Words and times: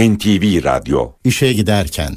NTV 0.00 0.64
Radyo 0.64 1.12
İşe 1.24 1.52
giderken 1.52 2.12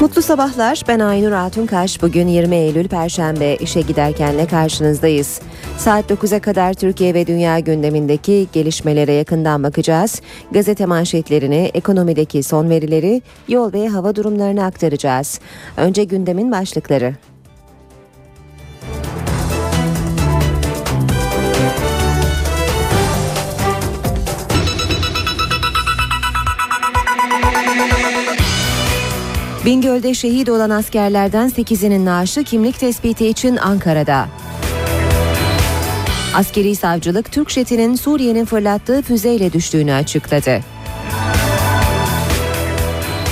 Mutlu 0.00 0.22
sabahlar. 0.22 0.82
Ben 0.88 0.98
Aynur 1.00 1.32
Altunkaş. 1.32 2.02
Bugün 2.02 2.28
20 2.28 2.56
Eylül 2.56 2.88
Perşembe 2.88 3.54
işe 3.54 3.80
giderkenle 3.80 4.46
karşınızdayız. 4.46 5.40
Saat 5.78 6.10
9'a 6.10 6.40
kadar 6.40 6.74
Türkiye 6.74 7.14
ve 7.14 7.26
dünya 7.26 7.58
gündemindeki 7.58 8.46
gelişmelere 8.52 9.12
yakından 9.12 9.62
bakacağız. 9.62 10.22
Gazete 10.50 10.86
manşetlerini, 10.86 11.70
ekonomideki 11.74 12.42
son 12.42 12.70
verileri, 12.70 13.22
yol 13.48 13.72
ve 13.72 13.88
hava 13.88 14.16
durumlarını 14.16 14.64
aktaracağız. 14.64 15.40
Önce 15.76 16.04
gündemin 16.04 16.52
başlıkları. 16.52 17.14
Bingöl'de 29.66 30.14
şehit 30.14 30.48
olan 30.48 30.70
askerlerden 30.70 31.48
8'inin 31.48 32.04
naaşı 32.04 32.44
kimlik 32.44 32.80
tespiti 32.80 33.26
için 33.26 33.56
Ankara'da. 33.56 34.28
Askeri 36.34 36.76
savcılık 36.76 37.32
Türk 37.32 37.50
jetinin 37.50 37.94
Suriye'nin 37.94 38.44
fırlattığı 38.44 39.02
füzeyle 39.02 39.52
düştüğünü 39.52 39.92
açıkladı. 39.92 40.60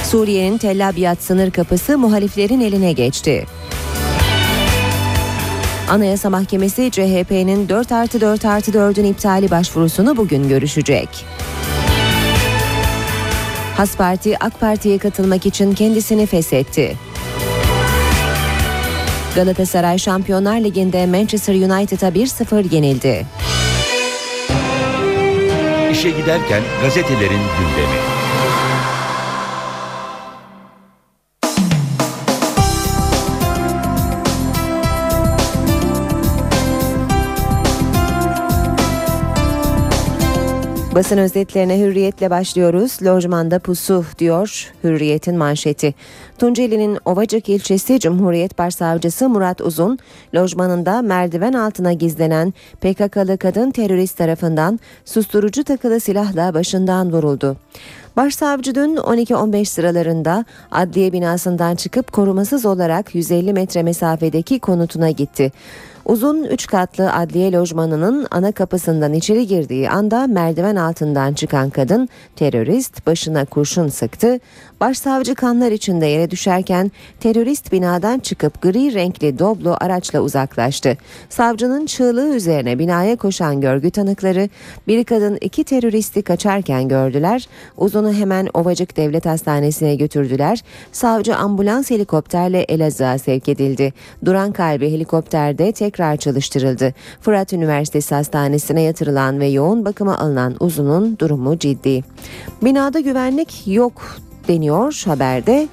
Suriye'nin 0.05 0.59
Tel 0.59 0.89
Abyad 0.89 1.21
sınır 1.21 1.51
kapısı 1.51 1.99
muhaliflerin 1.99 2.61
eline 2.61 2.93
geçti. 2.93 3.47
Anayasa 5.91 6.31
Mahkemesi 6.31 6.91
CHP'nin 6.91 7.69
4 7.69 7.93
artı 7.93 8.21
4 8.21 8.45
artı 8.45 8.71
4'ün 8.71 9.05
iptali 9.05 9.51
başvurusunu 9.51 10.17
bugün 10.17 10.49
görüşecek. 10.49 11.09
Has 13.77 13.97
Parti 13.97 14.37
AK 14.39 14.61
Parti'ye 14.61 14.99
katılmak 14.99 15.47
için 15.47 15.75
kendisini 15.75 16.27
feshetti. 16.27 16.97
Galatasaray 19.35 19.99
Şampiyonlar 19.99 20.61
Ligi'nde 20.61 21.07
Manchester 21.07 21.55
United'a 21.55 22.09
1-0 22.09 22.75
yenildi. 22.75 23.27
İşe 25.93 26.11
giderken 26.11 26.63
gazetelerin 26.83 27.31
gündemi. 27.31 28.14
Basın 40.95 41.19
özetlerine 41.19 41.79
hürriyetle 41.79 42.31
başlıyoruz. 42.31 42.99
Lojmanda 43.03 43.59
pusu 43.59 44.05
diyor 44.19 44.73
hürriyetin 44.85 45.37
manşeti. 45.37 45.95
Tunceli'nin 46.39 46.99
Ovacık 47.05 47.49
ilçesi 47.49 48.01
Cumhuriyet 48.01 48.59
Başsavcısı 48.59 49.29
Murat 49.29 49.61
Uzun, 49.61 49.99
lojmanında 50.35 51.03
merdiven 51.03 51.53
altına 51.53 51.93
gizlenen 51.93 52.55
PKK'lı 52.81 53.39
kadın 53.39 53.71
terörist 53.71 54.17
tarafından 54.17 54.81
susturucu 55.05 55.65
takılı 55.65 56.01
silahla 56.01 56.55
başından 56.55 57.13
vuruldu. 57.13 57.57
Başsavcı 58.17 58.75
dün 58.75 58.97
12-15 58.97 59.65
sıralarında 59.65 60.45
adliye 60.71 61.13
binasından 61.13 61.75
çıkıp 61.75 62.13
korumasız 62.13 62.67
olarak 62.67 63.15
150 63.15 63.53
metre 63.53 63.83
mesafedeki 63.83 64.59
konutuna 64.59 65.11
gitti. 65.11 65.53
Uzun 66.05 66.45
3 66.45 66.67
katlı 66.67 67.13
adliye 67.13 67.53
lojmanının 67.53 68.27
ana 68.31 68.53
kapısından 68.53 69.13
içeri 69.13 69.47
girdiği 69.47 69.91
anda 69.91 70.27
merdiven 70.27 70.77
altından 70.77 71.35
çıkan 71.35 71.71
kadın 71.71 72.09
terörist 72.37 73.07
başına 73.07 73.45
kurşun 73.45 73.89
sıktı. 73.89 74.41
Başsavcı 74.85 75.35
kanlar 75.35 75.73
içinde 75.73 76.07
yere 76.07 76.31
düşerken 76.31 76.91
terörist 77.21 77.73
binadan 77.73 78.19
çıkıp 78.19 78.63
gri 78.63 78.95
renkli 78.95 79.39
Doblo 79.39 79.77
araçla 79.81 80.21
uzaklaştı. 80.21 80.97
Savcının 81.29 81.87
çığlığı 81.87 82.37
üzerine 82.37 82.79
binaya 82.79 83.17
koşan 83.17 83.61
görgü 83.61 83.91
tanıkları 83.91 84.49
bir 84.89 85.05
kadın 85.05 85.39
iki 85.41 85.65
teröristi 85.65 86.23
kaçarken 86.23 86.89
gördüler. 86.89 87.49
Uzun'u 87.77 88.13
hemen 88.13 88.49
Ovacık 88.55 88.97
Devlet 88.97 89.27
Hastanesi'ne 89.27 89.97
götürdüler. 89.97 90.65
Savcı 90.93 91.37
ambulans 91.37 91.91
helikopterle 91.91 92.61
Elazığ'a 92.61 93.19
sevk 93.19 93.49
edildi. 93.49 93.93
Duran 94.25 94.53
kalbi 94.53 94.93
helikopterde 94.93 95.73
tekrar 95.73 96.17
çalıştırıldı. 96.17 96.95
Fırat 97.21 97.53
Üniversitesi 97.53 98.15
Hastanesi'ne 98.15 98.83
yatırılan 98.83 99.41
ve 99.41 99.47
yoğun 99.47 99.85
bakıma 99.85 100.19
alınan 100.19 100.57
Uzun'un 100.61 101.19
durumu 101.19 101.59
ciddi. 101.59 102.05
Binada 102.63 103.01
güvenlik 103.01 103.63
yok 103.67 104.03
deniyor 104.49 105.03
haberde. 105.07 105.69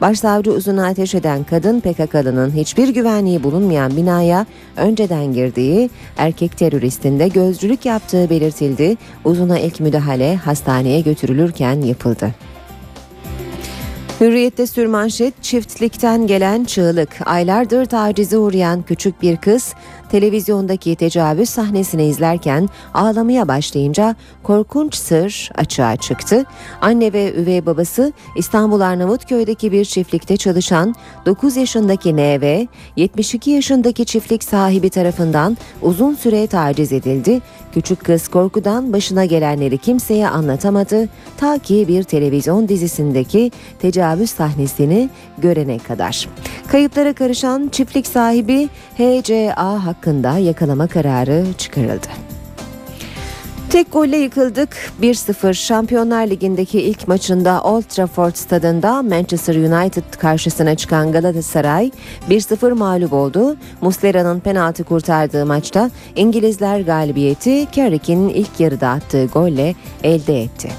Başsavcı 0.00 0.52
uzuna 0.52 0.86
ateş 0.86 1.14
eden 1.14 1.44
kadın 1.44 1.80
PKK'lının 1.80 2.50
hiçbir 2.50 2.88
güvenliği 2.88 3.42
bulunmayan 3.42 3.96
binaya 3.96 4.46
önceden 4.76 5.32
girdiği, 5.32 5.90
erkek 6.16 6.58
teröristin 6.58 7.18
de 7.18 7.28
gözcülük 7.28 7.86
yaptığı 7.86 8.30
belirtildi. 8.30 8.96
Uzuna 9.24 9.58
ilk 9.58 9.80
müdahale 9.80 10.36
hastaneye 10.36 11.00
götürülürken 11.00 11.80
yapıldı. 11.80 12.30
Hürriyette 14.20 14.66
sürmanşet 14.66 15.42
çiftlikten 15.42 16.26
gelen 16.26 16.64
çığlık. 16.64 17.08
Aylardır 17.26 17.86
tacize 17.86 18.38
uğrayan 18.38 18.82
küçük 18.82 19.22
bir 19.22 19.36
kız 19.36 19.74
televizyondaki 20.10 20.96
tecavüz 20.96 21.48
sahnesini 21.48 22.04
izlerken 22.04 22.68
ağlamaya 22.94 23.48
başlayınca 23.48 24.16
korkunç 24.42 24.94
sır 24.94 25.50
açığa 25.54 25.96
çıktı. 25.96 26.44
Anne 26.80 27.12
ve 27.12 27.34
üvey 27.34 27.66
babası 27.66 28.12
İstanbul 28.36 28.80
Arnavutköy'deki 28.80 29.72
bir 29.72 29.84
çiftlikte 29.84 30.36
çalışan 30.36 30.94
9 31.26 31.56
yaşındaki 31.56 32.16
NV, 32.16 32.66
72 32.96 33.50
yaşındaki 33.50 34.04
çiftlik 34.04 34.44
sahibi 34.44 34.90
tarafından 34.90 35.56
uzun 35.82 36.14
süre 36.14 36.46
taciz 36.46 36.92
edildi. 36.92 37.40
Küçük 37.74 38.04
kız 38.04 38.28
korkudan 38.28 38.92
başına 38.92 39.24
gelenleri 39.24 39.78
kimseye 39.78 40.28
anlatamadı 40.28 41.08
ta 41.36 41.58
ki 41.58 41.84
bir 41.88 42.02
televizyon 42.02 42.68
dizisindeki 42.68 43.50
tecavüz 43.78 44.30
sahnesini 44.30 45.10
görene 45.38 45.78
kadar. 45.78 46.28
Kayıplara 46.66 47.12
karışan 47.12 47.68
çiftlik 47.72 48.06
sahibi 48.06 48.68
HCA 48.98 49.86
hakkında 49.94 50.38
yakalama 50.38 50.86
kararı 50.86 51.44
çıkarıldı. 51.58 52.08
Tek 53.70 53.92
golle 53.92 54.16
yıkıldık 54.16 54.68
1-0 55.02 55.54
Şampiyonlar 55.54 56.26
Ligi'ndeki 56.26 56.80
ilk 56.80 57.08
maçında 57.08 57.62
Old 57.62 57.82
Trafford 57.82 58.34
stadında 58.34 59.02
Manchester 59.02 59.54
United 59.54 60.14
karşısına 60.18 60.74
çıkan 60.74 61.12
Galatasaray 61.12 61.90
1-0 62.30 62.74
mağlup 62.74 63.12
oldu. 63.12 63.56
Muslera'nın 63.80 64.40
penaltı 64.40 64.84
kurtardığı 64.84 65.46
maçta 65.46 65.90
İngilizler 66.16 66.80
galibiyeti 66.80 67.66
Carrick'in 67.72 68.28
ilk 68.28 68.60
yarıda 68.60 68.88
attığı 68.88 69.26
golle 69.26 69.74
elde 70.02 70.42
etti. 70.42 70.70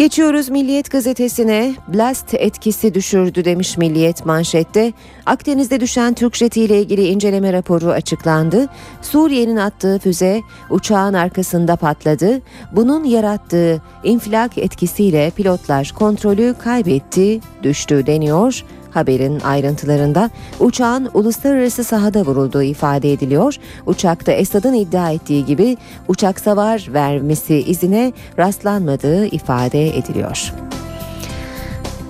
Geçiyoruz 0.00 0.48
Milliyet 0.48 0.90
gazetesine. 0.90 1.74
Blast 1.88 2.34
etkisi 2.34 2.94
düşürdü 2.94 3.44
demiş 3.44 3.76
Milliyet 3.76 4.26
manşette. 4.26 4.92
Akdeniz'de 5.26 5.80
düşen 5.80 6.14
Türk 6.14 6.36
jeti 6.36 6.60
ilgili 6.60 7.06
inceleme 7.06 7.52
raporu 7.52 7.90
açıklandı. 7.90 8.68
Suriye'nin 9.02 9.56
attığı 9.56 9.98
füze 9.98 10.40
uçağın 10.70 11.14
arkasında 11.14 11.76
patladı. 11.76 12.40
Bunun 12.72 13.04
yarattığı 13.04 13.82
infilak 14.04 14.58
etkisiyle 14.58 15.30
pilotlar 15.30 15.92
kontrolü 15.98 16.54
kaybetti, 16.58 17.40
düştü 17.62 18.06
deniyor. 18.06 18.64
Haberin 18.90 19.40
ayrıntılarında 19.40 20.30
uçağın 20.60 21.10
uluslararası 21.14 21.84
sahada 21.84 22.22
vurulduğu 22.22 22.62
ifade 22.62 23.12
ediliyor. 23.12 23.56
Uçakta 23.86 24.32
Esad'ın 24.32 24.74
iddia 24.74 25.10
ettiği 25.10 25.44
gibi 25.44 25.76
uçak 26.08 26.40
savar 26.40 26.88
vermesi 26.92 27.56
izine 27.56 28.12
rastlanmadığı 28.38 29.26
ifade 29.26 29.98
ediliyor. 29.98 30.52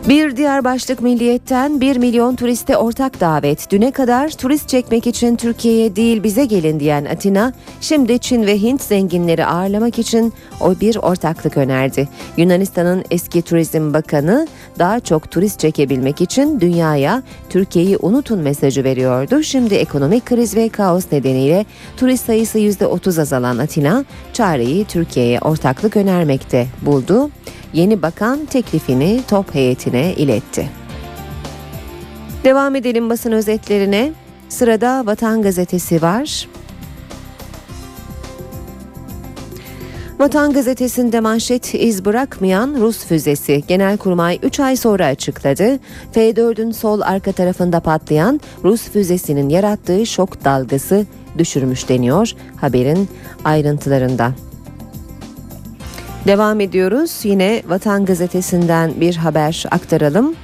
Bir 0.09 0.37
diğer 0.37 0.65
başlık 0.65 1.01
milliyetten 1.03 1.81
1 1.81 1.97
milyon 1.97 2.37
turiste 2.37 2.77
ortak 2.77 3.21
davet. 3.21 3.71
Düne 3.71 3.91
kadar 3.91 4.31
turist 4.31 4.69
çekmek 4.69 5.07
için 5.07 5.37
Türkiye'ye 5.37 5.97
değil 5.97 6.23
bize 6.23 6.45
gelin 6.45 6.81
diyen 6.81 7.05
Atina, 7.05 7.53
şimdi 7.81 8.19
Çin 8.19 8.47
ve 8.47 8.63
Hint 8.63 8.83
zenginleri 8.83 9.47
ağırlamak 9.47 9.99
için 9.99 10.33
o 10.61 10.81
bir 10.81 10.97
ortaklık 10.97 11.57
önerdi. 11.57 12.09
Yunanistan'ın 12.37 13.05
eski 13.11 13.43
turizm 13.43 13.95
bakanı 13.95 14.49
daha 14.79 15.01
çok 15.01 15.31
turist 15.31 15.61
çekebilmek 15.61 16.21
için 16.21 16.61
dünyaya 16.61 17.23
Türkiye'yi 17.51 17.97
unutun 17.97 18.39
mesajı 18.39 18.85
veriyordu. 18.85 19.43
Şimdi 19.43 19.75
ekonomik 19.75 20.27
kriz 20.27 20.57
ve 20.57 20.69
kaos 20.69 21.13
nedeniyle 21.13 21.65
turist 21.97 22.27
sayısı 22.27 22.59
%30 22.59 23.21
azalan 23.21 23.59
Atina, 23.59 24.05
çareyi 24.33 24.85
Türkiye'ye 24.85 25.41
ortaklık 25.41 25.97
önermekte 25.97 26.67
buldu 26.83 27.31
yeni 27.73 28.03
bakan 28.03 28.47
teklifini 28.47 29.21
top 29.29 29.55
heyetine 29.55 30.15
iletti. 30.15 30.69
Devam 32.45 32.77
edelim 32.77 33.11
basın 33.11 33.33
özetlerine. 33.33 34.13
Sırada 34.49 35.07
Vatan 35.07 35.43
Gazetesi 35.43 36.03
var. 36.03 36.49
Vatan 40.19 40.53
Gazetesi'nde 40.53 41.21
manşet 41.21 41.75
iz 41.75 42.05
bırakmayan 42.05 42.77
Rus 42.81 43.05
füzesi 43.05 43.65
Genelkurmay 43.69 44.39
3 44.43 44.61
ay 44.61 44.77
sonra 44.77 45.07
açıkladı. 45.07 45.79
F-4'ün 46.13 46.71
sol 46.71 47.01
arka 47.01 47.33
tarafında 47.33 47.81
patlayan 47.81 48.41
Rus 48.65 48.83
füzesinin 48.83 49.49
yarattığı 49.49 50.07
şok 50.07 50.45
dalgası 50.45 51.07
düşürmüş 51.39 51.89
deniyor 51.89 52.33
haberin 52.57 53.09
ayrıntılarında. 53.45 54.33
Devam 56.27 56.61
ediyoruz. 56.61 57.21
Yine 57.25 57.63
Vatan 57.67 58.05
Gazetesi'nden 58.05 59.01
bir 59.01 59.17
haber 59.17 59.65
aktaralım. 59.71 60.35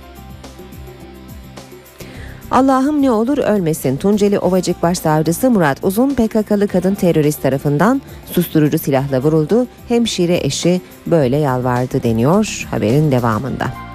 Allah'ım 2.50 3.02
ne 3.02 3.10
olur 3.10 3.38
ölmesin. 3.38 3.96
Tunceli 3.96 4.38
Ovacık 4.38 4.82
Başsavcısı 4.82 5.50
Murat 5.50 5.78
Uzun 5.82 6.10
PKK'lı 6.10 6.68
kadın 6.68 6.94
terörist 6.94 7.42
tarafından 7.42 8.02
susturucu 8.26 8.78
silahla 8.78 9.22
vuruldu. 9.22 9.66
Hemşire 9.88 10.40
eşi 10.42 10.80
böyle 11.06 11.36
yalvardı 11.36 12.02
deniyor 12.02 12.66
haberin 12.70 13.12
devamında. 13.12 13.85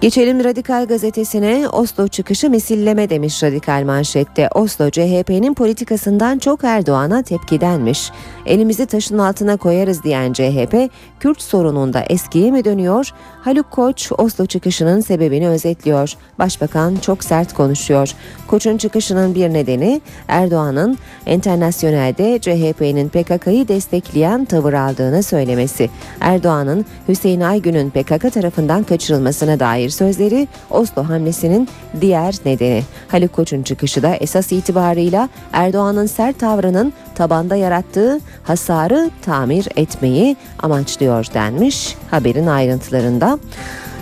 Geçelim 0.00 0.44
Radikal 0.44 0.86
gazetesine 0.86 1.68
Oslo 1.68 2.08
çıkışı 2.08 2.50
misilleme 2.50 3.10
demiş 3.10 3.42
Radikal 3.42 3.84
manşette. 3.84 4.48
Oslo 4.54 4.90
CHP'nin 4.90 5.54
politikasından 5.54 6.38
çok 6.38 6.64
Erdoğan'a 6.64 7.22
tepkidenmiş. 7.22 8.10
Elimizi 8.46 8.86
taşın 8.86 9.18
altına 9.18 9.56
koyarız 9.56 10.02
diyen 10.02 10.32
CHP, 10.32 10.90
Kürt 11.20 11.42
sorununda 11.42 12.00
eskiye 12.00 12.50
mi 12.50 12.64
dönüyor? 12.64 13.10
Haluk 13.48 13.70
Koç 13.70 14.12
Oslo 14.18 14.46
çıkışının 14.46 15.00
sebebini 15.00 15.48
özetliyor. 15.48 16.12
Başbakan 16.38 16.96
çok 16.96 17.24
sert 17.24 17.52
konuşuyor. 17.52 18.14
Koç'un 18.46 18.76
çıkışının 18.76 19.34
bir 19.34 19.52
nedeni 19.52 20.00
Erdoğan'ın 20.28 20.98
internasyonelde 21.26 22.38
CHP'nin 22.38 23.08
PKK'yı 23.08 23.68
destekleyen 23.68 24.44
tavır 24.44 24.72
aldığını 24.72 25.22
söylemesi. 25.22 25.90
Erdoğan'ın 26.20 26.84
Hüseyin 27.08 27.40
Aygün'ün 27.40 27.90
PKK 27.90 28.32
tarafından 28.32 28.82
kaçırılmasına 28.82 29.60
dair 29.60 29.90
sözleri 29.90 30.48
Oslo 30.70 31.02
hamlesinin 31.02 31.68
diğer 32.00 32.34
nedeni. 32.44 32.82
Haluk 33.08 33.32
Koç'un 33.32 33.62
çıkışı 33.62 34.02
da 34.02 34.14
esas 34.14 34.52
itibarıyla 34.52 35.28
Erdoğan'ın 35.52 36.06
sert 36.06 36.38
tavrının 36.38 36.92
tabanda 37.14 37.56
yarattığı 37.56 38.20
hasarı 38.42 39.10
tamir 39.22 39.68
etmeyi 39.76 40.36
amaçlıyor 40.58 41.26
denmiş 41.34 41.96
haberin 42.10 42.46
ayrıntılarında. 42.46 43.37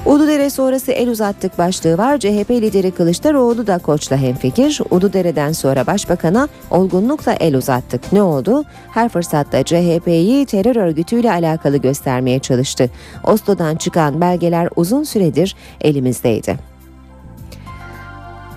Uludere 0.07 0.51
sonrası 0.51 0.93
el 0.93 1.09
uzattık 1.09 1.59
başlığı 1.59 1.99
var. 1.99 2.19
CHP 2.19 2.51
lideri 2.51 2.91
Kılıçdaroğlu 2.91 3.67
da 3.67 3.79
Koç'la 3.79 4.17
hemfikir. 4.17 4.81
Uludere'den 4.91 5.53
sonra 5.53 5.87
başbakana 5.87 6.49
olgunlukla 6.71 7.33
el 7.33 7.57
uzattık. 7.57 8.13
Ne 8.13 8.23
oldu? 8.23 8.65
Her 8.91 9.09
fırsatta 9.09 9.63
CHP'yi 9.63 10.47
terör 10.47 10.77
örgütüyle 10.77 11.33
alakalı 11.33 11.77
göstermeye 11.77 12.39
çalıştı. 12.39 12.91
Oslo'dan 13.25 13.77
çıkan 13.77 14.21
belgeler 14.21 14.69
uzun 14.77 15.03
süredir 15.03 15.57
elimizdeydi. 15.81 16.76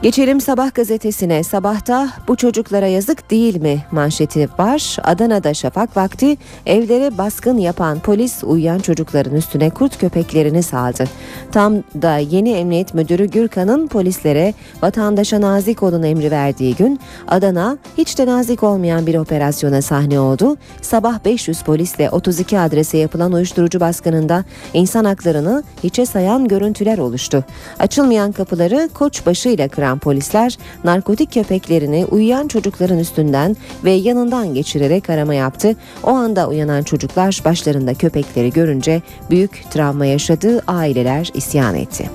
Geçelim 0.01 0.41
Sabah 0.41 0.73
gazetesine. 0.73 1.43
Sabahta 1.43 2.09
bu 2.27 2.35
çocuklara 2.35 2.87
yazık 2.87 3.31
değil 3.31 3.61
mi 3.61 3.83
manşeti 3.91 4.49
var. 4.59 4.97
Adana'da 5.03 5.53
şafak 5.53 5.97
vakti 5.97 6.37
evlere 6.65 7.17
baskın 7.17 7.57
yapan 7.57 7.99
polis 7.99 8.43
uyuyan 8.43 8.79
çocukların 8.79 9.35
üstüne 9.35 9.69
kurt 9.69 9.97
köpeklerini 9.97 10.63
saldı. 10.63 11.03
Tam 11.51 11.73
da 12.01 12.17
yeni 12.17 12.51
emniyet 12.51 12.93
müdürü 12.93 13.25
Gürkan'ın 13.25 13.87
polislere 13.87 14.53
vatandaşa 14.81 15.41
nazik 15.41 15.83
olun 15.83 16.03
emri 16.03 16.31
verdiği 16.31 16.75
gün 16.75 16.99
Adana 17.27 17.77
hiç 17.97 18.17
de 18.17 18.25
nazik 18.25 18.63
olmayan 18.63 19.07
bir 19.07 19.15
operasyona 19.15 19.81
sahne 19.81 20.19
oldu. 20.19 20.57
Sabah 20.81 21.25
500 21.25 21.61
polisle 21.61 22.09
32 22.09 22.59
adrese 22.59 22.97
yapılan 22.97 23.31
uyuşturucu 23.31 23.79
baskınında 23.79 24.43
insan 24.73 25.05
haklarını 25.05 25.63
hiçe 25.83 26.05
sayan 26.05 26.47
görüntüler 26.47 26.97
oluştu. 26.97 27.43
Açılmayan 27.79 28.31
kapıları 28.31 28.89
koçbaşı 28.93 29.49
ile 29.49 29.67
kıran 29.67 29.88
eden 29.89 29.99
polisler 29.99 30.57
narkotik 30.83 31.33
köpeklerini 31.33 32.05
uyuyan 32.05 32.47
çocukların 32.47 32.99
üstünden 32.99 33.55
ve 33.83 33.91
yanından 33.91 34.53
geçirerek 34.53 35.09
arama 35.09 35.33
yaptı. 35.33 35.75
O 36.03 36.09
anda 36.09 36.47
uyanan 36.47 36.83
çocuklar 36.83 37.41
başlarında 37.45 37.93
köpekleri 37.93 38.51
görünce 38.51 39.01
büyük 39.29 39.63
travma 39.71 40.05
yaşadığı 40.05 40.61
aileler 40.67 41.29
isyan 41.33 41.75
etti. 41.75 42.09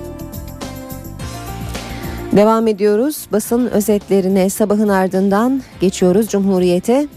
Devam 2.31 2.67
ediyoruz. 2.67 3.27
Basın 3.31 3.67
özetlerine 3.67 4.49
sabahın 4.49 4.89
ardından 4.89 5.61
geçiyoruz 5.81 6.27
Cumhuriyete. 6.27 7.07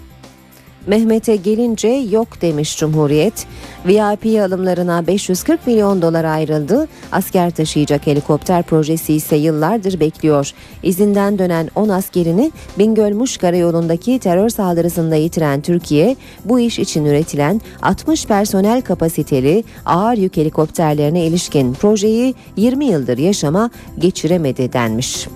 Mehmet'e 0.88 1.36
gelince 1.36 1.88
yok 1.88 2.42
demiş 2.42 2.78
Cumhuriyet. 2.78 3.46
VIP 3.86 4.40
alımlarına 4.40 5.06
540 5.06 5.66
milyon 5.66 6.02
dolar 6.02 6.24
ayrıldı. 6.24 6.88
Asker 7.12 7.50
taşıyacak 7.50 8.06
helikopter 8.06 8.62
projesi 8.62 9.14
ise 9.14 9.36
yıllardır 9.36 10.00
bekliyor. 10.00 10.52
İzinden 10.82 11.38
dönen 11.38 11.70
10 11.74 11.88
askerini 11.88 12.52
Bingöl-Muş 12.78 13.36
karayolundaki 13.36 14.18
terör 14.18 14.48
saldırısında 14.48 15.16
yitiren 15.16 15.60
Türkiye, 15.60 16.16
bu 16.44 16.60
iş 16.60 16.78
için 16.78 17.04
üretilen 17.04 17.60
60 17.82 18.26
personel 18.26 18.82
kapasiteli 18.82 19.64
ağır 19.86 20.16
yük 20.16 20.36
helikopterlerine 20.36 21.26
ilişkin 21.26 21.74
projeyi 21.74 22.34
20 22.56 22.84
yıldır 22.84 23.18
yaşama 23.18 23.70
geçiremedi 23.98 24.72
denmiş. 24.72 25.28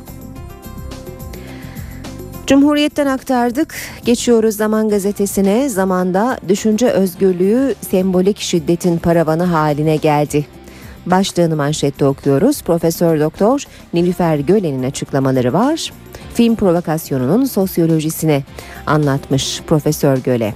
Cumhuriyet'ten 2.52 3.06
aktardık. 3.06 3.75
Geçiyoruz 4.04 4.56
Zaman 4.56 4.88
Gazetesi'ne. 4.88 5.69
Zamanda 5.69 6.38
düşünce 6.49 6.88
özgürlüğü 6.88 7.75
sembolik 7.90 8.40
şiddetin 8.40 8.99
paravanı 8.99 9.43
haline 9.43 9.96
geldi. 9.96 10.46
Başlığını 11.06 11.56
manşette 11.56 12.04
okuyoruz. 12.04 12.62
Profesör 12.62 13.20
Doktor 13.20 13.64
Nilüfer 13.94 14.38
Gölen'in 14.38 14.82
açıklamaları 14.82 15.52
var. 15.52 15.93
Film 16.34 16.56
provokasyonunun 16.56 17.44
sosyolojisine 17.44 18.43
anlatmış 18.87 19.60
Profesör 19.66 20.19
Göle. 20.19 20.54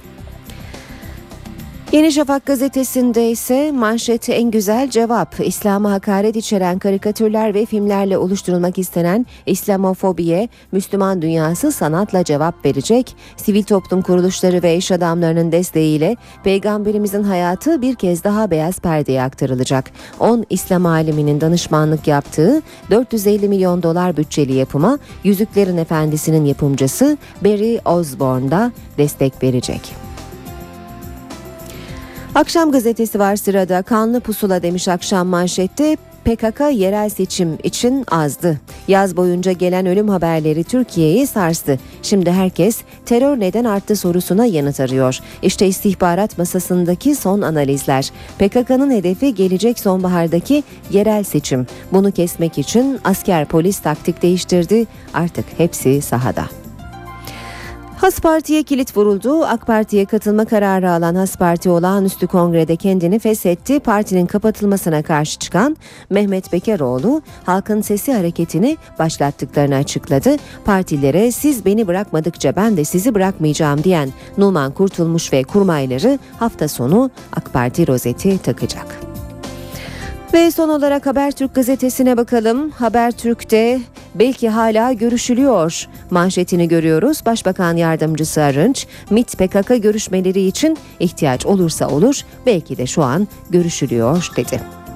Yeni 1.97 2.11
Şafak 2.11 2.45
gazetesinde 2.45 3.29
ise 3.31 3.71
manşeti 3.71 4.33
en 4.33 4.51
güzel 4.51 4.89
cevap. 4.89 5.35
İslam'a 5.39 5.91
hakaret 5.91 6.35
içeren 6.35 6.79
karikatürler 6.79 7.53
ve 7.53 7.65
filmlerle 7.65 8.17
oluşturulmak 8.17 8.77
istenen 8.77 9.25
İslamofobiye 9.45 10.49
Müslüman 10.71 11.21
dünyası 11.21 11.71
sanatla 11.71 12.23
cevap 12.23 12.65
verecek. 12.65 13.15
Sivil 13.37 13.63
toplum 13.63 14.01
kuruluşları 14.01 14.63
ve 14.63 14.77
iş 14.77 14.91
adamlarının 14.91 15.51
desteğiyle 15.51 16.15
peygamberimizin 16.43 17.23
hayatı 17.23 17.81
bir 17.81 17.95
kez 17.95 18.23
daha 18.23 18.51
beyaz 18.51 18.79
perdeye 18.79 19.23
aktarılacak. 19.23 19.91
10 20.19 20.45
İslam 20.49 20.85
aliminin 20.85 21.41
danışmanlık 21.41 22.07
yaptığı 22.07 22.61
450 22.91 23.49
milyon 23.49 23.83
dolar 23.83 24.17
bütçeli 24.17 24.53
yapıma 24.53 24.99
Yüzüklerin 25.23 25.77
Efendisi'nin 25.77 26.45
yapımcısı 26.45 27.17
Barry 27.41 27.79
Osborne 27.85 28.51
da 28.51 28.71
destek 28.97 29.43
verecek. 29.43 30.06
Akşam 32.37 32.71
gazetesi 32.71 33.19
var 33.19 33.35
sırada. 33.35 33.81
Kanlı 33.81 34.19
pusula 34.19 34.61
demiş 34.61 34.87
akşam 34.87 35.27
manşette. 35.27 35.97
PKK 36.25 36.61
yerel 36.73 37.09
seçim 37.09 37.57
için 37.63 38.05
azdı. 38.11 38.59
Yaz 38.87 39.17
boyunca 39.17 39.51
gelen 39.51 39.85
ölüm 39.85 40.09
haberleri 40.09 40.63
Türkiye'yi 40.63 41.27
sarstı. 41.27 41.79
Şimdi 42.01 42.31
herkes 42.31 42.81
terör 43.05 43.39
neden 43.39 43.63
arttı 43.63 43.95
sorusuna 43.95 44.45
yanıt 44.45 44.79
arıyor. 44.79 45.19
İşte 45.41 45.67
istihbarat 45.67 46.37
masasındaki 46.37 47.15
son 47.15 47.41
analizler. 47.41 48.11
PKK'nın 48.39 48.91
hedefi 48.91 49.35
gelecek 49.35 49.79
sonbahardaki 49.79 50.63
yerel 50.91 51.23
seçim. 51.23 51.67
Bunu 51.91 52.11
kesmek 52.11 52.57
için 52.57 52.99
asker 53.03 53.45
polis 53.45 53.79
taktik 53.79 54.21
değiştirdi. 54.21 54.85
Artık 55.13 55.45
hepsi 55.57 56.01
sahada. 56.01 56.45
Has 57.97 58.19
Parti'ye 58.19 58.63
kilit 58.63 58.97
vuruldu. 58.97 59.45
AK 59.45 59.67
Parti'ye 59.67 60.05
katılma 60.05 60.45
kararı 60.45 60.91
alan 60.91 61.15
Has 61.15 61.37
Parti 61.37 61.69
olağanüstü 61.69 62.27
kongrede 62.27 62.75
kendini 62.75 63.19
feshetti. 63.19 63.79
Partinin 63.79 64.25
kapatılmasına 64.25 65.03
karşı 65.03 65.39
çıkan 65.39 65.77
Mehmet 66.09 66.53
Bekeroğlu 66.53 67.21
halkın 67.45 67.81
sesi 67.81 68.13
hareketini 68.13 68.77
başlattıklarını 68.99 69.75
açıkladı. 69.75 70.35
Partilere 70.65 71.31
siz 71.31 71.65
beni 71.65 71.87
bırakmadıkça 71.87 72.55
ben 72.55 72.77
de 72.77 72.83
sizi 72.83 73.15
bırakmayacağım 73.15 73.83
diyen 73.83 74.09
Numan 74.37 74.71
Kurtulmuş 74.71 75.33
ve 75.33 75.43
kurmayları 75.43 76.19
hafta 76.39 76.67
sonu 76.67 77.11
AK 77.35 77.53
Parti 77.53 77.87
rozeti 77.87 78.37
takacak. 78.37 78.99
Ve 80.33 80.51
son 80.51 80.69
olarak 80.69 81.05
Habertürk 81.05 81.55
gazetesine 81.55 82.17
bakalım. 82.17 82.69
Habertürk'te 82.71 83.79
belki 84.19 84.49
hala 84.49 84.93
görüşülüyor 84.93 85.87
manşetini 86.11 86.67
görüyoruz. 86.67 87.21
Başbakan 87.25 87.75
yardımcısı 87.77 88.41
Arınç, 88.41 88.87
MİT 89.09 89.37
PKK 89.37 89.83
görüşmeleri 89.83 90.41
için 90.41 90.77
ihtiyaç 90.99 91.45
olursa 91.45 91.87
olur, 91.87 92.21
belki 92.45 92.77
de 92.77 92.87
şu 92.87 93.03
an 93.03 93.27
görüşülüyor 93.49 94.31
dedi. 94.35 94.86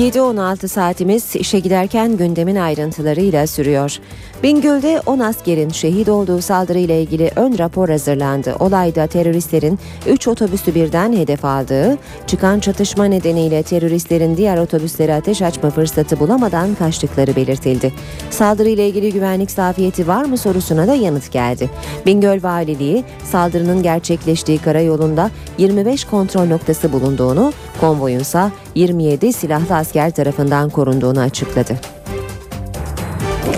7-16 0.00 0.68
saatimiz 0.68 1.36
işe 1.36 1.58
giderken 1.58 2.16
gündemin 2.16 2.56
ayrıntılarıyla 2.56 3.46
sürüyor. 3.46 3.98
Bingöl'de 4.42 5.00
10 5.06 5.18
askerin 5.18 5.68
şehit 5.68 6.08
olduğu 6.08 6.40
saldırıyla 6.40 6.94
ilgili 6.94 7.30
ön 7.36 7.58
rapor 7.58 7.88
hazırlandı. 7.88 8.54
Olayda 8.60 9.06
teröristlerin 9.06 9.78
3 10.06 10.28
otobüsü 10.28 10.74
birden 10.74 11.12
hedef 11.12 11.44
aldığı, 11.44 11.98
çıkan 12.26 12.60
çatışma 12.60 13.04
nedeniyle 13.04 13.62
teröristlerin 13.62 14.36
diğer 14.36 14.58
otobüslere 14.58 15.14
ateş 15.14 15.42
açma 15.42 15.70
fırsatı 15.70 16.20
bulamadan 16.20 16.74
kaçtıkları 16.74 17.36
belirtildi. 17.36 17.92
Saldırıyla 18.30 18.84
ilgili 18.84 19.12
güvenlik 19.12 19.50
zafiyeti 19.50 20.08
var 20.08 20.24
mı 20.24 20.38
sorusuna 20.38 20.86
da 20.86 20.94
yanıt 20.94 21.32
geldi. 21.32 21.70
Bingöl 22.06 22.42
Valiliği 22.42 23.04
saldırının 23.32 23.82
gerçekleştiği 23.82 24.58
karayolunda 24.58 25.30
25 25.58 26.04
kontrol 26.04 26.46
noktası 26.46 26.92
bulunduğunu, 26.92 27.52
konvoyunsa 27.80 28.50
27 28.74 29.32
silahlı 29.32 29.76
asker 29.76 29.89
tarafından 29.92 30.70
korunduğunu 30.70 31.20
açıkladı. 31.20 31.76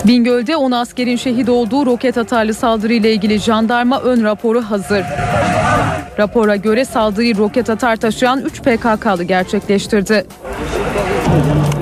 Bingöl'de 0.04 0.56
10 0.56 0.70
askerin 0.70 1.16
şehit 1.16 1.48
olduğu 1.48 1.86
roket 1.86 2.18
atarlı 2.18 2.54
saldırıyla 2.54 3.10
ilgili 3.10 3.38
jandarma 3.38 4.00
ön 4.00 4.24
raporu 4.24 4.62
hazır. 4.62 5.04
Rapora 6.18 6.56
göre 6.56 6.84
saldırıyı 6.84 7.38
roket 7.38 7.70
atar 7.70 7.96
taşıyan 7.96 8.40
3 8.40 8.62
PKK'lı 8.62 9.24
gerçekleştirdi. 9.24 10.26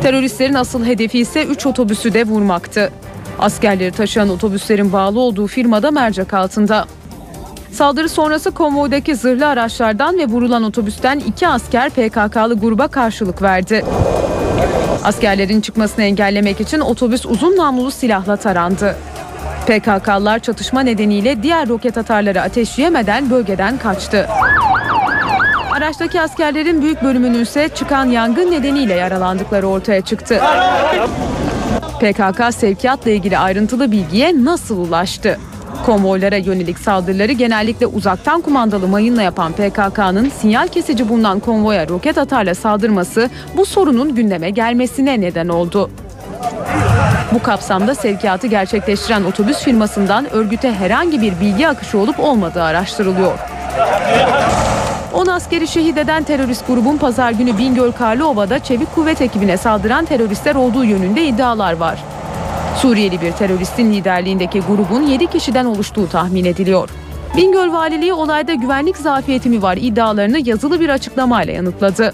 Teröristlerin 0.02 0.54
asıl 0.54 0.84
hedefi 0.84 1.18
ise 1.18 1.44
3 1.44 1.66
otobüsü 1.66 2.14
de 2.14 2.24
vurmaktı. 2.24 2.90
Askerleri 3.38 3.92
taşıyan 3.92 4.28
otobüslerin 4.28 4.92
bağlı 4.92 5.20
olduğu 5.20 5.46
firmada 5.46 5.90
mercek 5.90 6.34
altında. 6.34 6.86
Saldırı 7.72 8.08
sonrası 8.08 8.50
konvoydaki 8.50 9.16
zırhlı 9.16 9.46
araçlardan 9.46 10.18
ve 10.18 10.26
vurulan 10.26 10.62
otobüsten 10.62 11.18
iki 11.18 11.48
asker 11.48 11.90
PKK'lı 11.90 12.54
gruba 12.60 12.88
karşılık 12.88 13.42
verdi. 13.42 13.84
Askerlerin 15.04 15.60
çıkmasını 15.60 16.04
engellemek 16.04 16.60
için 16.60 16.80
otobüs 16.80 17.26
uzun 17.26 17.56
namlulu 17.56 17.90
silahla 17.90 18.36
tarandı. 18.36 18.96
PKK'lılar 19.66 20.38
çatışma 20.38 20.80
nedeniyle 20.80 21.42
diğer 21.42 21.68
roket 21.68 21.98
atarları 21.98 22.42
ateşleyemeden 22.42 23.30
bölgeden 23.30 23.78
kaçtı. 23.78 24.26
Araçtaki 25.72 26.20
askerlerin 26.20 26.82
büyük 26.82 27.02
bölümünün 27.02 27.42
ise 27.42 27.68
çıkan 27.74 28.04
yangın 28.04 28.50
nedeniyle 28.50 28.94
yaralandıkları 28.94 29.66
ortaya 29.66 30.00
çıktı. 30.00 30.40
PKK 32.00 32.54
sevkiyatla 32.54 33.10
ilgili 33.10 33.38
ayrıntılı 33.38 33.92
bilgiye 33.92 34.44
nasıl 34.44 34.78
ulaştı? 34.78 35.38
Konvoylara 35.86 36.36
yönelik 36.36 36.78
saldırıları 36.78 37.32
genellikle 37.32 37.86
uzaktan 37.86 38.40
kumandalı 38.40 38.88
mayınla 38.88 39.22
yapan 39.22 39.52
PKK'nın 39.52 40.28
sinyal 40.40 40.68
kesici 40.68 41.08
bulunan 41.08 41.40
konvoya 41.40 41.88
roket 41.88 42.18
atarla 42.18 42.54
saldırması 42.54 43.30
bu 43.56 43.66
sorunun 43.66 44.14
gündeme 44.14 44.50
gelmesine 44.50 45.20
neden 45.20 45.48
oldu. 45.48 45.90
Bu 47.32 47.42
kapsamda 47.42 47.94
sevkiyatı 47.94 48.46
gerçekleştiren 48.46 49.24
otobüs 49.24 49.58
firmasından 49.58 50.32
örgüte 50.32 50.72
herhangi 50.72 51.22
bir 51.22 51.40
bilgi 51.40 51.68
akışı 51.68 51.98
olup 51.98 52.20
olmadığı 52.20 52.62
araştırılıyor. 52.62 53.38
10 55.14 55.26
askeri 55.26 55.68
şehit 55.68 55.98
eden 55.98 56.22
terörist 56.22 56.66
grubun 56.66 56.96
pazar 56.96 57.30
günü 57.30 57.58
Bingöl 57.58 57.92
Karlıova'da 57.92 58.58
çevik 58.58 58.94
kuvvet 58.94 59.20
ekibine 59.20 59.56
saldıran 59.56 60.04
teröristler 60.04 60.54
olduğu 60.54 60.84
yönünde 60.84 61.24
iddialar 61.24 61.72
var. 61.72 61.98
Suriyeli 62.82 63.20
bir 63.20 63.32
teröristin 63.32 63.92
liderliğindeki 63.92 64.60
grubun 64.60 65.02
7 65.02 65.26
kişiden 65.26 65.64
oluştuğu 65.64 66.08
tahmin 66.08 66.44
ediliyor. 66.44 66.88
Bingöl 67.36 67.72
Valiliği 67.72 68.12
olayda 68.12 68.54
güvenlik 68.54 68.96
zafiyeti 68.96 69.48
mi 69.48 69.62
var 69.62 69.78
iddialarını 69.80 70.48
yazılı 70.48 70.80
bir 70.80 70.88
açıklamayla 70.88 71.52
yanıtladı. 71.52 72.12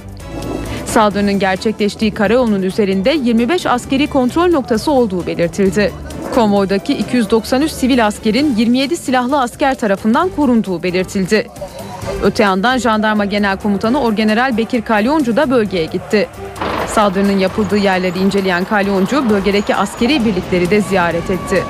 Saldırının 0.86 1.38
gerçekleştiği 1.38 2.10
karayolunun 2.10 2.62
üzerinde 2.62 3.10
25 3.10 3.66
askeri 3.66 4.06
kontrol 4.06 4.50
noktası 4.50 4.90
olduğu 4.90 5.26
belirtildi. 5.26 5.92
Konvoydaki 6.34 6.94
293 6.94 7.72
sivil 7.72 8.06
askerin 8.06 8.54
27 8.56 8.96
silahlı 8.96 9.40
asker 9.40 9.74
tarafından 9.74 10.28
korunduğu 10.28 10.82
belirtildi. 10.82 11.46
Öte 12.22 12.42
yandan 12.42 12.78
Jandarma 12.78 13.24
Genel 13.24 13.56
Komutanı 13.56 14.00
Orgeneral 14.00 14.56
Bekir 14.56 14.82
Kalyoncu 14.82 15.36
da 15.36 15.50
bölgeye 15.50 15.84
gitti. 15.84 16.28
Saldırının 16.96 17.38
yapıldığı 17.38 17.76
yerleri 17.76 18.18
inceleyen 18.18 18.64
Kalyoncu 18.64 19.30
bölgedeki 19.30 19.74
askeri 19.76 20.24
birlikleri 20.24 20.70
de 20.70 20.80
ziyaret 20.80 21.30
etti. 21.30 21.64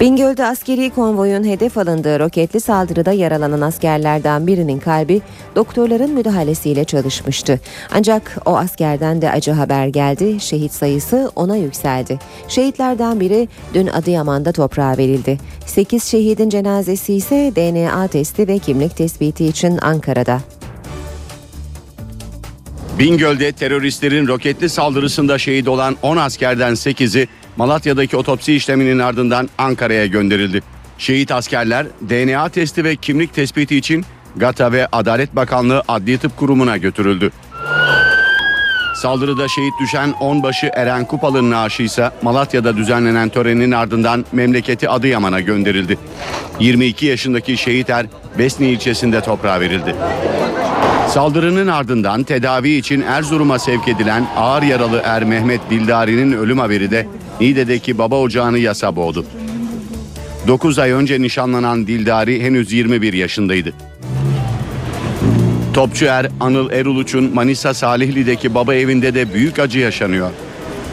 Bingöl'de 0.00 0.44
askeri 0.44 0.90
konvoyun 0.90 1.44
hedef 1.44 1.78
alındığı 1.78 2.20
roketli 2.20 2.60
saldırıda 2.60 3.12
yaralanan 3.12 3.60
askerlerden 3.60 4.46
birinin 4.46 4.78
kalbi 4.78 5.22
doktorların 5.56 6.10
müdahalesiyle 6.10 6.84
çalışmıştı. 6.84 7.60
Ancak 7.94 8.36
o 8.46 8.56
askerden 8.56 9.22
de 9.22 9.30
acı 9.30 9.52
haber 9.52 9.86
geldi. 9.86 10.40
Şehit 10.40 10.72
sayısı 10.72 11.30
ona 11.36 11.56
yükseldi. 11.56 12.18
Şehitlerden 12.48 13.20
biri 13.20 13.48
dün 13.74 13.86
Adıyaman'da 13.86 14.52
toprağa 14.52 14.98
verildi. 14.98 15.38
8 15.66 16.04
şehidin 16.04 16.48
cenazesi 16.48 17.14
ise 17.14 17.52
DNA 17.56 18.08
testi 18.08 18.48
ve 18.48 18.58
kimlik 18.58 18.96
tespiti 18.96 19.46
için 19.46 19.78
Ankara'da. 19.82 20.55
Bingöl'de 22.98 23.52
teröristlerin 23.52 24.28
roketli 24.28 24.68
saldırısında 24.68 25.38
şehit 25.38 25.68
olan 25.68 25.96
10 26.02 26.16
askerden 26.16 26.72
8'i 26.72 27.28
Malatya'daki 27.56 28.16
otopsi 28.16 28.54
işleminin 28.54 28.98
ardından 28.98 29.48
Ankara'ya 29.58 30.06
gönderildi. 30.06 30.62
Şehit 30.98 31.32
askerler 31.32 31.86
DNA 32.08 32.48
testi 32.48 32.84
ve 32.84 32.96
kimlik 32.96 33.34
tespiti 33.34 33.76
için 33.76 34.04
GATA 34.36 34.72
ve 34.72 34.88
Adalet 34.92 35.36
Bakanlığı 35.36 35.82
Adli 35.88 36.18
Tıp 36.18 36.36
Kurumu'na 36.36 36.76
götürüldü. 36.76 37.30
Saldırıda 38.94 39.48
şehit 39.48 39.72
düşen 39.80 40.12
onbaşı 40.20 40.70
Eren 40.74 41.04
Kupalı'nın 41.04 41.50
naaşı 41.50 41.82
ise 41.82 42.10
Malatya'da 42.22 42.76
düzenlenen 42.76 43.28
törenin 43.28 43.72
ardından 43.72 44.24
memleketi 44.32 44.88
Adıyaman'a 44.88 45.40
gönderildi. 45.40 45.98
22 46.60 47.06
yaşındaki 47.06 47.56
şehit 47.56 47.90
er 47.90 48.06
Besni 48.38 48.68
ilçesinde 48.68 49.20
toprağa 49.20 49.60
verildi. 49.60 49.94
Saldırının 51.08 51.66
ardından 51.66 52.22
tedavi 52.22 52.70
için 52.70 53.00
Erzurum'a 53.00 53.58
sevk 53.58 53.88
edilen 53.88 54.26
ağır 54.36 54.62
yaralı 54.62 55.02
er 55.04 55.24
Mehmet 55.24 55.60
Dildari'nin 55.70 56.32
ölüm 56.32 56.58
haberi 56.58 56.90
de 56.90 57.06
Niğde'deki 57.40 57.98
baba 57.98 58.20
ocağını 58.20 58.58
yasa 58.58 58.96
boğdu. 58.96 59.24
9 60.46 60.78
ay 60.78 60.90
önce 60.90 61.20
nişanlanan 61.20 61.86
Dildari 61.86 62.42
henüz 62.42 62.72
21 62.72 63.12
yaşındaydı. 63.12 63.72
Topçu 65.74 66.06
er 66.06 66.26
Anıl 66.40 66.70
Eruluç'un 66.70 67.34
Manisa 67.34 67.74
Salihli'deki 67.74 68.54
baba 68.54 68.74
evinde 68.74 69.14
de 69.14 69.34
büyük 69.34 69.58
acı 69.58 69.78
yaşanıyor. 69.78 70.30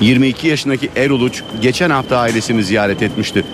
22 0.02 0.48
yaşındaki 0.48 0.90
Eruluç 0.96 1.44
geçen 1.62 1.90
hafta 1.90 2.18
ailesini 2.18 2.64
ziyaret 2.64 3.02
etmişti. 3.04 3.46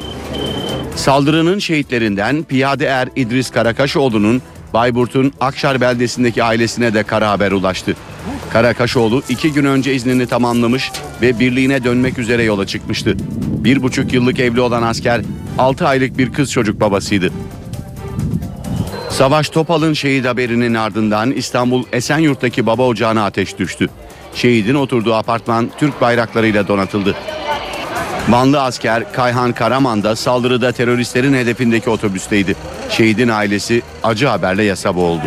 Saldırının 0.95 1.59
şehitlerinden 1.59 2.43
piyade 2.43 2.85
er 2.85 3.09
İdris 3.15 3.49
Karakaşoğlu'nun 3.51 4.41
Bayburt'un 4.73 5.33
Akşar 5.39 5.81
beldesindeki 5.81 6.43
ailesine 6.43 6.93
de 6.93 7.03
kara 7.03 7.29
haber 7.29 7.51
ulaştı. 7.51 7.95
Karakaşoğlu 8.53 9.23
iki 9.29 9.53
gün 9.53 9.65
önce 9.65 9.93
iznini 9.93 10.27
tamamlamış 10.27 10.91
ve 11.21 11.39
birliğine 11.39 11.83
dönmek 11.83 12.19
üzere 12.19 12.43
yola 12.43 12.67
çıkmıştı. 12.67 13.17
Bir 13.63 13.83
buçuk 13.83 14.13
yıllık 14.13 14.39
evli 14.39 14.61
olan 14.61 14.83
asker 14.83 15.21
6 15.57 15.87
aylık 15.87 16.17
bir 16.17 16.33
kız 16.33 16.51
çocuk 16.51 16.79
babasıydı. 16.79 17.31
Savaş 19.09 19.49
Topal'ın 19.49 19.93
şehit 19.93 20.25
haberinin 20.25 20.73
ardından 20.73 21.31
İstanbul 21.31 21.83
Esenyurt'taki 21.91 22.65
baba 22.65 22.83
ocağına 22.83 23.25
ateş 23.25 23.57
düştü. 23.57 23.89
Şehidin 24.35 24.75
oturduğu 24.75 25.13
apartman 25.13 25.69
Türk 25.77 26.01
bayraklarıyla 26.01 26.67
donatıldı. 26.67 27.15
Vanlı 28.29 28.61
asker 28.61 29.13
Kayhan 29.13 29.53
Karaman 29.53 30.03
da 30.03 30.15
saldırıda 30.15 30.71
teröristlerin 30.71 31.33
hedefindeki 31.33 31.89
otobüsteydi. 31.89 32.55
Şehidin 32.89 33.27
ailesi 33.27 33.81
acı 34.03 34.27
haberle 34.27 34.63
yasa 34.63 34.95
boğuldu. 34.95 35.23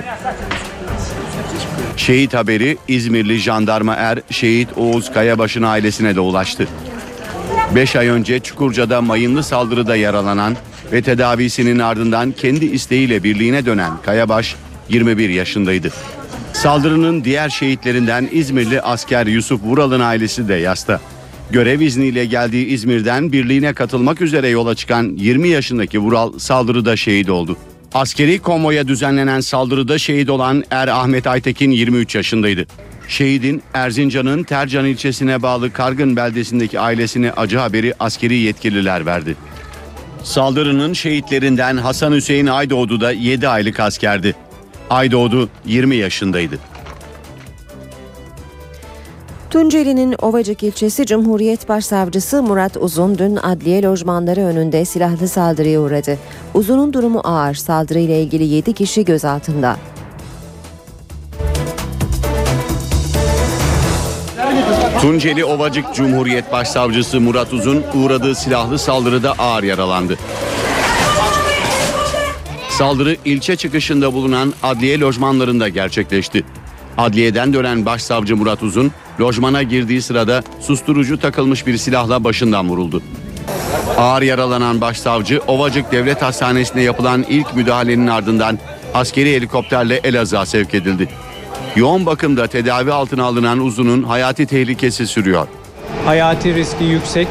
Şehit 1.97 2.35
haberi 2.35 2.79
İzmirli 2.89 3.39
jandarma 3.39 3.95
er 3.95 4.19
şehit 4.31 4.69
Oğuz 4.77 5.13
Kayabaş'ın 5.13 5.63
ailesine 5.63 6.17
de 6.17 6.21
ulaştı. 6.21 6.69
5 7.75 7.97
ay 7.97 8.09
önce 8.09 8.41
Çukurca'da 8.41 9.01
mayınlı 9.03 9.43
saldırıda 9.43 9.97
yaralanan 9.97 10.57
ve 10.93 11.03
tedavisinin 11.03 11.79
ardından 11.79 12.33
kendi 12.33 12.65
isteğiyle 12.65 13.23
birliğine 13.23 13.67
dönen 13.67 13.93
Kayabaş 14.05 14.57
21 14.89 15.29
yaşındaydı. 15.29 15.91
Saldırının 16.53 17.25
diğer 17.25 17.49
şehitlerinden 17.49 18.29
İzmirli 18.33 18.83
asker 18.83 19.27
Yusuf 19.27 19.63
Vural'ın 19.63 20.01
ailesi 20.01 20.49
de 20.49 20.55
yasta. 20.55 21.01
Görev 21.53 21.81
izniyle 21.81 22.25
geldiği 22.25 22.67
İzmir'den 22.67 23.33
birliğine 23.33 23.73
katılmak 23.75 24.21
üzere 24.21 24.49
yola 24.49 24.75
çıkan 24.75 25.17
20 25.17 25.49
yaşındaki 25.49 25.99
Vural 25.99 26.39
saldırıda 26.39 26.97
şehit 26.97 27.31
oldu. 27.31 27.57
Askeri 27.95 28.39
konvoya 28.39 28.89
düzenlenen 28.89 29.41
saldırıda 29.41 29.99
şehit 29.99 30.31
olan 30.31 30.65
Er 30.71 30.89
Ahmet 30.89 31.27
Aytekin 31.27 31.71
23 31.71 32.15
yaşındaydı. 32.15 32.67
Şehidin 33.09 33.63
Erzincan'ın 33.75 34.43
Tercan 34.43 34.87
ilçesine 34.87 35.43
bağlı 35.43 35.73
Kargın 35.73 36.17
beldesindeki 36.17 36.81
ailesine 36.81 37.33
acı 37.33 37.59
haberi 37.59 37.95
askeri 38.01 38.35
yetkililer 38.35 39.07
verdi. 39.07 39.37
Saldırının 40.23 40.93
şehitlerinden 40.93 41.77
Hasan 41.77 42.13
Hüseyin 42.13 42.47
Aydoğdu 42.47 43.01
da 43.01 43.13
7 43.13 43.49
aylık 43.49 43.81
askerdi. 43.81 44.35
Aydoğdu 44.91 45.49
20 45.67 45.97
yaşındaydı. 45.97 46.59
Tunceli'nin 49.53 50.15
Ovacık 50.23 50.63
ilçesi 50.63 51.07
Cumhuriyet 51.07 51.69
Başsavcısı 51.69 52.43
Murat 52.43 52.77
Uzun 52.77 53.19
dün 53.19 53.37
adliye 53.37 53.83
lojmanları 53.83 54.41
önünde 54.41 54.85
silahlı 54.85 55.29
saldırıya 55.29 55.81
uğradı. 55.81 56.19
Uzun'un 56.55 56.93
durumu 56.93 57.21
ağır. 57.25 57.55
Saldırıyla 57.55 58.15
ilgili 58.15 58.45
7 58.45 58.73
kişi 58.73 59.05
gözaltında. 59.05 59.77
Tunceli 65.01 65.45
Ovacık 65.45 65.95
Cumhuriyet 65.95 66.53
Başsavcısı 66.53 67.21
Murat 67.21 67.53
Uzun 67.53 67.83
uğradığı 67.95 68.35
silahlı 68.35 68.79
saldırıda 68.79 69.33
ağır 69.33 69.63
yaralandı. 69.63 70.19
Saldırı 72.69 73.17
ilçe 73.25 73.57
çıkışında 73.57 74.13
bulunan 74.13 74.53
adliye 74.63 75.01
lojmanlarında 75.01 75.69
gerçekleşti. 75.69 76.45
Adliyeden 76.99 77.53
dönen 77.53 77.87
başsavcı 77.87 78.37
Murat 78.37 78.63
Uzun, 78.63 78.93
lojmana 79.21 79.63
girdiği 79.63 80.03
sırada 80.03 80.43
susturucu 80.61 81.21
takılmış 81.21 81.67
bir 81.67 81.77
silahla 81.77 82.25
başından 82.25 82.69
vuruldu. 82.69 83.03
Ağır 83.99 84.23
yaralanan 84.23 84.81
başsavcı 84.81 85.41
Ovacık 85.47 85.93
Devlet 85.93 86.23
Hastanesi'ne 86.23 86.83
yapılan 86.83 87.25
ilk 87.29 87.57
müdahalenin 87.57 88.07
ardından 88.07 88.59
askeri 88.95 89.35
helikopterle 89.35 90.01
Elazığ'a 90.05 90.47
sevk 90.47 90.75
edildi. 90.75 91.09
Yoğun 91.77 92.07
bakımda 92.07 92.47
tedavi 92.47 92.93
altına 92.93 93.25
alınan 93.25 93.59
Uzun'un 93.59 94.03
hayati 94.03 94.47
tehlikesi 94.47 95.07
sürüyor. 95.07 95.47
Hayati 96.05 96.55
riski 96.55 96.85
yüksek. 96.85 97.29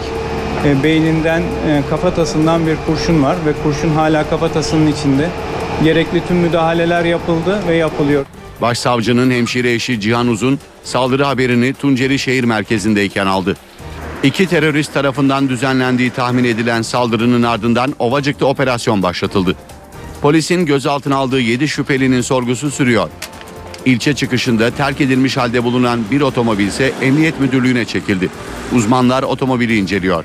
E, 0.65 0.83
beyninden, 0.83 1.41
e, 1.41 1.81
kafatasından 1.89 2.67
bir 2.67 2.75
kurşun 2.85 3.23
var 3.23 3.35
ve 3.45 3.53
kurşun 3.63 3.89
hala 3.89 4.29
kafatasının 4.29 4.87
içinde. 4.87 5.29
Gerekli 5.83 6.27
tüm 6.27 6.37
müdahaleler 6.37 7.05
yapıldı 7.05 7.59
ve 7.67 7.75
yapılıyor. 7.75 8.25
Başsavcının 8.61 9.31
hemşire 9.31 9.73
eşi 9.73 9.99
Cihan 9.99 10.27
Uzun 10.27 10.59
saldırı 10.83 11.23
haberini 11.23 11.73
Tunceli 11.73 12.19
şehir 12.19 12.43
merkezindeyken 12.43 13.25
aldı. 13.25 13.57
İki 14.23 14.47
terörist 14.47 14.93
tarafından 14.93 15.49
düzenlendiği 15.49 16.09
tahmin 16.09 16.43
edilen 16.43 16.81
saldırının 16.81 17.43
ardından 17.43 17.95
Ovacık'ta 17.99 18.45
operasyon 18.45 19.03
başlatıldı. 19.03 19.55
Polisin 20.21 20.65
gözaltına 20.65 21.15
aldığı 21.15 21.39
7 21.39 21.67
şüphelinin 21.67 22.21
sorgusu 22.21 22.71
sürüyor. 22.71 23.09
İlçe 23.85 24.13
çıkışında 24.13 24.71
terk 24.71 25.01
edilmiş 25.01 25.37
halde 25.37 25.63
bulunan 25.63 25.99
bir 26.11 26.21
otomobil 26.21 26.67
ise 26.67 26.93
Emniyet 27.01 27.39
Müdürlüğü'ne 27.39 27.85
çekildi. 27.85 28.29
Uzmanlar 28.75 29.23
otomobili 29.23 29.77
inceliyor. 29.77 30.23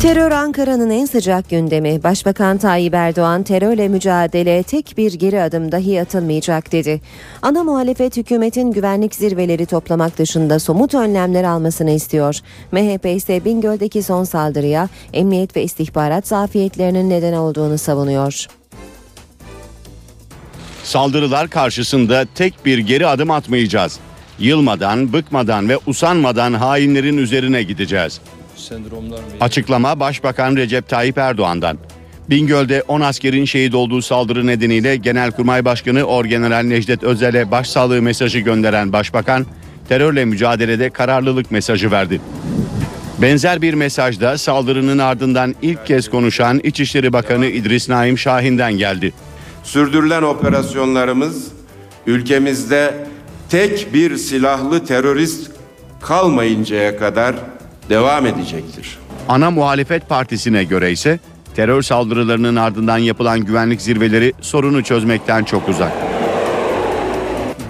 Terör 0.00 0.30
Ankara'nın 0.30 0.90
en 0.90 1.06
sıcak 1.06 1.50
gündemi. 1.50 2.02
Başbakan 2.02 2.58
Tayyip 2.58 2.94
Erdoğan 2.94 3.42
terörle 3.42 3.88
mücadele 3.88 4.62
tek 4.62 4.94
bir 4.96 5.12
geri 5.12 5.42
adım 5.42 5.72
dahi 5.72 6.00
atılmayacak 6.00 6.72
dedi. 6.72 7.00
Ana 7.42 7.64
muhalefet 7.64 8.16
hükümetin 8.16 8.70
güvenlik 8.70 9.14
zirveleri 9.14 9.66
toplamak 9.66 10.18
dışında 10.18 10.58
somut 10.58 10.94
önlemler 10.94 11.44
almasını 11.44 11.90
istiyor. 11.90 12.36
MHP 12.72 13.06
ise 13.06 13.44
Bingöl'deki 13.44 14.02
son 14.02 14.24
saldırıya 14.24 14.88
emniyet 15.12 15.56
ve 15.56 15.62
istihbarat 15.62 16.28
zafiyetlerinin 16.28 17.10
neden 17.10 17.32
olduğunu 17.32 17.78
savunuyor. 17.78 18.46
Saldırılar 20.84 21.50
karşısında 21.50 22.24
tek 22.34 22.66
bir 22.66 22.78
geri 22.78 23.06
adım 23.06 23.30
atmayacağız. 23.30 23.98
Yılmadan, 24.38 25.12
bıkmadan 25.12 25.68
ve 25.68 25.78
usanmadan 25.86 26.52
hainlerin 26.52 27.16
üzerine 27.16 27.62
gideceğiz. 27.62 28.20
Açıklama 29.40 30.00
Başbakan 30.00 30.56
Recep 30.56 30.88
Tayyip 30.88 31.18
Erdoğan'dan. 31.18 31.78
Bingöl'de 32.30 32.82
10 32.88 33.00
askerin 33.00 33.44
şehit 33.44 33.74
olduğu 33.74 34.02
saldırı 34.02 34.46
nedeniyle 34.46 34.96
Genelkurmay 34.96 35.64
Başkanı 35.64 36.04
Orgeneral 36.04 36.62
Necdet 36.62 37.02
Özel'e 37.02 37.50
başsağlığı 37.50 38.02
mesajı 38.02 38.38
gönderen 38.38 38.92
Başbakan, 38.92 39.46
terörle 39.88 40.24
mücadelede 40.24 40.90
kararlılık 40.90 41.50
mesajı 41.50 41.90
verdi. 41.90 42.20
Benzer 43.22 43.62
bir 43.62 43.74
mesajda 43.74 44.38
saldırının 44.38 44.98
ardından 44.98 45.54
ilk 45.62 45.86
kez 45.86 46.10
konuşan 46.10 46.60
İçişleri 46.64 47.12
Bakanı 47.12 47.46
İdris 47.46 47.88
Naim 47.88 48.18
Şahin'den 48.18 48.72
geldi. 48.72 49.12
Sürdürülen 49.64 50.22
operasyonlarımız 50.22 51.48
ülkemizde 52.06 53.06
tek 53.48 53.94
bir 53.94 54.16
silahlı 54.16 54.84
terörist 54.86 55.50
kalmayıncaya 56.00 56.98
kadar 56.98 57.36
devam 57.90 58.26
edecektir. 58.26 58.98
Ana 59.28 59.50
muhalefet 59.50 60.08
partisine 60.08 60.64
göre 60.64 60.92
ise 60.92 61.18
terör 61.56 61.82
saldırılarının 61.82 62.56
ardından 62.56 62.98
yapılan 62.98 63.40
güvenlik 63.40 63.82
zirveleri 63.82 64.32
sorunu 64.40 64.84
çözmekten 64.84 65.44
çok 65.44 65.68
uzak. 65.68 65.92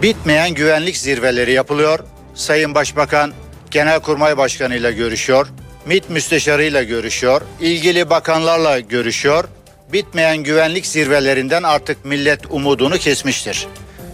Bitmeyen 0.03 0.55
güvenlik 0.55 0.97
zirveleri 0.97 1.53
yapılıyor. 1.53 1.99
Sayın 2.35 2.75
Başbakan 2.75 3.33
Genelkurmay 3.71 4.37
Başkanı 4.37 4.77
ile 4.77 4.93
görüşüyor. 4.93 5.47
MİT 5.87 6.11
Müsteşarı 6.11 6.65
ile 6.65 6.85
görüşüyor. 6.85 7.41
ilgili 7.61 8.11
bakanlarla 8.11 8.81
görüşüyor. 8.81 9.45
Bitmeyen 9.93 10.37
güvenlik 10.37 10.87
zirvelerinden 10.87 11.63
artık 11.63 12.05
millet 12.05 12.41
umudunu 12.51 12.99
kesmiştir. 12.99 13.67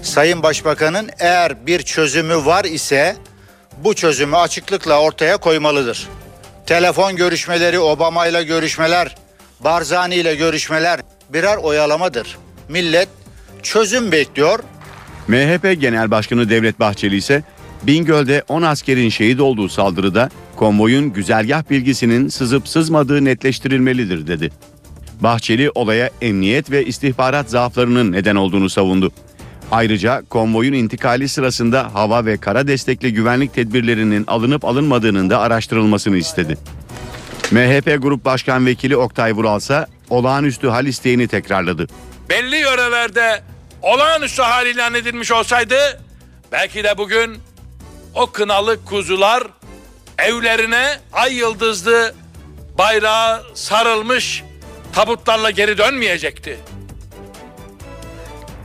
Sayın 0.02 0.42
Başbakanın 0.42 1.10
eğer 1.18 1.66
bir 1.66 1.82
çözümü 1.82 2.36
var 2.36 2.64
ise 2.64 3.16
bu 3.84 3.94
çözümü 3.94 4.36
açıklıkla 4.36 5.00
ortaya 5.00 5.36
koymalıdır. 5.36 6.08
Telefon 6.66 7.16
görüşmeleri, 7.16 7.78
Obama 7.78 8.26
ile 8.26 8.42
görüşmeler, 8.42 9.16
Barzani 9.60 10.14
ile 10.14 10.34
görüşmeler 10.34 11.00
birer 11.32 11.56
oyalamadır. 11.56 12.38
Millet 12.68 13.08
çözüm 13.62 14.12
bekliyor. 14.12 14.58
MHP 15.28 15.80
Genel 15.80 16.10
Başkanı 16.10 16.50
Devlet 16.50 16.80
Bahçeli 16.80 17.16
ise 17.16 17.42
Bingöl'de 17.82 18.42
10 18.48 18.62
askerin 18.62 19.08
şehit 19.08 19.40
olduğu 19.40 19.68
saldırıda 19.68 20.30
konvoyun 20.56 21.12
güzergah 21.12 21.70
bilgisinin 21.70 22.28
sızıp 22.28 22.68
sızmadığı 22.68 23.24
netleştirilmelidir 23.24 24.26
dedi. 24.26 24.50
Bahçeli 25.20 25.70
olaya 25.70 26.10
emniyet 26.20 26.70
ve 26.70 26.84
istihbarat 26.84 27.50
zaaflarının 27.50 28.12
neden 28.12 28.36
olduğunu 28.36 28.70
savundu. 28.70 29.12
Ayrıca 29.72 30.22
konvoyun 30.30 30.72
intikali 30.72 31.28
sırasında 31.28 31.94
hava 31.94 32.26
ve 32.26 32.36
kara 32.36 32.66
destekli 32.66 33.14
güvenlik 33.14 33.54
tedbirlerinin 33.54 34.24
alınıp 34.26 34.64
alınmadığının 34.64 35.30
da 35.30 35.38
araştırılmasını 35.40 36.16
istedi. 36.16 36.58
MHP 37.50 38.02
Grup 38.02 38.24
Başkan 38.24 38.66
Vekili 38.66 38.96
Oktay 38.96 39.32
Vural 39.32 39.58
ise 39.58 39.86
olağanüstü 40.10 40.68
hal 40.68 40.86
isteğini 40.86 41.28
tekrarladı. 41.28 41.86
belli 42.28 42.56
yörelerde 42.56 43.42
olağanüstü 43.82 44.42
hal 44.42 44.66
ilan 44.66 44.94
edilmiş 44.94 45.32
olsaydı 45.32 46.00
belki 46.52 46.84
de 46.84 46.98
bugün 46.98 47.38
o 48.14 48.26
kınalı 48.26 48.84
kuzular 48.84 49.42
evlerine 50.18 50.98
ay 51.12 51.34
yıldızlı 51.34 52.14
bayrağı 52.78 53.42
sarılmış 53.54 54.44
tabutlarla 54.92 55.50
geri 55.50 55.78
dönmeyecekti. 55.78 56.58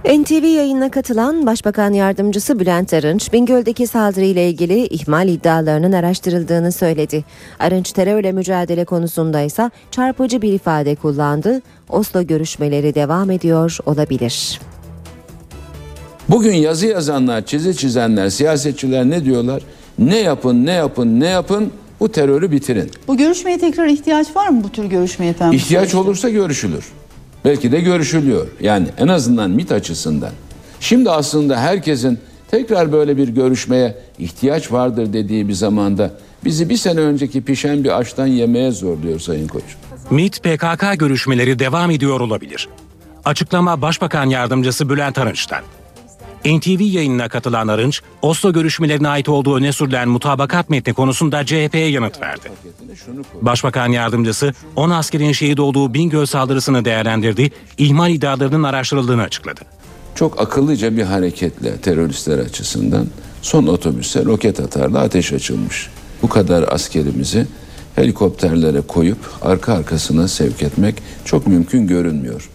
NTV 0.07 0.45
yayınına 0.45 0.91
katılan 0.91 1.45
Başbakan 1.45 1.93
Yardımcısı 1.93 2.59
Bülent 2.59 2.93
Arınç, 2.93 3.33
Bingöl'deki 3.33 3.87
saldırıyla 3.87 4.41
ilgili 4.41 4.87
ihmal 4.87 5.27
iddialarının 5.27 5.91
araştırıldığını 5.91 6.71
söyledi. 6.71 7.25
Arınç 7.59 7.91
terörle 7.91 8.31
mücadele 8.31 8.85
konusunda 8.85 9.41
ise 9.41 9.71
çarpıcı 9.91 10.41
bir 10.41 10.53
ifade 10.53 10.95
kullandı. 10.95 11.61
Oslo 11.89 12.23
görüşmeleri 12.23 12.95
devam 12.95 13.31
ediyor 13.31 13.77
olabilir. 13.85 14.61
Bugün 16.29 16.53
yazı 16.53 16.87
yazanlar, 16.87 17.45
çizi 17.45 17.77
çizenler, 17.77 18.29
siyasetçiler 18.29 19.09
ne 19.09 19.25
diyorlar? 19.25 19.61
Ne 19.99 20.17
yapın, 20.17 20.65
ne 20.65 20.73
yapın, 20.73 21.19
ne 21.19 21.27
yapın 21.27 21.71
bu 21.99 22.11
terörü 22.11 22.51
bitirin. 22.51 22.91
Bu 23.07 23.17
görüşmeye 23.17 23.57
tekrar 23.57 23.87
ihtiyaç 23.87 24.35
var 24.35 24.47
mı 24.47 24.63
bu 24.63 24.69
tür 24.69 24.85
görüşmeye 24.85 25.29
efendim? 25.29 25.57
İhtiyaç 25.57 25.95
olursa 25.95 26.29
görüşülür. 26.29 26.85
Belki 27.45 27.71
de 27.71 27.81
görüşülüyor. 27.81 28.47
Yani 28.61 28.87
en 28.97 29.07
azından 29.07 29.49
MIT 29.49 29.71
açısından. 29.71 30.31
Şimdi 30.79 31.11
aslında 31.11 31.59
herkesin 31.59 32.19
tekrar 32.51 32.91
böyle 32.91 33.17
bir 33.17 33.27
görüşmeye 33.27 33.95
ihtiyaç 34.19 34.71
vardır 34.71 35.13
dediği 35.13 35.47
bir 35.47 35.53
zamanda 35.53 36.11
bizi 36.45 36.69
bir 36.69 36.77
sene 36.77 36.99
önceki 36.99 37.41
pişen 37.41 37.83
bir 37.83 37.97
açtan 37.97 38.27
yemeye 38.27 38.71
zorluyor 38.71 39.19
Sayın 39.19 39.47
Koç. 39.47 39.63
MİT 40.09 40.43
PKK 40.43 40.99
görüşmeleri 40.99 41.59
devam 41.59 41.91
ediyor 41.91 42.19
olabilir. 42.19 42.69
Açıklama 43.25 43.81
Başbakan 43.81 44.25
Yardımcısı 44.25 44.89
Bülent 44.89 45.17
Arınç'tan. 45.17 45.61
NTV 46.47 46.81
yayınına 46.81 47.29
katılan 47.29 47.67
Arınç, 47.67 48.01
Oslo 48.21 48.53
görüşmelerine 48.53 49.07
ait 49.07 49.29
olduğu 49.29 49.55
öne 49.55 49.73
sürülen 49.73 50.09
mutabakat 50.09 50.69
metni 50.69 50.93
konusunda 50.93 51.45
CHP'ye 51.45 51.89
yanıt 51.89 52.21
verdi. 52.21 52.51
Başbakan 53.41 53.87
Yardımcısı 53.87 54.53
10 54.75 54.89
askerin 54.89 55.31
şehit 55.31 55.59
olduğu 55.59 55.93
Bingöl 55.93 56.25
saldırısını 56.25 56.85
değerlendirdi, 56.85 57.51
ihmal 57.77 58.11
iddialarının 58.11 58.63
araştırıldığını 58.63 59.21
açıkladı. 59.21 59.61
Çok 60.15 60.41
akıllıca 60.41 60.97
bir 60.97 61.03
hareketle 61.03 61.77
teröristler 61.77 62.39
açısından 62.39 63.07
son 63.41 63.67
otobüse 63.67 64.25
roket 64.25 64.59
atarla 64.59 64.99
ateş 64.99 65.33
açılmış. 65.33 65.89
Bu 66.21 66.29
kadar 66.29 66.65
askerimizi 66.73 67.47
helikopterlere 67.95 68.81
koyup 68.81 69.17
arka 69.41 69.73
arkasına 69.73 70.27
sevk 70.27 70.63
etmek 70.63 70.95
çok 71.25 71.47
mümkün 71.47 71.87
görünmüyor. 71.87 72.49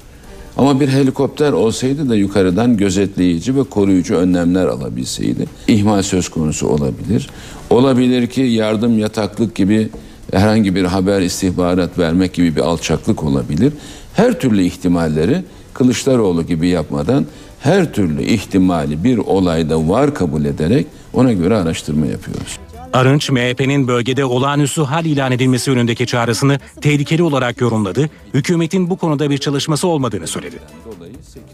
Ama 0.56 0.80
bir 0.80 0.88
helikopter 0.88 1.52
olsaydı 1.52 2.08
da 2.08 2.16
yukarıdan 2.16 2.76
gözetleyici 2.76 3.56
ve 3.56 3.62
koruyucu 3.62 4.14
önlemler 4.14 4.66
alabilseydi 4.66 5.46
ihmal 5.68 6.02
söz 6.02 6.28
konusu 6.28 6.68
olabilir. 6.68 7.30
Olabilir 7.70 8.26
ki 8.26 8.40
yardım 8.40 8.98
yataklık 8.98 9.54
gibi 9.54 9.88
herhangi 10.32 10.74
bir 10.74 10.84
haber 10.84 11.20
istihbarat 11.20 11.98
vermek 11.98 12.34
gibi 12.34 12.56
bir 12.56 12.60
alçaklık 12.60 13.24
olabilir. 13.24 13.72
Her 14.14 14.40
türlü 14.40 14.62
ihtimalleri 14.62 15.44
Kılıçdaroğlu 15.74 16.46
gibi 16.46 16.68
yapmadan 16.68 17.26
her 17.60 17.92
türlü 17.92 18.22
ihtimali 18.22 19.04
bir 19.04 19.18
olayda 19.18 19.88
var 19.88 20.14
kabul 20.14 20.44
ederek 20.44 20.86
ona 21.12 21.32
göre 21.32 21.56
araştırma 21.56 22.06
yapıyoruz. 22.06 22.58
Arınç, 22.92 23.30
MHP'nin 23.30 23.88
bölgede 23.88 24.24
olağanüstü 24.24 24.82
hal 24.82 25.04
ilan 25.04 25.32
edilmesi 25.32 25.70
yönündeki 25.70 26.06
çağrısını 26.06 26.58
tehlikeli 26.80 27.22
olarak 27.22 27.60
yorumladı, 27.60 28.10
hükümetin 28.34 28.90
bu 28.90 28.96
konuda 28.96 29.30
bir 29.30 29.38
çalışması 29.38 29.88
olmadığını 29.88 30.26
söyledi. 30.26 30.58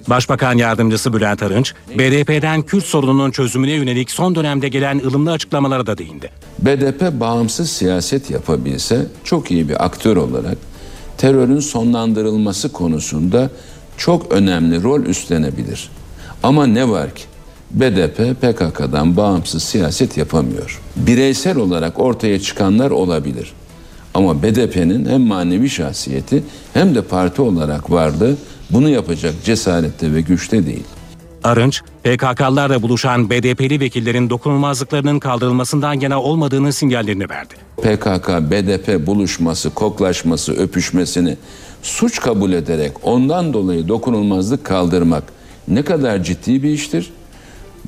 Başbakan 0.09 0.55
Yardımcısı 0.55 1.12
Bülent 1.12 1.42
Arınç, 1.42 1.74
BDP'den 1.98 2.62
Kürt 2.62 2.85
sorununun 2.85 3.31
çözümüne 3.31 3.72
yönelik 3.72 4.11
son 4.11 4.35
dönemde 4.35 4.68
gelen 4.68 4.98
ılımlı 4.98 5.33
açıklamalara 5.33 5.87
da 5.87 5.98
değindi. 5.98 6.31
BDP 6.59 7.20
bağımsız 7.20 7.70
siyaset 7.70 8.31
yapabilse 8.31 9.07
çok 9.24 9.51
iyi 9.51 9.68
bir 9.68 9.85
aktör 9.85 10.16
olarak 10.16 10.59
terörün 11.18 11.61
sonlandırılması 11.61 12.72
konusunda 12.72 13.51
çok 13.96 14.33
önemli 14.33 14.83
rol 14.83 15.01
üstlenebilir. 15.01 15.90
Ama 16.42 16.66
ne 16.66 16.88
var 16.88 17.14
ki 17.14 17.22
BDP 17.71 18.41
PKK'dan 18.41 19.17
bağımsız 19.17 19.63
siyaset 19.63 20.17
yapamıyor. 20.17 20.81
Bireysel 20.97 21.57
olarak 21.57 21.99
ortaya 21.99 22.41
çıkanlar 22.41 22.91
olabilir. 22.91 23.53
Ama 24.15 24.43
BDP'nin 24.43 25.07
hem 25.07 25.21
manevi 25.21 25.71
şahsiyeti 25.71 26.43
hem 26.75 26.95
de 26.95 27.03
parti 27.03 27.43
olarak 27.43 27.91
varlığı 27.91 28.37
bunu 28.71 28.89
yapacak 28.89 29.35
cesarette 29.45 30.15
ve 30.15 30.21
güçte 30.21 30.67
değil. 30.67 30.85
Arınç, 31.45 31.83
PKK'larla 32.03 32.83
buluşan 32.83 33.31
BDP'li 33.31 33.81
vekillerin 33.81 34.31
dokunulmazlıklarının 34.31 35.19
kaldırılmasından 35.19 36.01
yana 36.01 36.23
olmadığının 36.23 36.71
sinyallerini 36.71 37.31
verdi. 37.31 37.55
PKK, 37.77 38.51
BDP 38.51 39.07
buluşması, 39.07 39.71
koklaşması, 39.71 40.53
öpüşmesini 40.53 41.37
suç 41.83 42.21
kabul 42.21 42.53
ederek 42.53 42.93
ondan 43.03 43.53
dolayı 43.53 43.89
dokunulmazlık 43.89 44.65
kaldırmak 44.65 45.23
ne 45.69 45.83
kadar 45.83 46.25
ciddi 46.25 46.63
bir 46.63 46.71
iştir? 46.71 47.11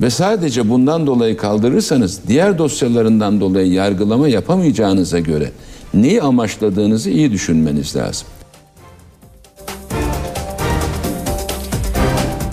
Ve 0.01 0.11
sadece 0.11 0.69
bundan 0.69 1.07
dolayı 1.07 1.37
kaldırırsanız 1.37 2.21
diğer 2.29 2.59
dosyalarından 2.59 3.41
dolayı 3.41 3.73
yargılama 3.73 4.29
yapamayacağınıza 4.29 5.19
göre 5.19 5.51
neyi 5.95 6.23
amaçladığınızı 6.23 7.11
iyi 7.11 7.33
düşünmeniz 7.33 7.97
lazım. 7.97 8.29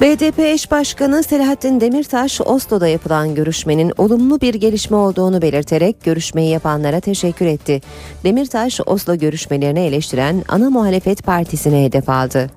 BDP 0.01 0.39
eş 0.39 0.71
başkanı 0.71 1.23
Selahattin 1.23 1.81
Demirtaş 1.81 2.41
Oslo'da 2.41 2.87
yapılan 2.87 3.35
görüşmenin 3.35 3.93
olumlu 3.97 4.41
bir 4.41 4.53
gelişme 4.53 4.97
olduğunu 4.97 5.41
belirterek 5.41 6.03
görüşmeyi 6.03 6.49
yapanlara 6.49 6.99
teşekkür 6.99 7.45
etti. 7.45 7.81
Demirtaş 8.23 8.79
Oslo 8.85 9.15
görüşmelerini 9.15 9.79
eleştiren 9.79 10.43
ana 10.47 10.69
muhalefet 10.69 11.23
partisine 11.23 11.85
hedef 11.85 12.09
aldı. 12.09 12.49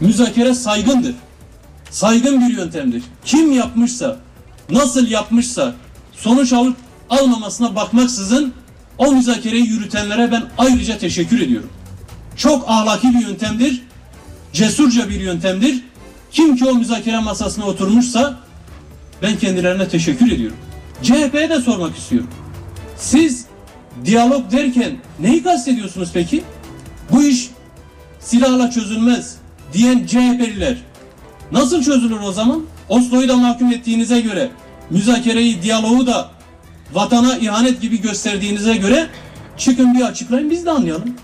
Müzakere 0.00 0.54
saygındır. 0.54 1.14
Saygın 1.92 2.48
bir 2.48 2.56
yöntemdir. 2.56 3.02
Kim 3.24 3.52
yapmışsa, 3.52 4.16
nasıl 4.70 5.08
yapmışsa 5.08 5.74
sonuç 6.12 6.52
alıp 6.52 6.76
almamasına 7.10 7.76
bakmaksızın 7.76 8.54
o 8.98 9.12
müzakereyi 9.12 9.68
yürütenlere 9.68 10.32
ben 10.32 10.42
ayrıca 10.58 10.98
teşekkür 10.98 11.40
ediyorum. 11.40 11.70
Çok 12.36 12.64
ahlaki 12.68 13.14
bir 13.14 13.26
yöntemdir 13.26 13.82
cesurca 14.52 15.08
bir 15.08 15.20
yöntemdir. 15.20 15.84
Kim 16.30 16.56
ki 16.56 16.64
o 16.64 16.74
müzakere 16.74 17.18
masasına 17.18 17.64
oturmuşsa 17.64 18.38
ben 19.22 19.38
kendilerine 19.38 19.88
teşekkür 19.88 20.32
ediyorum. 20.32 20.56
CHP'ye 21.02 21.50
de 21.50 21.60
sormak 21.60 21.96
istiyorum. 21.96 22.30
Siz 22.96 23.46
diyalog 24.04 24.52
derken 24.52 24.96
neyi 25.20 25.42
kastediyorsunuz 25.42 26.10
peki? 26.14 26.42
Bu 27.12 27.22
iş 27.22 27.50
silahla 28.20 28.70
çözülmez 28.70 29.36
diyen 29.72 30.06
CHP'liler 30.06 30.76
nasıl 31.52 31.82
çözülür 31.82 32.20
o 32.20 32.32
zaman? 32.32 32.62
Oslo'yu 32.88 33.28
da 33.28 33.36
mahkum 33.36 33.72
ettiğinize 33.72 34.20
göre 34.20 34.50
müzakereyi, 34.90 35.62
diyaloğu 35.62 36.06
da 36.06 36.30
vatana 36.92 37.36
ihanet 37.36 37.80
gibi 37.80 38.00
gösterdiğinize 38.00 38.76
göre 38.76 39.06
çıkın 39.56 39.94
bir 39.94 40.02
açıklayın 40.02 40.50
biz 40.50 40.66
de 40.66 40.70
anlayalım. 40.70 41.14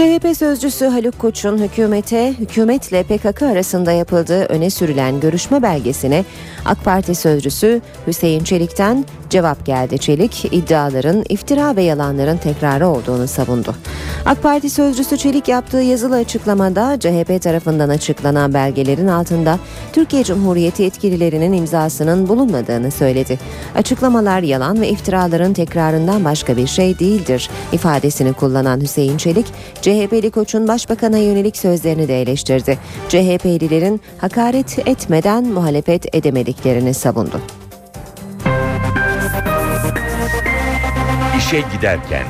CHP 0.00 0.36
sözcüsü 0.36 0.86
Haluk 0.86 1.18
Koç'un 1.18 1.58
hükümete, 1.58 2.32
hükümetle 2.32 3.02
PKK 3.02 3.42
arasında 3.42 3.92
yapıldığı 3.92 4.44
öne 4.44 4.70
sürülen 4.70 5.20
görüşme 5.20 5.62
belgesine 5.62 6.24
AK 6.64 6.84
Parti 6.84 7.14
sözcüsü 7.14 7.80
Hüseyin 8.06 8.44
Çelik'ten 8.44 9.04
cevap 9.30 9.66
geldi. 9.66 9.98
Çelik 9.98 10.44
iddiaların 10.52 11.24
iftira 11.28 11.76
ve 11.76 11.82
yalanların 11.82 12.36
tekrarı 12.36 12.88
olduğunu 12.88 13.28
savundu. 13.28 13.74
AK 14.26 14.42
Parti 14.42 14.70
sözcüsü 14.70 15.16
Çelik 15.16 15.48
yaptığı 15.48 15.80
yazılı 15.80 16.16
açıklamada 16.16 16.98
CHP 17.00 17.42
tarafından 17.42 17.88
açıklanan 17.88 18.54
belgelerin 18.54 19.08
altında 19.08 19.58
Türkiye 19.92 20.24
Cumhuriyeti 20.24 20.82
yetkililerinin 20.82 21.52
imzasının 21.52 22.28
bulunmadığını 22.28 22.90
söyledi. 22.90 23.38
Açıklamalar 23.74 24.40
yalan 24.40 24.80
ve 24.80 24.88
iftiraların 24.88 25.52
tekrarından 25.52 26.24
başka 26.24 26.56
bir 26.56 26.66
şey 26.66 26.98
değildir 26.98 27.50
ifadesini 27.72 28.32
kullanan 28.32 28.80
Hüseyin 28.80 29.16
Çelik, 29.16 29.46
CHP'li 29.90 30.30
Koç'un 30.30 30.68
başbakana 30.68 31.18
yönelik 31.18 31.56
sözlerini 31.56 32.08
de 32.08 32.22
eleştirdi. 32.22 32.78
CHP'lilerin 33.08 34.00
hakaret 34.18 34.78
etmeden 34.88 35.44
muhalefet 35.44 36.14
edemediklerini 36.14 36.94
savundu. 36.94 37.40
İşe 41.38 41.62
giderken 41.76 42.24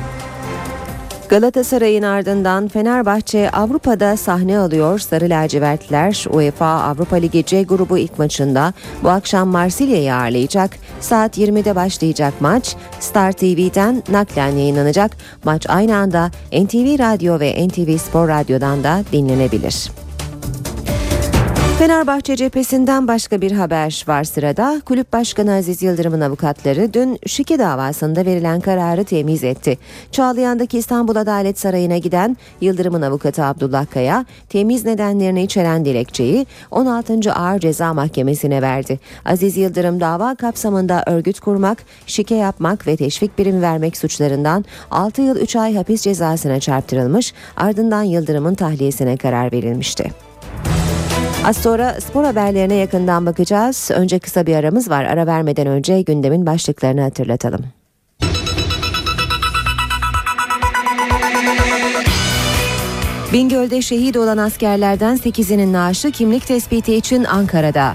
Galatasaray'ın 1.31 2.03
ardından 2.03 2.67
Fenerbahçe 2.67 3.49
Avrupa'da 3.49 4.17
sahne 4.17 4.57
alıyor. 4.59 4.99
Sarı 4.99 5.29
lacivertler 5.29 6.25
UEFA 6.29 6.65
Avrupa 6.65 7.15
Ligi 7.15 7.45
C 7.45 7.63
grubu 7.63 7.97
ilk 7.97 8.19
maçında 8.19 8.73
bu 9.03 9.09
akşam 9.09 9.47
Marsilya'yı 9.47 10.15
ağırlayacak. 10.15 10.71
Saat 10.99 11.37
20'de 11.37 11.75
başlayacak 11.75 12.33
maç 12.39 12.75
Star 12.99 13.31
TV'den 13.31 14.03
naklen 14.09 14.55
yayınlanacak. 14.55 15.11
Maç 15.43 15.65
aynı 15.69 15.95
anda 15.95 16.31
NTV 16.53 16.99
Radyo 16.99 17.39
ve 17.39 17.67
NTV 17.67 17.97
Spor 17.97 18.27
Radyo'dan 18.27 18.83
da 18.83 19.03
dinlenebilir. 19.11 19.91
Fenerbahçe 21.81 22.35
cephesinden 22.35 23.07
başka 23.07 23.41
bir 23.41 23.51
haber 23.51 24.05
var 24.07 24.23
sırada. 24.23 24.81
Kulüp 24.85 25.13
Başkanı 25.13 25.53
Aziz 25.53 25.81
Yıldırım'ın 25.81 26.21
avukatları 26.21 26.93
dün 26.93 27.19
şike 27.25 27.59
davasında 27.59 28.25
verilen 28.25 28.61
kararı 28.61 29.03
temiz 29.03 29.43
etti. 29.43 29.77
Çağlayan'daki 30.11 30.77
İstanbul 30.77 31.15
Adalet 31.15 31.59
Sarayı'na 31.59 31.97
giden 31.97 32.37
Yıldırım'ın 32.61 33.01
avukatı 33.01 33.43
Abdullah 33.43 33.85
Kaya, 33.85 34.25
temiz 34.49 34.85
nedenlerini 34.85 35.43
içeren 35.43 35.85
dilekçeyi 35.85 36.45
16. 36.71 37.33
Ağır 37.33 37.59
Ceza 37.59 37.93
Mahkemesi'ne 37.93 38.61
verdi. 38.61 38.99
Aziz 39.25 39.57
Yıldırım 39.57 39.99
dava 39.99 40.35
kapsamında 40.35 41.03
örgüt 41.07 41.39
kurmak, 41.39 41.83
şike 42.07 42.35
yapmak 42.35 42.87
ve 42.87 42.97
teşvik 42.97 43.37
birimi 43.37 43.61
vermek 43.61 43.97
suçlarından 43.97 44.65
6 44.91 45.21
yıl 45.21 45.35
3 45.35 45.55
ay 45.55 45.75
hapis 45.75 46.01
cezasına 46.01 46.59
çarptırılmış, 46.59 47.33
ardından 47.57 48.03
Yıldırım'ın 48.03 48.55
tahliyesine 48.55 49.17
karar 49.17 49.51
verilmişti. 49.51 50.30
Az 51.45 51.57
sonra 51.57 52.01
spor 52.01 52.23
haberlerine 52.23 52.75
yakından 52.75 53.25
bakacağız. 53.25 53.91
Önce 53.93 54.19
kısa 54.19 54.45
bir 54.45 54.55
aramız 54.55 54.89
var. 54.89 55.03
Ara 55.03 55.27
vermeden 55.27 55.67
önce 55.67 56.01
gündemin 56.01 56.45
başlıklarını 56.45 57.01
hatırlatalım. 57.01 57.65
Bingöl'de 63.33 63.81
şehit 63.81 64.17
olan 64.17 64.37
askerlerden 64.37 65.15
8'inin 65.15 65.73
naaşı 65.73 66.11
kimlik 66.11 66.47
tespiti 66.47 66.95
için 66.95 67.23
Ankara'da. 67.23 67.93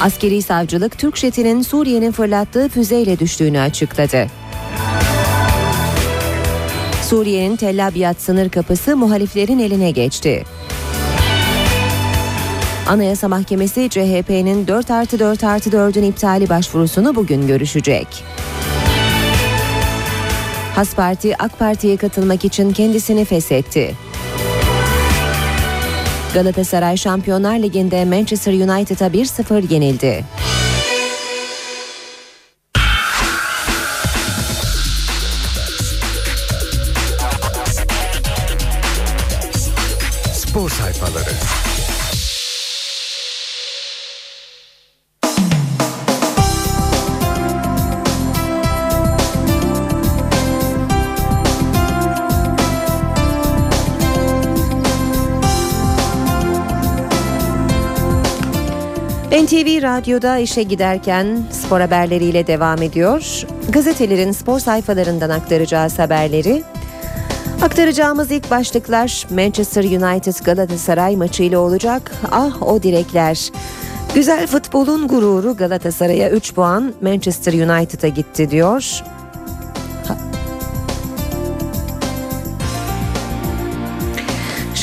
Askeri 0.00 0.42
savcılık 0.42 0.98
Türk 0.98 1.16
jetinin 1.16 1.62
Suriye'nin 1.62 2.12
fırlattığı 2.12 2.68
füzeyle 2.68 3.18
düştüğünü 3.18 3.60
açıkladı. 3.60 4.26
Suriye'nin 7.02 7.56
Tel 7.56 7.86
Abyad 7.86 8.18
sınır 8.18 8.48
kapısı 8.48 8.96
muhaliflerin 8.96 9.58
eline 9.58 9.90
geçti. 9.90 10.44
Anayasa 12.90 13.28
Mahkemesi 13.28 13.88
CHP'nin 13.90 14.66
4 14.66 14.90
artı 14.90 15.18
4 15.18 15.44
artı 15.44 15.70
4'ün 15.70 16.02
iptali 16.02 16.48
başvurusunu 16.48 17.14
bugün 17.14 17.46
görüşecek. 17.46 18.06
Has 20.74 20.94
Parti 20.94 21.36
AK 21.42 21.58
Parti'ye 21.58 21.96
katılmak 21.96 22.44
için 22.44 22.72
kendisini 22.72 23.24
feshetti. 23.24 23.94
Galatasaray 26.34 26.96
Şampiyonlar 26.96 27.58
Ligi'nde 27.58 28.04
Manchester 28.04 28.52
United'a 28.52 29.06
1-0 29.06 29.72
yenildi. 29.72 30.24
NTV 59.50 59.82
Radyo'da 59.82 60.38
işe 60.38 60.62
giderken 60.62 61.38
spor 61.50 61.80
haberleriyle 61.80 62.46
devam 62.46 62.82
ediyor. 62.82 63.46
Gazetelerin 63.68 64.32
spor 64.32 64.60
sayfalarından 64.60 65.30
aktaracağız 65.30 65.98
haberleri. 65.98 66.62
Aktaracağımız 67.62 68.30
ilk 68.30 68.50
başlıklar 68.50 69.26
Manchester 69.30 69.84
United 69.84 70.44
Galatasaray 70.44 71.16
maçıyla 71.16 71.58
olacak. 71.58 72.12
Ah 72.32 72.62
o 72.62 72.82
direkler. 72.82 73.50
Güzel 74.14 74.46
futbolun 74.46 75.08
gururu 75.08 75.56
Galatasaray'a 75.56 76.30
3 76.30 76.54
puan 76.54 76.94
Manchester 77.00 77.52
United'a 77.52 78.08
gitti 78.08 78.50
diyor. 78.50 79.02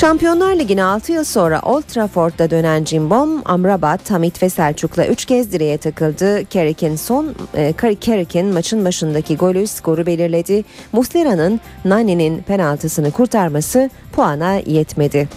Şampiyonlar 0.00 0.56
Ligi'ne 0.56 0.84
6 0.84 1.12
yıl 1.12 1.24
sonra 1.24 1.60
Old 1.62 1.82
Trafford'da 1.82 2.50
dönen 2.50 2.84
Cimbom, 2.84 3.42
Amrabat, 3.44 4.10
Hamit 4.10 4.42
ve 4.42 4.50
Selçuk'la 4.50 5.06
3 5.06 5.24
kez 5.24 5.52
direğe 5.52 5.78
takıldı. 5.78 6.42
Carrick'in 6.50 6.96
son 6.96 7.34
e, 7.54 7.74
Carrick'in 7.80 8.46
maçın 8.46 8.84
başındaki 8.84 9.36
golü 9.36 9.66
skoru 9.66 10.06
belirledi. 10.06 10.64
Muslera'nın 10.92 11.60
Nani'nin 11.84 12.42
penaltısını 12.42 13.10
kurtarması 13.10 13.90
puana 14.12 14.54
yetmedi. 14.54 15.28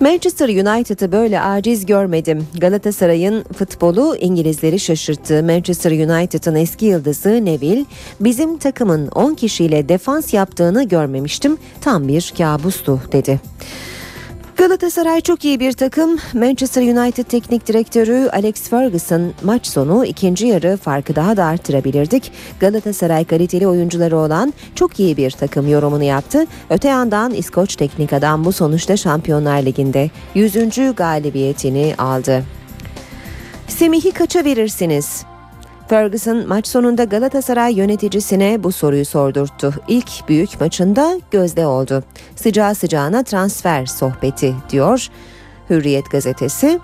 Manchester 0.00 0.48
United'ı 0.48 1.12
böyle 1.12 1.40
aciz 1.40 1.86
görmedim. 1.86 2.46
Galatasaray'ın 2.58 3.44
futbolu 3.58 4.16
İngilizleri 4.16 4.80
şaşırttı. 4.80 5.42
Manchester 5.42 5.90
United'ın 5.90 6.54
eski 6.54 6.86
yıldızı 6.86 7.44
Neville, 7.44 7.84
bizim 8.20 8.58
takımın 8.58 9.08
10 9.08 9.34
kişiyle 9.34 9.88
defans 9.88 10.34
yaptığını 10.34 10.88
görmemiştim. 10.88 11.56
Tam 11.80 12.08
bir 12.08 12.34
kabustu 12.38 13.00
dedi. 13.12 13.40
Galatasaray 14.56 15.20
çok 15.20 15.44
iyi 15.44 15.60
bir 15.60 15.72
takım. 15.72 16.18
Manchester 16.34 16.82
United 16.82 17.24
Teknik 17.24 17.66
Direktörü 17.68 18.28
Alex 18.32 18.68
Ferguson 18.68 19.32
maç 19.42 19.66
sonu 19.66 20.04
ikinci 20.06 20.46
yarı 20.46 20.76
farkı 20.76 21.16
daha 21.16 21.36
da 21.36 21.44
arttırabilirdik. 21.44 22.32
Galatasaray 22.60 23.24
kaliteli 23.24 23.68
oyuncuları 23.68 24.16
olan 24.16 24.54
çok 24.74 25.00
iyi 25.00 25.16
bir 25.16 25.30
takım 25.30 25.68
yorumunu 25.68 26.02
yaptı. 26.02 26.46
Öte 26.70 26.88
yandan 26.88 27.34
İskoç 27.34 27.76
teknik 27.76 28.12
adam 28.12 28.44
bu 28.44 28.52
sonuçta 28.52 28.96
Şampiyonlar 28.96 29.62
Ligi'nde 29.62 30.10
100. 30.34 30.94
galibiyetini 30.96 31.94
aldı. 31.98 32.44
Semih'i 33.68 34.12
kaça 34.12 34.44
verirsiniz? 34.44 35.24
Ferguson 35.88 36.48
maç 36.48 36.66
sonunda 36.66 37.04
Galatasaray 37.04 37.74
yöneticisine 37.74 38.64
bu 38.64 38.72
soruyu 38.72 39.04
sordurttu. 39.04 39.74
İlk 39.88 40.28
büyük 40.28 40.60
maçında 40.60 41.20
gözde 41.30 41.66
oldu. 41.66 42.04
Sıcağı 42.36 42.74
sıcağına 42.74 43.22
transfer 43.22 43.86
sohbeti 43.86 44.54
diyor 44.70 45.08
Hürriyet 45.70 46.10
gazetesi. 46.10 46.80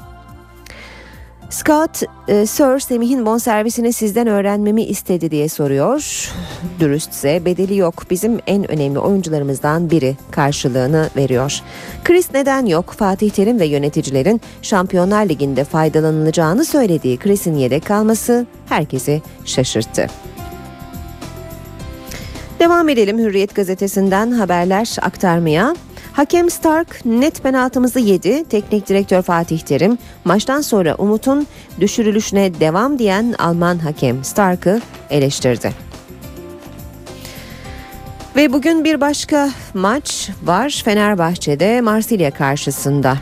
Scott, 1.51 2.03
e, 2.29 2.47
Sir 2.47 2.79
Semih'in 2.79 3.27
bonservisini 3.27 3.93
sizden 3.93 4.27
öğrenmemi 4.27 4.83
istedi 4.83 5.31
diye 5.31 5.49
soruyor. 5.49 6.31
Dürüstse 6.81 7.45
bedeli 7.45 7.77
yok. 7.77 8.05
Bizim 8.11 8.39
en 8.47 8.71
önemli 8.71 8.99
oyuncularımızdan 8.99 9.91
biri 9.91 10.17
karşılığını 10.31 11.11
veriyor. 11.17 11.61
Chris 12.05 12.35
neden 12.35 12.67
yok? 12.67 12.91
Fatih 12.91 13.31
Terim 13.31 13.61
ve 13.61 13.67
yöneticilerin 13.67 14.41
Şampiyonlar 14.63 15.29
Ligi'nde 15.29 15.65
faydalanılacağını 15.65 16.65
söylediği 16.65 17.17
Chris'in 17.17 17.55
yedek 17.55 17.87
kalması 17.87 18.47
herkesi 18.69 19.23
şaşırttı. 19.45 20.07
Devam 22.61 22.89
edelim 22.89 23.19
Hürriyet 23.19 23.55
gazetesinden 23.55 24.31
haberler 24.31 24.97
aktarmaya. 25.03 25.75
Hakem 26.13 26.51
Stark 26.51 27.05
net 27.05 27.43
penaltımızı 27.43 27.99
yedi. 27.99 28.45
Teknik 28.45 28.89
direktör 28.89 29.23
Fatih 29.23 29.61
Terim 29.61 29.99
maçtan 30.25 30.61
sonra 30.61 30.95
Umut'un 30.95 31.47
düşürülüşüne 31.81 32.61
devam 32.61 32.99
diyen 32.99 33.35
Alman 33.39 33.79
hakem 33.79 34.25
Stark'ı 34.25 34.81
eleştirdi. 35.11 35.73
Ve 38.37 38.53
bugün 38.53 38.85
bir 38.85 39.01
başka 39.01 39.51
maç 39.75 40.31
var 40.43 40.83
Fenerbahçe'de 40.85 41.81
Marsilya 41.81 42.31
karşısında 42.31 43.17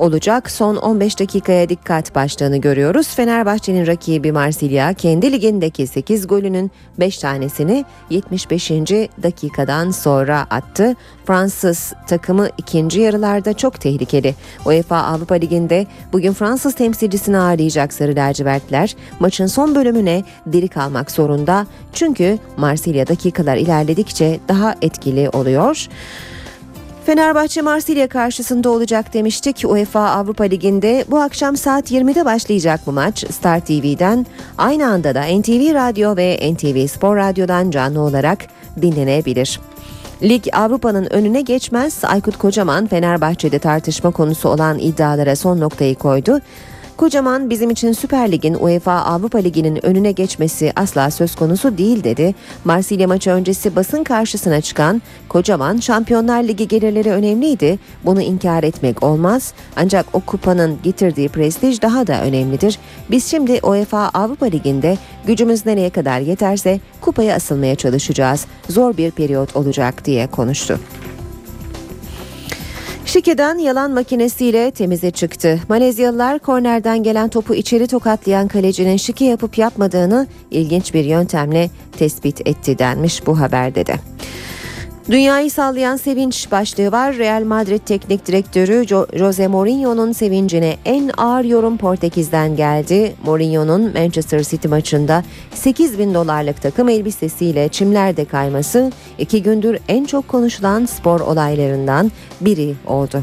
olacak. 0.00 0.50
Son 0.50 0.76
15 0.76 1.18
dakikaya 1.18 1.68
dikkat 1.68 2.14
başlığını 2.14 2.56
görüyoruz. 2.56 3.08
Fenerbahçe'nin 3.08 3.86
rakibi 3.86 4.32
Marsilya 4.32 4.94
kendi 4.94 5.32
ligindeki 5.32 5.86
8 5.86 6.26
golünün 6.26 6.70
5 6.98 7.18
tanesini 7.18 7.84
75. 8.10 8.70
dakikadan 9.22 9.90
sonra 9.90 10.46
attı. 10.50 10.96
Fransız 11.24 11.92
takımı 12.08 12.48
ikinci 12.58 13.00
yarılarda 13.00 13.52
çok 13.52 13.80
tehlikeli. 13.80 14.34
UEFA 14.66 14.96
Avrupa 14.96 15.34
Ligi'nde 15.34 15.86
bugün 16.12 16.32
Fransız 16.32 16.74
temsilcisini 16.74 17.38
ağırlayacak 17.38 17.92
Sarı 17.92 18.16
Lacivertler 18.16 18.96
maçın 19.20 19.46
son 19.46 19.74
bölümüne 19.74 20.24
diri 20.52 20.68
kalmak 20.68 21.10
zorunda. 21.10 21.66
Çünkü 21.92 22.38
Marsilya 22.56 23.06
dakikalar 23.06 23.56
ilerledikçe 23.56 24.40
daha 24.48 24.74
etkili 24.82 25.28
oluyor. 25.30 25.88
Fenerbahçe 27.10 27.62
Marsilya 27.62 28.08
karşısında 28.08 28.70
olacak 28.70 29.14
demiştik. 29.14 29.62
UEFA 29.66 30.10
Avrupa 30.10 30.44
Ligi'nde 30.44 31.04
bu 31.08 31.18
akşam 31.18 31.56
saat 31.56 31.90
20'de 31.90 32.24
başlayacak 32.24 32.80
bu 32.86 32.92
maç 32.92 33.24
Star 33.32 33.60
TV'den. 33.60 34.26
Aynı 34.58 34.86
anda 34.86 35.14
da 35.14 35.22
NTV 35.22 35.74
Radyo 35.74 36.16
ve 36.16 36.52
NTV 36.54 36.86
Spor 36.86 37.16
Radyo'dan 37.16 37.70
canlı 37.70 38.00
olarak 38.00 38.38
dinlenebilir. 38.82 39.60
Lig 40.22 40.44
Avrupa'nın 40.52 41.12
önüne 41.12 41.40
geçmez. 41.40 42.04
Aykut 42.04 42.38
Kocaman 42.38 42.86
Fenerbahçe'de 42.86 43.58
tartışma 43.58 44.10
konusu 44.10 44.48
olan 44.48 44.78
iddialara 44.78 45.36
son 45.36 45.60
noktayı 45.60 45.94
koydu. 45.94 46.40
Kocaman 47.00 47.50
bizim 47.50 47.70
için 47.70 47.92
Süper 47.92 48.32
Lig'in 48.32 48.54
UEFA 48.54 48.92
Avrupa 48.92 49.38
Ligi'nin 49.38 49.86
önüne 49.86 50.12
geçmesi 50.12 50.72
asla 50.76 51.10
söz 51.10 51.34
konusu 51.34 51.78
değil 51.78 52.04
dedi. 52.04 52.34
Marsilya 52.64 53.08
maçı 53.08 53.30
öncesi 53.30 53.76
basın 53.76 54.04
karşısına 54.04 54.60
çıkan 54.60 55.02
Kocaman 55.28 55.76
Şampiyonlar 55.76 56.42
Ligi 56.42 56.68
gelirleri 56.68 57.10
önemliydi. 57.10 57.78
Bunu 58.04 58.22
inkar 58.22 58.62
etmek 58.62 59.02
olmaz. 59.02 59.52
Ancak 59.76 60.06
o 60.12 60.20
kupanın 60.20 60.78
getirdiği 60.82 61.28
prestij 61.28 61.82
daha 61.82 62.06
da 62.06 62.22
önemlidir. 62.22 62.78
Biz 63.10 63.26
şimdi 63.26 63.60
UEFA 63.62 64.10
Avrupa 64.14 64.46
Ligi'nde 64.46 64.98
gücümüz 65.26 65.66
nereye 65.66 65.90
kadar 65.90 66.20
yeterse 66.20 66.80
kupaya 67.00 67.34
asılmaya 67.34 67.74
çalışacağız. 67.74 68.46
Zor 68.68 68.96
bir 68.96 69.10
periyot 69.10 69.56
olacak 69.56 70.04
diye 70.04 70.26
konuştu. 70.26 70.80
Şike'den 73.06 73.58
yalan 73.58 73.90
makinesiyle 73.90 74.70
temize 74.70 75.10
çıktı. 75.10 75.60
Malezyalılar 75.68 76.38
kornerden 76.38 77.02
gelen 77.02 77.28
topu 77.28 77.54
içeri 77.54 77.86
tokatlayan 77.86 78.48
kalecinin 78.48 78.96
şike 78.96 79.24
yapıp 79.24 79.58
yapmadığını 79.58 80.26
ilginç 80.50 80.94
bir 80.94 81.04
yöntemle 81.04 81.70
tespit 81.98 82.48
etti 82.48 82.78
denmiş 82.78 83.26
bu 83.26 83.40
haberde 83.40 83.86
de. 83.86 83.94
Dünyayı 85.08 85.50
sallayan 85.50 85.96
sevinç 85.96 86.50
başlığı 86.52 86.92
var. 86.92 87.16
Real 87.16 87.44
Madrid 87.44 87.80
teknik 87.86 88.26
direktörü 88.26 88.86
Jose 89.18 89.48
Mourinho'nun 89.48 90.12
sevincine 90.12 90.76
en 90.84 91.10
ağır 91.16 91.44
yorum 91.44 91.76
Portekiz'den 91.76 92.56
geldi. 92.56 93.12
Mourinho'nun 93.24 93.92
Manchester 93.92 94.42
City 94.42 94.68
maçında 94.68 95.24
8 95.54 95.98
bin 95.98 96.14
dolarlık 96.14 96.62
takım 96.62 96.88
elbisesiyle 96.88 97.68
çimlerde 97.68 98.24
kayması 98.24 98.92
iki 99.18 99.42
gündür 99.42 99.78
en 99.88 100.04
çok 100.04 100.28
konuşulan 100.28 100.86
spor 100.86 101.20
olaylarından 101.20 102.12
biri 102.40 102.74
oldu. 102.86 103.22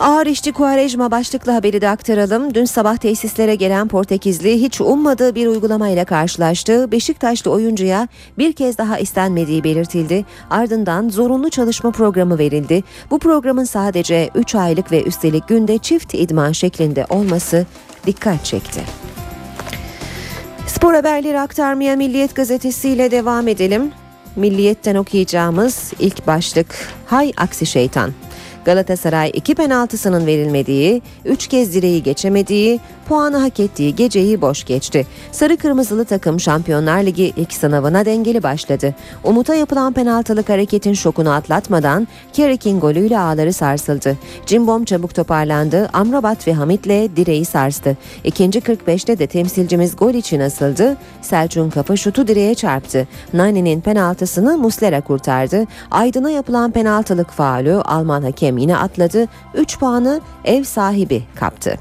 Ağır 0.00 0.26
işçi 0.26 0.52
Kuarejma 0.52 1.10
başlıklı 1.10 1.52
haberi 1.52 1.80
de 1.80 1.88
aktaralım. 1.88 2.54
Dün 2.54 2.64
sabah 2.64 2.96
tesislere 2.96 3.54
gelen 3.54 3.88
Portekizli 3.88 4.62
hiç 4.62 4.80
ummadığı 4.80 5.34
bir 5.34 5.46
uygulamayla 5.46 6.04
karşılaştı. 6.04 6.92
Beşiktaşlı 6.92 7.50
oyuncuya 7.50 8.08
bir 8.38 8.52
kez 8.52 8.78
daha 8.78 8.98
istenmediği 8.98 9.64
belirtildi. 9.64 10.24
Ardından 10.50 11.08
zorunlu 11.08 11.50
çalışma 11.50 11.90
programı 11.90 12.38
verildi. 12.38 12.82
Bu 13.10 13.18
programın 13.18 13.64
sadece 13.64 14.30
3 14.34 14.54
aylık 14.54 14.92
ve 14.92 15.02
üstelik 15.02 15.48
günde 15.48 15.78
çift 15.78 16.14
idman 16.14 16.52
şeklinde 16.52 17.06
olması 17.08 17.66
dikkat 18.06 18.44
çekti. 18.44 18.80
Spor 20.66 20.94
haberleri 20.94 21.40
aktarmaya 21.40 21.96
Milliyet 21.96 22.34
Gazetesi 22.34 22.88
ile 22.88 23.10
devam 23.10 23.48
edelim. 23.48 23.92
Milliyetten 24.36 24.94
okuyacağımız 24.94 25.92
ilk 25.98 26.26
başlık 26.26 26.74
Hay 27.06 27.32
aksi 27.36 27.66
şeytan. 27.66 28.10
Galatasaray 28.66 29.30
iki 29.34 29.54
penaltısının 29.54 30.26
verilmediği, 30.26 31.02
üç 31.24 31.46
kez 31.46 31.74
direği 31.74 32.02
geçemediği, 32.02 32.80
puanı 33.08 33.36
hak 33.36 33.60
ettiği 33.60 33.94
geceyi 33.94 34.40
boş 34.40 34.64
geçti. 34.64 35.06
Sarı 35.32 35.56
kırmızılı 35.56 36.04
takım 36.04 36.40
Şampiyonlar 36.40 37.02
Ligi 37.02 37.32
ilk 37.36 37.52
sınavına 37.52 38.04
dengeli 38.04 38.42
başladı. 38.42 38.94
Umut'a 39.24 39.54
yapılan 39.54 39.92
penaltılık 39.92 40.48
hareketin 40.48 40.92
şokunu 40.92 41.32
atlatmadan 41.32 42.08
Kerik'in 42.32 42.80
golüyle 42.80 43.18
ağları 43.18 43.52
sarsıldı. 43.52 44.16
Cimbom 44.46 44.84
çabuk 44.84 45.14
toparlandı. 45.14 45.88
Amrabat 45.92 46.48
ve 46.48 46.52
Hamit'le 46.52 47.16
direği 47.16 47.44
sarstı. 47.44 47.96
İkinci 48.24 48.60
45'te 48.60 49.18
de 49.18 49.26
temsilcimiz 49.26 49.96
gol 49.96 50.14
için 50.14 50.40
asıldı. 50.40 50.96
Selçuk'un 51.22 51.70
kafa 51.70 51.96
şutu 51.96 52.28
direğe 52.28 52.54
çarptı. 52.54 53.08
Nani'nin 53.32 53.80
penaltısını 53.80 54.58
Muslera 54.58 55.00
kurtardı. 55.00 55.64
Aydın'a 55.90 56.30
yapılan 56.30 56.70
penaltılık 56.70 57.30
faulü 57.30 57.74
Alman 57.74 58.22
hakem 58.22 58.55
yine 58.58 58.76
atladı. 58.76 59.28
3 59.54 59.78
puanı 59.78 60.20
ev 60.44 60.64
sahibi 60.64 61.22
kaptı. 61.34 61.78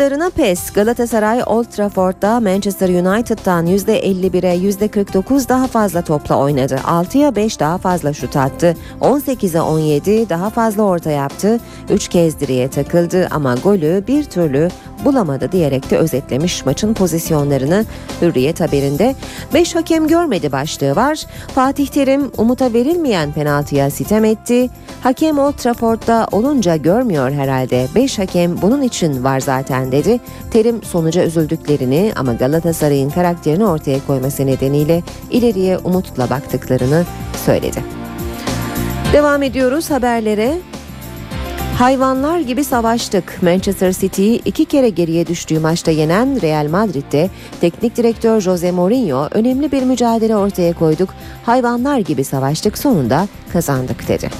Kadarına 0.00 0.30
pes. 0.30 0.72
Galatasaray 0.72 1.42
Old 1.46 1.64
Trafford'da 1.64 2.40
Manchester 2.40 2.88
United'dan 2.88 3.66
%51'e 3.66 4.56
%49 4.56 5.48
daha 5.48 5.66
fazla 5.66 6.02
topla 6.02 6.38
oynadı. 6.38 6.80
6'ya 6.84 7.36
5 7.36 7.60
daha 7.60 7.78
fazla 7.78 8.12
şut 8.12 8.36
attı. 8.36 8.76
18'e 9.00 9.60
17 9.60 10.28
daha 10.28 10.50
fazla 10.50 10.82
orta 10.82 11.10
yaptı. 11.10 11.60
3 11.90 12.08
kez 12.08 12.40
direğe 12.40 12.68
takıldı 12.70 13.28
ama 13.30 13.54
golü 13.54 14.04
bir 14.08 14.24
türlü 14.24 14.68
bulamadı 15.04 15.52
diyerek 15.52 15.90
de 15.90 15.96
özetlemiş 15.96 16.66
maçın 16.66 16.94
pozisyonlarını 16.94 17.84
Hürriyet 18.22 18.60
haberinde. 18.60 19.14
5 19.54 19.74
hakem 19.74 20.08
görmedi 20.08 20.52
başlığı 20.52 20.96
var. 20.96 21.24
Fatih 21.54 21.86
Terim 21.86 22.30
umuta 22.38 22.72
verilmeyen 22.72 23.32
penaltıya 23.32 23.90
sitem 23.90 24.24
etti. 24.24 24.70
Hakem 25.02 25.38
Old 25.38 25.52
Trafford'da 25.52 26.26
olunca 26.32 26.76
görmüyor 26.76 27.30
herhalde. 27.30 27.86
5 27.94 28.18
hakem 28.18 28.62
bunun 28.62 28.82
için 28.82 29.24
var 29.24 29.40
zaten 29.40 29.89
dedi. 29.92 30.20
Terim 30.50 30.82
sonuca 30.82 31.24
üzüldüklerini 31.24 32.12
ama 32.16 32.32
Galatasaray'ın 32.32 33.10
karakterini 33.10 33.66
ortaya 33.66 33.98
koyması 34.06 34.46
nedeniyle 34.46 35.02
ileriye 35.30 35.78
umutla 35.78 36.30
baktıklarını 36.30 37.04
söyledi. 37.46 37.84
Devam 39.12 39.42
ediyoruz 39.42 39.90
haberlere. 39.90 40.58
Hayvanlar 41.78 42.40
gibi 42.40 42.64
savaştık. 42.64 43.38
Manchester 43.42 43.92
City'yi 43.92 44.42
iki 44.44 44.64
kere 44.64 44.88
geriye 44.88 45.26
düştüğü 45.26 45.58
maçta 45.58 45.90
yenen 45.90 46.42
Real 46.42 46.68
Madrid'de 46.70 47.30
teknik 47.60 47.96
direktör 47.96 48.40
Jose 48.40 48.72
Mourinho 48.72 49.28
önemli 49.30 49.72
bir 49.72 49.82
mücadele 49.82 50.36
ortaya 50.36 50.72
koyduk. 50.72 51.14
Hayvanlar 51.46 51.98
gibi 51.98 52.24
savaştık 52.24 52.78
sonunda 52.78 53.28
kazandık 53.52 54.08
dedi. 54.08 54.30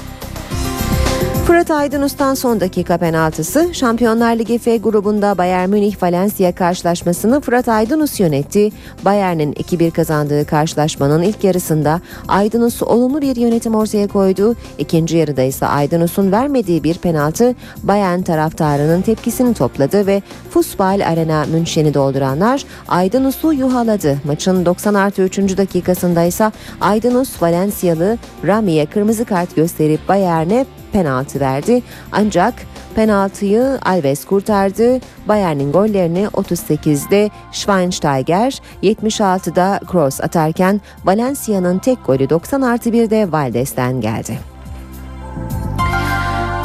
Fırat 1.51 1.71
Aydınus'tan 1.71 2.33
son 2.33 2.59
dakika 2.59 2.97
penaltısı 2.97 3.69
Şampiyonlar 3.73 4.35
Ligi 4.35 4.59
F 4.59 4.77
grubunda 4.77 5.37
Bayern 5.37 5.69
Münih 5.69 6.03
Valencia 6.03 6.55
karşılaşmasını 6.55 7.41
Fırat 7.41 7.67
Aydınus 7.67 8.19
yönetti. 8.19 8.69
Bayern'in 9.05 9.53
2-1 9.53 9.91
kazandığı 9.91 10.45
karşılaşmanın 10.45 11.21
ilk 11.21 11.43
yarısında 11.43 12.01
Aydınus 12.27 12.83
olumlu 12.83 13.21
bir 13.21 13.35
yönetim 13.35 13.75
ortaya 13.75 14.07
koydu. 14.07 14.55
İkinci 14.77 15.17
yarıda 15.17 15.41
ise 15.41 15.65
Aydınus'un 15.65 16.31
vermediği 16.31 16.83
bir 16.83 16.97
penaltı 16.97 17.55
Bayern 17.83 18.21
taraftarının 18.21 19.01
tepkisini 19.01 19.53
topladı 19.53 20.07
ve 20.07 20.21
Fußball 20.49 21.05
Arena 21.05 21.45
Münşen'i 21.45 21.93
dolduranlar 21.93 22.63
Aydınus'u 22.87 23.53
yuhaladı. 23.53 24.17
Maçın 24.23 24.65
90 24.65 24.93
artı 24.93 25.21
3. 25.21 25.37
dakikasında 25.37 26.23
ise 26.23 26.51
Aydınus 26.81 27.41
Valencialı 27.41 28.17
Rami'ye 28.47 28.85
kırmızı 28.85 29.25
kart 29.25 29.55
gösterip 29.55 30.07
Bayern'e 30.07 30.65
penaltı 30.91 31.39
verdi. 31.41 31.81
Ancak 32.11 32.53
penaltıyı 32.95 33.79
Alves 33.85 34.25
kurtardı. 34.25 34.99
Bayern'in 35.27 35.71
gollerini 35.71 36.23
38'de 36.23 37.29
Schweinsteiger, 37.51 38.61
76'da 38.83 39.79
Kroos 39.91 40.21
atarken 40.21 40.81
Valencia'nın 41.05 41.79
tek 41.79 42.05
golü 42.05 42.29
90 42.29 42.61
artı 42.61 42.89
1'de 42.89 43.31
Valdes'ten 43.31 44.01
geldi. 44.01 44.51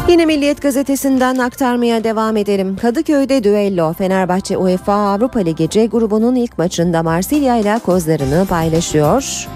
Yine 0.08 0.26
Milliyet 0.26 0.62
Gazetesi'nden 0.62 1.38
aktarmaya 1.38 2.04
devam 2.04 2.36
edelim. 2.36 2.76
Kadıköy'de 2.76 3.44
düello 3.44 3.92
Fenerbahçe 3.92 4.56
UEFA 4.56 4.94
Avrupa 4.94 5.40
Ligi 5.40 5.68
C 5.70 5.86
grubunun 5.86 6.34
ilk 6.34 6.58
maçında 6.58 7.02
Marsilya 7.02 7.56
ile 7.56 7.78
kozlarını 7.78 8.46
paylaşıyor. 8.46 9.48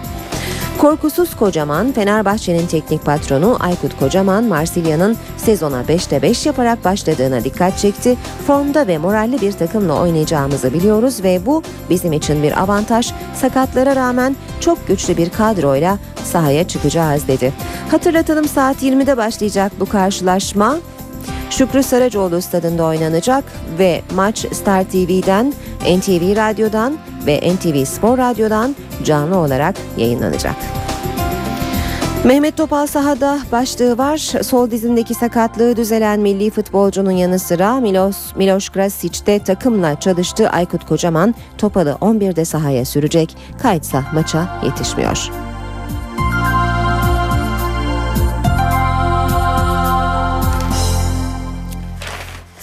Korkusuz 0.78 1.36
Kocaman, 1.36 1.92
Fenerbahçe'nin 1.92 2.66
teknik 2.66 3.04
patronu 3.04 3.56
Aykut 3.60 3.98
Kocaman, 3.98 4.44
Marsilya'nın 4.44 5.16
sezona 5.36 5.82
5'te 5.82 6.22
5 6.22 6.46
yaparak 6.46 6.84
başladığına 6.84 7.44
dikkat 7.44 7.78
çekti. 7.78 8.16
Formda 8.46 8.86
ve 8.86 8.98
moralli 8.98 9.40
bir 9.40 9.52
takımla 9.52 10.00
oynayacağımızı 10.02 10.74
biliyoruz 10.74 11.22
ve 11.22 11.46
bu 11.46 11.62
bizim 11.90 12.12
için 12.12 12.42
bir 12.42 12.62
avantaj. 12.62 13.12
Sakatlara 13.34 13.96
rağmen 13.96 14.36
çok 14.60 14.88
güçlü 14.88 15.16
bir 15.16 15.30
kadroyla 15.30 15.98
sahaya 16.24 16.68
çıkacağız 16.68 17.28
dedi. 17.28 17.52
Hatırlatalım 17.90 18.48
saat 18.48 18.82
20'de 18.82 19.16
başlayacak 19.16 19.72
bu 19.80 19.86
karşılaşma. 19.86 20.76
Şükrü 21.50 21.82
Saracoğlu 21.82 22.42
stadında 22.42 22.84
oynanacak 22.84 23.44
ve 23.78 24.02
maç 24.14 24.46
Star 24.52 24.84
TV'den, 24.84 25.52
NTV 25.80 26.36
Radyo'dan 26.36 26.98
ve 27.26 27.54
NTV 27.54 27.84
Spor 27.84 28.18
Radyo'dan 28.18 28.76
canlı 29.04 29.36
olarak 29.36 29.74
yayınlanacak. 29.96 30.56
Mehmet 32.24 32.56
Topal 32.56 32.86
sahada 32.86 33.38
başlığı 33.52 33.98
var. 33.98 34.18
Sol 34.42 34.70
dizindeki 34.70 35.14
sakatlığı 35.14 35.76
düzelen 35.76 36.20
milli 36.20 36.50
futbolcunun 36.50 37.10
yanı 37.10 37.38
sıra 37.38 37.80
Milos, 37.80 38.16
Miloš 38.36 38.68
Krasic'te 38.68 39.38
takımla 39.38 40.00
çalıştığı 40.00 40.50
Aykut 40.50 40.86
Kocaman 40.86 41.34
Topal'ı 41.58 41.96
11'de 42.00 42.44
sahaya 42.44 42.84
sürecek. 42.84 43.36
Kayıtsa 43.62 44.02
maça 44.14 44.60
yetişmiyor. 44.64 45.49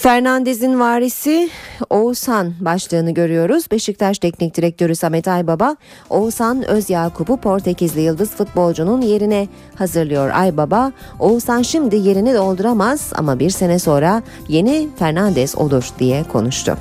Fernandez'in 0.07 0.79
varisi 0.79 1.49
Oğuzhan 1.89 2.53
başlığını 2.59 3.11
görüyoruz. 3.11 3.71
Beşiktaş 3.71 4.19
Teknik 4.19 4.57
Direktörü 4.57 4.95
Samet 4.95 5.27
Aybaba, 5.27 5.75
Oğuzhan 6.09 6.67
Özyakup'u 6.67 7.37
Portekizli 7.37 8.01
yıldız 8.01 8.29
futbolcunun 8.29 9.01
yerine 9.01 9.47
hazırlıyor. 9.75 10.29
Aybaba, 10.29 10.91
Oğuzhan 11.19 11.61
şimdi 11.61 11.95
yerini 11.95 12.33
dolduramaz 12.33 13.11
ama 13.15 13.39
bir 13.39 13.49
sene 13.49 13.79
sonra 13.79 14.23
yeni 14.47 14.87
Fernandez 14.99 15.55
olur 15.57 15.89
diye 15.99 16.23
konuştu. 16.23 16.77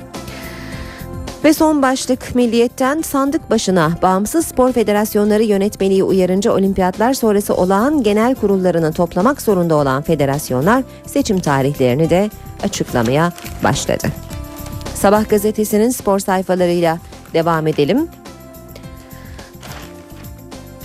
Ve 1.43 1.53
son 1.53 1.81
başlık 1.81 2.35
Milliyet'ten 2.35 3.01
sandık 3.01 3.49
başına 3.49 3.91
bağımsız 4.01 4.45
spor 4.45 4.71
federasyonları 4.71 5.43
yönetmeliği 5.43 6.03
uyarınca 6.03 6.51
olimpiyatlar 6.51 7.13
sonrası 7.13 7.55
olağan 7.55 8.03
genel 8.03 8.35
kurullarını 8.35 8.93
toplamak 8.93 9.41
zorunda 9.41 9.75
olan 9.75 10.01
federasyonlar 10.01 10.83
seçim 11.05 11.39
tarihlerini 11.39 12.09
de 12.09 12.29
açıklamaya 12.63 13.33
başladı. 13.63 14.07
Sabah 14.95 15.29
gazetesinin 15.29 15.89
spor 15.89 16.19
sayfalarıyla 16.19 16.99
devam 17.33 17.67
edelim. 17.67 18.07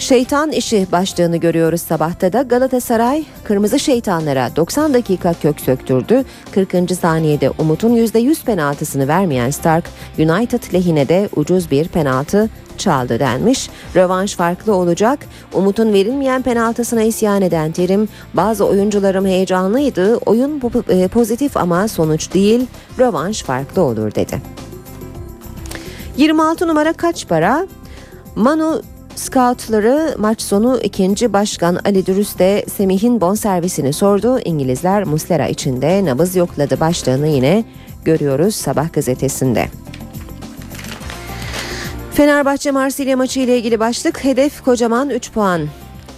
Şeytan 0.03 0.53
işi 0.53 0.87
başlığını 0.93 1.37
görüyoruz 1.37 1.81
sabahta 1.83 2.33
da 2.33 2.43
Galatasaray 2.43 3.25
kırmızı 3.45 3.79
şeytanlara 3.79 4.57
90 4.57 4.95
dakika 4.95 5.33
kök 5.33 5.61
söktürdü. 5.61 6.25
40. 6.53 6.95
saniyede 7.01 7.51
Umut'un 7.51 7.97
%100 7.97 8.45
penaltısını 8.45 9.09
vermeyen 9.09 9.51
Stark 9.51 9.85
United 10.19 10.75
lehine 10.75 11.09
de 11.09 11.29
ucuz 11.37 11.71
bir 11.71 11.89
penaltı 11.89 12.51
çaldı 12.79 13.19
denmiş. 13.19 13.71
Rövanş 13.97 14.37
farklı 14.37 14.75
olacak. 14.75 15.19
Umut'un 15.53 15.93
verilmeyen 15.93 16.43
penaltısına 16.43 17.03
isyan 17.03 17.43
eden 17.43 17.73
Terim 17.73 18.09
bazı 18.35 18.67
oyuncularım 18.67 19.27
heyecanlıydı. 19.27 20.17
Oyun 20.17 20.61
pozitif 21.13 21.57
ama 21.57 21.89
sonuç 21.89 22.35
değil. 22.35 22.67
Rövanş 22.99 23.43
farklı 23.43 23.83
olur 23.83 24.15
dedi. 24.15 24.43
26 26.17 26.69
numara 26.69 26.93
kaç 26.93 27.29
para? 27.29 27.67
Manu 28.37 28.83
Scoutları 29.17 30.15
maç 30.19 30.43
sonu 30.43 30.81
ikinci 30.83 31.33
başkan 31.33 31.79
Ali 31.85 32.07
Dürüst 32.07 32.39
de 32.39 32.65
Semih'in 32.77 33.21
bonservisini 33.21 33.93
sordu. 33.93 34.39
İngilizler 34.45 35.05
Muslera 35.05 35.49
içinde 35.49 36.05
nabız 36.05 36.37
yokladı 36.37 36.81
başlığını 36.81 37.29
yine 37.29 37.65
görüyoruz 38.05 38.55
Sabah 38.55 38.93
gazetesinde. 38.93 39.69
Fenerbahçe 42.13 42.71
Marsilya 42.71 43.17
maçı 43.17 43.41
ile 43.41 43.59
ilgili 43.59 43.81
başlık 43.81 44.25
hedef 44.25 44.65
kocaman 44.65 45.11
3 45.11 45.33
puan. 45.33 45.69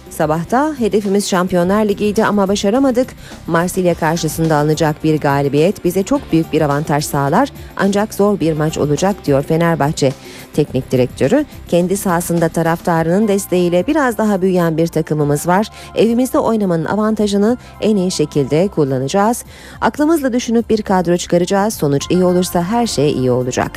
Sabahta 0.09 0.75
hedefimiz 0.79 1.29
Şampiyonlar 1.29 1.85
Ligi'ydi 1.85 2.25
ama 2.25 2.47
başaramadık. 2.47 3.07
Marsilya 3.47 3.95
karşısında 3.95 4.55
alınacak 4.55 5.03
bir 5.03 5.19
galibiyet 5.19 5.85
bize 5.85 6.03
çok 6.03 6.31
büyük 6.31 6.53
bir 6.53 6.61
avantaj 6.61 7.05
sağlar 7.05 7.49
ancak 7.77 8.13
zor 8.13 8.39
bir 8.39 8.53
maç 8.53 8.77
olacak 8.77 9.15
diyor 9.25 9.43
Fenerbahçe 9.43 10.11
teknik 10.55 10.91
direktörü. 10.91 11.45
Kendi 11.67 11.97
sahasında 11.97 12.49
taraftarının 12.49 13.27
desteğiyle 13.27 13.87
biraz 13.87 14.17
daha 14.17 14.41
büyüyen 14.41 14.77
bir 14.77 14.87
takımımız 14.87 15.47
var. 15.47 15.69
Evimizde 15.95 16.39
oynamanın 16.39 16.85
avantajını 16.85 17.57
en 17.81 17.95
iyi 17.95 18.11
şekilde 18.11 18.67
kullanacağız. 18.67 19.45
Aklımızla 19.81 20.33
düşünüp 20.33 20.69
bir 20.69 20.81
kadro 20.81 21.17
çıkaracağız. 21.17 21.73
Sonuç 21.73 22.05
iyi 22.09 22.23
olursa 22.23 22.63
her 22.63 22.87
şey 22.87 23.11
iyi 23.11 23.31
olacak. 23.31 23.71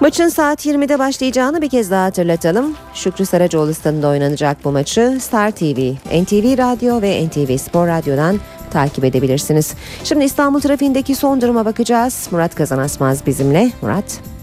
Maçın 0.00 0.28
saat 0.28 0.66
20'de 0.66 0.98
başlayacağını 0.98 1.62
bir 1.62 1.68
kez 1.68 1.90
daha 1.90 2.04
hatırlatalım. 2.04 2.74
Şükrü 2.94 3.26
Saracoğlu 3.26 3.74
stadında 3.74 4.08
oynanacak 4.08 4.64
bu 4.64 4.72
maçı 4.72 5.18
Star 5.20 5.50
TV, 5.50 5.92
NTV 6.22 6.58
Radyo 6.58 7.02
ve 7.02 7.26
NTV 7.26 7.56
Spor 7.56 7.86
Radyo'dan 7.86 8.40
takip 8.70 9.04
edebilirsiniz. 9.04 9.74
Şimdi 10.04 10.24
İstanbul 10.24 10.60
trafiğindeki 10.60 11.14
son 11.14 11.40
duruma 11.40 11.64
bakacağız. 11.64 12.28
Murat 12.30 12.54
Kazanasmaz 12.54 13.26
bizimle. 13.26 13.70
Murat. 13.82 14.33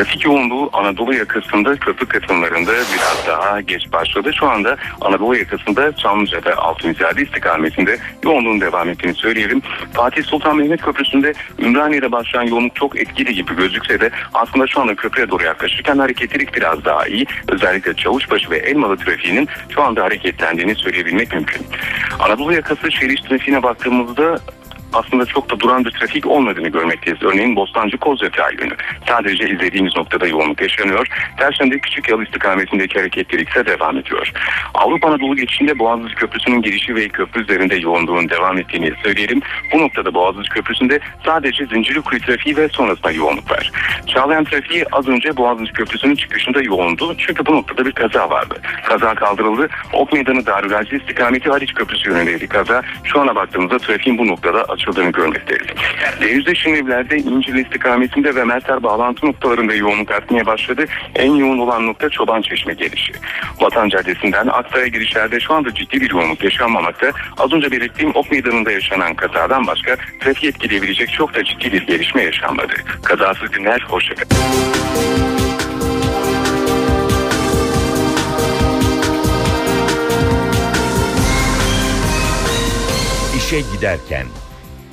Trafik 0.00 0.24
yoğunluğu 0.24 0.70
Anadolu 0.72 1.14
yakasında 1.14 1.76
köprü 1.76 2.06
kısımlarında 2.06 2.72
biraz 2.72 3.26
daha 3.26 3.60
geç 3.60 3.92
başladı. 3.92 4.30
Şu 4.38 4.46
anda 4.46 4.76
Anadolu 5.00 5.36
yakasında 5.36 5.96
Çamlıca'da 5.96 6.56
Altunizade 6.56 7.22
istikametinde 7.22 7.98
yoğunluğun 8.24 8.60
devam 8.60 8.88
ettiğini 8.88 9.14
söyleyelim. 9.14 9.62
Fatih 9.92 10.24
Sultan 10.24 10.56
Mehmet 10.56 10.82
Köprüsü'nde 10.82 11.32
Ümraniye'de 11.58 12.12
başlayan 12.12 12.42
yoğunluk 12.42 12.76
çok 12.76 12.98
etkili 12.98 13.34
gibi 13.34 13.56
gözükse 13.56 14.00
de 14.00 14.10
aslında 14.34 14.66
şu 14.66 14.80
anda 14.80 14.94
köprüye 14.94 15.30
doğru 15.30 15.42
yaklaşırken 15.42 15.98
hareketlilik 15.98 16.54
biraz 16.54 16.84
daha 16.84 17.06
iyi. 17.06 17.26
Özellikle 17.48 17.94
Çavuşbaşı 17.94 18.50
ve 18.50 18.56
Elmalı 18.56 18.96
trafiğinin 18.96 19.48
şu 19.74 19.82
anda 19.82 20.04
hareketlendiğini 20.04 20.74
söyleyebilmek 20.74 21.32
mümkün. 21.32 21.66
Anadolu 22.18 22.52
yakası 22.52 22.92
şerit 22.92 23.28
trafiğine 23.28 23.62
baktığımızda 23.62 24.38
aslında 24.92 25.26
çok 25.26 25.50
da 25.50 25.60
duran 25.60 25.84
bir 25.84 25.90
trafik 25.90 26.26
olmadığını 26.26 26.68
görmekteyiz. 26.68 27.22
Örneğin 27.22 27.56
Bostancı 27.56 27.98
Kozyatığa 27.98 28.50
yönü. 28.50 28.74
Sadece 29.08 29.48
izlediğimiz 29.48 29.96
noktada 29.96 30.26
yoğunluk 30.26 30.60
yaşanıyor. 30.60 31.06
Perşembe 31.36 31.78
Küçük 31.78 32.08
Yalı 32.08 32.24
istikametindeki 32.24 32.98
hareketlilik 32.98 33.48
ise 33.48 33.66
devam 33.66 33.98
ediyor. 33.98 34.32
Avrupa 34.74 35.08
Anadolu 35.08 35.36
geçişinde 35.36 35.78
Boğaziçi 35.78 36.14
Köprüsü'nün 36.14 36.62
girişi 36.62 36.94
ve 36.94 37.08
köprü 37.08 37.42
üzerinde 37.42 37.76
yoğunluğun 37.76 38.28
devam 38.28 38.58
ettiğini 38.58 38.92
söyleyelim. 39.02 39.40
Bu 39.72 39.78
noktada 39.78 40.14
Boğaziçi 40.14 40.50
Köprüsü'nde 40.50 41.00
sadece 41.24 41.66
Zincirlikuyu 41.66 42.20
trafiği 42.20 42.56
ve 42.56 42.68
sonrasında 42.68 43.10
yoğunluk 43.10 43.50
var. 43.50 43.70
Çağlayan 44.06 44.44
trafiği 44.44 44.84
az 44.92 45.08
önce 45.08 45.36
Boğaziçi 45.36 45.72
Köprüsü'nün 45.72 46.14
çıkışında 46.14 46.62
yoğundu. 46.62 47.14
Çünkü 47.18 47.46
bu 47.46 47.52
noktada 47.52 47.86
bir 47.86 47.92
kaza 47.92 48.30
vardı. 48.30 48.54
Kaza 48.88 49.14
kaldırıldı. 49.14 49.68
Ok 49.92 50.12
Meydanı 50.12 50.46
Darülacı 50.46 50.96
istikameti 50.96 51.50
Haliç 51.50 51.74
Köprüsü 51.74 52.10
yönündeydi 52.10 52.48
kaza. 52.48 52.82
Şu 53.04 53.20
ana 53.20 53.34
baktığımızda 53.34 53.78
trafiğin 53.78 54.18
bu 54.18 54.26
noktada 54.26 54.64
açıldığını 54.80 55.12
görmekteyiz. 55.12 55.66
Denizde 56.20 56.54
Şimdilerde 56.54 57.16
İncil 57.16 57.54
istikametinde 57.54 58.34
ve 58.34 58.44
Merter 58.44 58.82
bağlantı 58.82 59.26
noktalarında 59.26 59.74
yoğunluk 59.74 60.10
artmaya 60.10 60.46
başladı. 60.46 60.84
En 61.14 61.34
yoğun 61.34 61.58
olan 61.58 61.86
nokta 61.86 62.10
Çoban 62.10 62.42
Çeşme 62.42 62.74
gelişi. 62.74 63.12
Vatan 63.60 63.88
Caddesi'nden 63.88 64.46
Aksaray'a 64.46 64.86
girişlerde 64.86 65.40
şu 65.40 65.54
anda 65.54 65.74
ciddi 65.74 66.00
bir 66.00 66.10
yoğunluk 66.10 66.44
yaşanmamakta. 66.44 67.12
Az 67.38 67.52
önce 67.52 67.70
belirttiğim 67.70 68.10
Ok 68.14 68.30
Meydanı'nda 68.30 68.72
yaşanan 68.72 69.14
kazadan 69.14 69.66
başka 69.66 69.96
trafiği 70.20 70.52
etkileyebilecek 70.52 71.12
çok 71.12 71.34
da 71.34 71.44
ciddi 71.44 71.72
bir 71.72 71.86
gelişme 71.86 72.22
yaşanmadı. 72.22 72.72
Kazasız 73.04 73.50
günler, 73.50 73.80
hoşçakalın. 73.80 74.30
İşe 83.36 83.60
giderken 83.60 84.26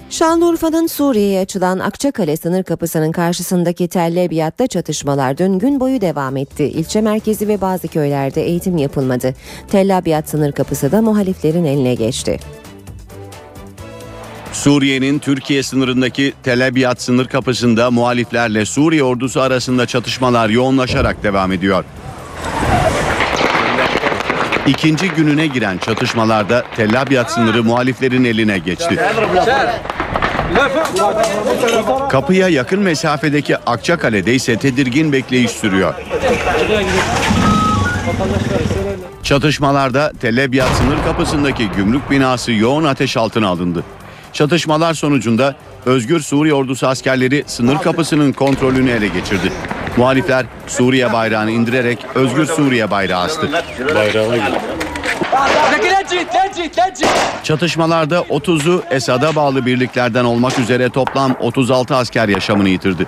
Şanlıurfa'nın 0.10 0.88
Suriye'ye 0.88 1.40
açılan 1.40 1.80
Akçakale 1.80 2.38
sınır 2.38 2.64
kapısının 2.64 3.12
karşısındaki 3.12 3.88
Tel 3.88 4.26
Abyad'da 4.26 4.68
çatışmalar 4.68 5.38
dün 5.38 5.60
gün 5.60 5.80
boyu 5.80 6.02
devam 6.02 6.38
etti. 6.38 6.64
İlçe 6.64 7.02
merkezi 7.02 7.48
ve 7.48 7.62
bazı 7.62 7.88
köylerde 7.88 8.44
eğitim 8.44 8.78
yapılmadı. 8.78 9.34
Tel 9.72 9.98
Abyad 9.98 10.28
sınır 10.28 10.52
kapısı 10.52 10.92
da 10.92 11.02
muhaliflerin 11.02 11.66
eline 11.66 11.96
geçti. 11.96 12.40
Suriye'nin 14.54 15.20
Türkiye 15.20 15.64
sınırındaki 15.64 16.34
Tel 16.44 16.68
Abyad 16.68 16.98
sınır 16.98 17.28
kapısında 17.28 17.92
muhaliflerle 17.92 18.66
Suriye 18.66 19.04
ordusu 19.04 19.42
arasında 19.42 19.86
çatışmalar 19.86 20.50
yoğunlaşarak 20.50 21.24
devam 21.24 21.52
ediyor. 21.52 21.86
İkinci 24.68 25.10
gününe 25.10 25.48
giren 25.48 25.78
çatışmalarda 25.78 26.64
Tel 26.76 27.02
Abyad 27.02 27.30
sınırı 27.30 27.64
muhaliflerin 27.64 28.24
eline 28.24 28.58
geçti. 28.58 29.00
Kapıya 32.10 32.50
yakın 32.50 32.80
mesafedeki 32.80 33.58
Akçakale'de 33.58 34.36
ise 34.36 34.58
tedirgin 34.58 35.12
bekleyiş 35.12 35.52
sürüyor. 35.52 35.94
Çatışmalarda 39.24 40.12
Tel 40.22 40.46
Abyad 40.46 40.74
sınır 40.74 41.04
kapısındaki 41.04 41.70
gümrük 41.78 42.12
binası 42.12 42.52
yoğun 42.52 42.84
ateş 42.84 43.18
altına 43.18 43.48
alındı. 43.48 43.84
Çatışmalar 44.34 44.94
sonucunda 44.94 45.56
Özgür 45.86 46.20
Suriye 46.20 46.54
Ordusu 46.54 46.88
askerleri 46.88 47.44
sınır 47.48 47.78
kapısının 47.78 48.34
kontrolünü 48.34 48.90
ele 48.92 49.08
geçirdi. 49.08 49.52
Muhalifler 49.98 50.46
Suriye 50.68 51.14
bayrağını 51.14 51.52
indirerek 51.52 52.06
Özgür 52.16 52.46
Suriye 52.46 52.92
bayrağı 52.92 53.22
astı. 53.22 53.50
Çatışmalarda 57.44 58.18
30'u 58.20 58.84
Esad'a 58.92 59.36
bağlı 59.36 59.66
birliklerden 59.66 60.26
olmak 60.26 60.60
üzere 60.60 60.90
toplam 60.90 61.36
36 61.42 61.96
asker 61.96 62.28
yaşamını 62.28 62.70
yitirdi. 62.70 63.08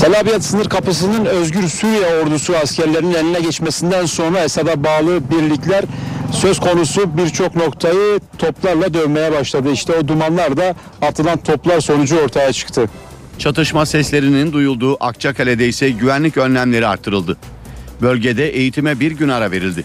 Tel 0.00 0.20
Abyad 0.20 0.40
sınır 0.40 0.68
kapısının 0.68 1.24
Özgür 1.24 1.68
Suriye 1.68 2.06
ordusu 2.22 2.56
askerlerinin 2.56 3.14
eline 3.14 3.40
geçmesinden 3.40 4.06
sonra 4.06 4.38
Esad'a 4.40 4.84
bağlı 4.84 5.30
birlikler 5.30 5.84
söz 6.32 6.60
konusu 6.60 7.16
birçok 7.16 7.56
noktayı 7.56 8.20
toplarla 8.38 8.94
dövmeye 8.94 9.32
başladı. 9.32 9.72
İşte 9.72 9.92
o 9.92 10.08
dumanlar 10.08 10.56
da 10.56 10.74
atılan 11.02 11.38
toplar 11.38 11.80
sonucu 11.80 12.18
ortaya 12.18 12.52
çıktı. 12.52 12.88
Çatışma 13.38 13.86
seslerinin 13.86 14.52
duyulduğu 14.52 15.04
Akçakale'de 15.04 15.68
ise 15.68 15.90
güvenlik 15.90 16.36
önlemleri 16.36 16.86
artırıldı. 16.86 17.36
Bölgede 18.02 18.48
eğitime 18.48 19.00
bir 19.00 19.12
gün 19.12 19.28
ara 19.28 19.50
verildi. 19.50 19.84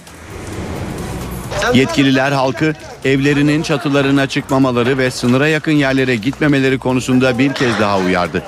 Yetkililer 1.74 2.32
halkı 2.32 2.74
evlerinin 3.06 3.64
çatılarına 3.64 4.28
çıkmamaları 4.28 4.98
ve 4.98 5.12
sınıra 5.12 5.48
yakın 5.48 5.72
yerlere 5.72 6.16
gitmemeleri 6.16 6.80
konusunda 6.80 7.38
bir 7.40 7.54
kez 7.54 7.80
daha 7.80 8.00
uyardı. 8.00 8.44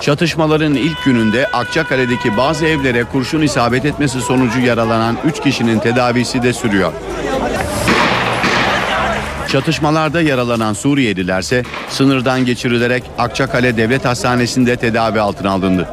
Çatışmaların 0.00 0.74
ilk 0.74 1.04
gününde 1.04 1.46
Akçakale'deki 1.46 2.36
bazı 2.36 2.66
evlere 2.66 3.04
kurşun 3.04 3.42
isabet 3.42 3.84
etmesi 3.84 4.20
sonucu 4.20 4.60
yaralanan 4.60 5.16
3 5.24 5.40
kişinin 5.40 5.78
tedavisi 5.78 6.42
de 6.42 6.52
sürüyor. 6.52 6.92
Çatışmalarda 9.48 10.22
yaralanan 10.22 10.72
Suriyelilerse 10.72 11.62
sınırdan 11.88 12.44
geçirilerek 12.44 13.02
Akçakale 13.18 13.76
Devlet 13.76 14.04
Hastanesi'nde 14.04 14.76
tedavi 14.76 15.20
altına 15.20 15.50
alındı. 15.50 15.88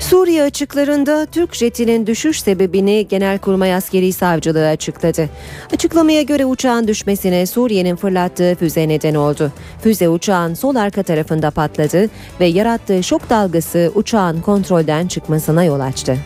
Suriye 0.00 0.42
açıklarında 0.42 1.26
Türk 1.26 1.54
jetinin 1.54 2.06
düşüş 2.06 2.40
sebebini 2.40 3.08
Genelkurmay 3.08 3.74
Askeri 3.74 4.12
Savcılığı 4.12 4.68
açıkladı. 4.68 5.28
Açıklamaya 5.74 6.22
göre 6.22 6.44
uçağın 6.44 6.88
düşmesine 6.88 7.46
Suriye'nin 7.46 7.96
fırlattığı 7.96 8.54
füze 8.54 8.88
neden 8.88 9.14
oldu. 9.14 9.52
Füze 9.82 10.08
uçağın 10.08 10.54
sol 10.54 10.76
arka 10.76 11.02
tarafında 11.02 11.50
patladı 11.50 12.08
ve 12.40 12.46
yarattığı 12.46 13.02
şok 13.02 13.30
dalgası 13.30 13.92
uçağın 13.94 14.40
kontrolden 14.40 15.06
çıkmasına 15.06 15.64
yol 15.64 15.80
açtı. 15.80 16.16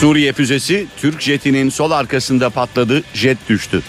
Suriye 0.00 0.32
füzesi 0.32 0.86
Türk 0.96 1.20
jetinin 1.20 1.68
sol 1.68 1.90
arkasında 1.90 2.50
patladı, 2.50 3.02
jet 3.14 3.38
düştü. 3.48 3.82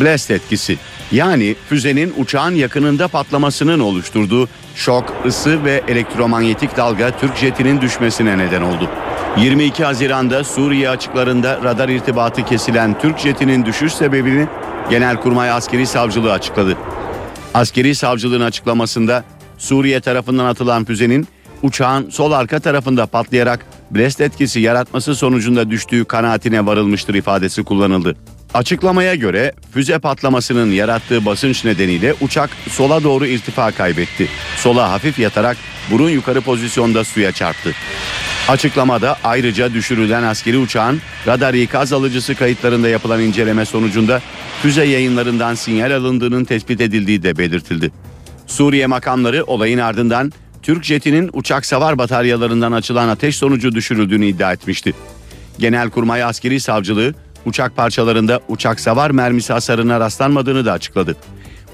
Blast 0.00 0.30
etkisi 0.30 0.78
yani 1.12 1.56
füzenin 1.68 2.14
uçağın 2.16 2.54
yakınında 2.54 3.08
patlamasının 3.08 3.80
oluşturduğu 3.80 4.48
şok, 4.74 5.14
ısı 5.26 5.64
ve 5.64 5.82
elektromanyetik 5.88 6.76
dalga 6.76 7.18
Türk 7.18 7.36
jetinin 7.36 7.80
düşmesine 7.80 8.38
neden 8.38 8.62
oldu. 8.62 8.90
22 9.36 9.84
Haziran'da 9.84 10.44
Suriye 10.44 10.90
açıklarında 10.90 11.60
radar 11.64 11.88
irtibatı 11.88 12.44
kesilen 12.44 12.98
Türk 12.98 13.18
jetinin 13.18 13.66
düşüş 13.66 13.92
sebebini 13.92 14.46
Genelkurmay 14.90 15.50
Askeri 15.50 15.86
Savcılığı 15.86 16.32
açıkladı. 16.32 16.76
Askeri 17.54 17.94
savcılığın 17.94 18.40
açıklamasında 18.40 19.24
Suriye 19.58 20.00
tarafından 20.00 20.44
atılan 20.44 20.84
füzenin 20.84 21.28
uçağın 21.62 22.10
sol 22.10 22.32
arka 22.32 22.60
tarafında 22.60 23.06
patlayarak 23.06 23.66
blast 23.90 24.20
etkisi 24.20 24.60
yaratması 24.60 25.14
sonucunda 25.14 25.70
düştüğü 25.70 26.04
kanaatine 26.04 26.66
varılmıştır 26.66 27.14
ifadesi 27.14 27.64
kullanıldı. 27.64 28.16
Açıklamaya 28.54 29.14
göre 29.14 29.52
füze 29.72 29.98
patlamasının 29.98 30.70
yarattığı 30.70 31.26
basınç 31.26 31.64
nedeniyle 31.64 32.14
uçak 32.20 32.50
sola 32.68 33.04
doğru 33.04 33.26
irtifa 33.26 33.70
kaybetti. 33.70 34.28
Sola 34.56 34.92
hafif 34.92 35.18
yatarak 35.18 35.56
burun 35.90 36.10
yukarı 36.10 36.40
pozisyonda 36.40 37.04
suya 37.04 37.32
çarptı. 37.32 37.74
Açıklamada 38.48 39.16
ayrıca 39.24 39.74
düşürülen 39.74 40.22
askeri 40.22 40.58
uçağın 40.58 41.00
radar 41.26 41.54
ikaz 41.54 41.92
alıcısı 41.92 42.34
kayıtlarında 42.34 42.88
yapılan 42.88 43.20
inceleme 43.20 43.64
sonucunda 43.64 44.20
füze 44.62 44.84
yayınlarından 44.84 45.54
sinyal 45.54 45.90
alındığının 45.96 46.44
tespit 46.44 46.80
edildiği 46.80 47.22
de 47.22 47.38
belirtildi. 47.38 47.92
Suriye 48.46 48.86
makamları 48.86 49.44
olayın 49.44 49.78
ardından 49.78 50.32
Türk 50.62 50.84
jetinin 50.84 51.30
uçak 51.32 51.66
savar 51.66 51.98
bataryalarından 51.98 52.72
açılan 52.72 53.08
ateş 53.08 53.36
sonucu 53.36 53.74
düşürüldüğünü 53.74 54.26
iddia 54.26 54.52
etmişti. 54.52 54.94
Genelkurmay 55.58 56.22
Askeri 56.22 56.60
Savcılığı 56.60 57.14
uçak 57.46 57.76
parçalarında 57.76 58.40
uçak 58.48 58.80
savar 58.80 59.10
mermisi 59.10 59.52
hasarına 59.52 60.00
rastlanmadığını 60.00 60.64
da 60.64 60.72
açıkladı. 60.72 61.16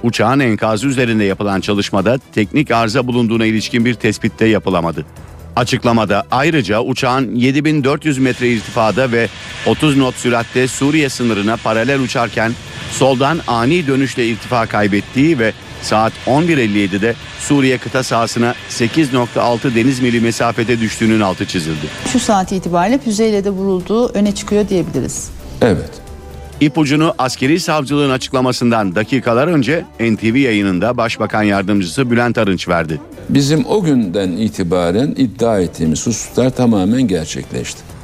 Uçağın 0.02 0.40
enkazı 0.40 0.86
üzerinde 0.86 1.24
yapılan 1.24 1.60
çalışmada 1.60 2.18
teknik 2.34 2.70
arıza 2.70 3.06
bulunduğuna 3.06 3.46
ilişkin 3.46 3.84
bir 3.84 3.94
tespit 3.94 4.40
de 4.40 4.46
yapılamadı. 4.46 5.04
Açıklamada 5.56 6.24
ayrıca 6.30 6.80
uçağın 6.80 7.34
7400 7.34 8.18
metre 8.18 8.48
irtifada 8.48 9.12
ve 9.12 9.28
30 9.66 9.94
knot 9.94 10.14
süratte 10.14 10.68
Suriye 10.68 11.08
sınırına 11.08 11.56
paralel 11.56 12.00
uçarken 12.00 12.52
soldan 12.90 13.40
ani 13.46 13.86
dönüşle 13.86 14.28
irtifa 14.28 14.66
kaybettiği 14.66 15.38
ve 15.38 15.52
saat 15.86 16.12
11.57'de 16.26 17.14
Suriye 17.40 17.78
kıta 17.78 18.02
sahasına 18.02 18.54
8.6 18.70 19.74
deniz 19.74 20.00
mili 20.00 20.20
mesafede 20.20 20.80
düştüğünün 20.80 21.20
altı 21.20 21.46
çizildi. 21.46 21.86
Şu 22.12 22.18
saat 22.20 22.52
itibariyle 22.52 22.98
füzeyle 22.98 23.44
de 23.44 23.50
vurulduğu 23.50 24.08
öne 24.08 24.34
çıkıyor 24.34 24.68
diyebiliriz. 24.68 25.30
Evet. 25.62 25.90
İpucunu 26.60 27.14
askeri 27.18 27.60
savcılığın 27.60 28.10
açıklamasından 28.10 28.94
dakikalar 28.94 29.48
önce 29.48 29.84
NTV 30.00 30.36
yayınında 30.36 30.96
Başbakan 30.96 31.42
Yardımcısı 31.42 32.10
Bülent 32.10 32.38
Arınç 32.38 32.68
verdi. 32.68 33.00
Bizim 33.28 33.66
o 33.66 33.82
günden 33.82 34.30
itibaren 34.30 35.14
iddia 35.16 35.60
ettiğimiz 35.60 36.06
hususlar 36.06 36.50
tamamen 36.50 37.02
gerçekleşti. 37.02 37.95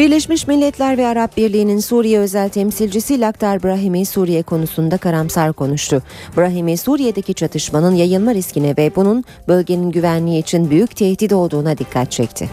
Birleşmiş 0.00 0.46
Milletler 0.46 0.98
ve 0.98 1.06
Arap 1.06 1.36
Birliği'nin 1.36 1.80
Suriye 1.80 2.18
özel 2.18 2.48
temsilcisi 2.48 3.20
Lakhdar 3.20 3.62
Brahimi 3.62 4.06
Suriye 4.06 4.42
konusunda 4.42 4.98
karamsar 4.98 5.52
konuştu. 5.52 6.02
Brahimi 6.36 6.76
Suriye'deki 6.76 7.34
çatışmanın 7.34 7.94
yayılma 7.94 8.34
riskine 8.34 8.74
ve 8.78 8.92
bunun 8.96 9.24
bölgenin 9.48 9.90
güvenliği 9.90 10.40
için 10.40 10.70
büyük 10.70 10.96
tehdit 10.96 11.32
olduğuna 11.32 11.78
dikkat 11.78 12.12
çekti. 12.12 12.50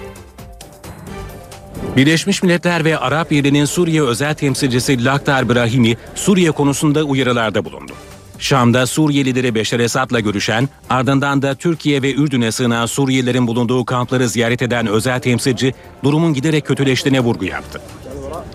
Birleşmiş 1.96 2.44
Milletler 2.44 2.86
ve 2.86 2.98
Arap 2.98 3.32
Birliği'nin 3.32 3.66
Suriye 3.66 4.02
özel 4.02 4.34
temsilcisi 4.34 5.06
Lakhdar 5.06 5.50
Brahimi 5.50 5.98
Suriye 6.16 6.52
konusunda 6.52 7.04
uyarılarda 7.04 7.66
bulundu. 7.66 7.94
Şam'da 8.40 8.88
Suriye 8.88 9.26
lideri 9.26 9.56
Beşar 9.56 9.80
Esad'la 9.80 10.20
görüşen, 10.20 10.70
ardından 10.90 11.42
da 11.42 11.56
Türkiye 11.56 12.02
ve 12.02 12.14
Ürdün'e 12.14 12.52
sığınan 12.52 12.86
Suriyelilerin 12.86 13.48
bulunduğu 13.48 13.86
kampları 13.86 14.30
ziyaret 14.30 14.62
eden 14.62 14.88
özel 14.88 15.20
temsilci 15.20 15.74
durumun 16.04 16.34
giderek 16.34 16.66
kötüleştiğine 16.66 17.20
vurgu 17.20 17.46
yaptı. 17.46 17.82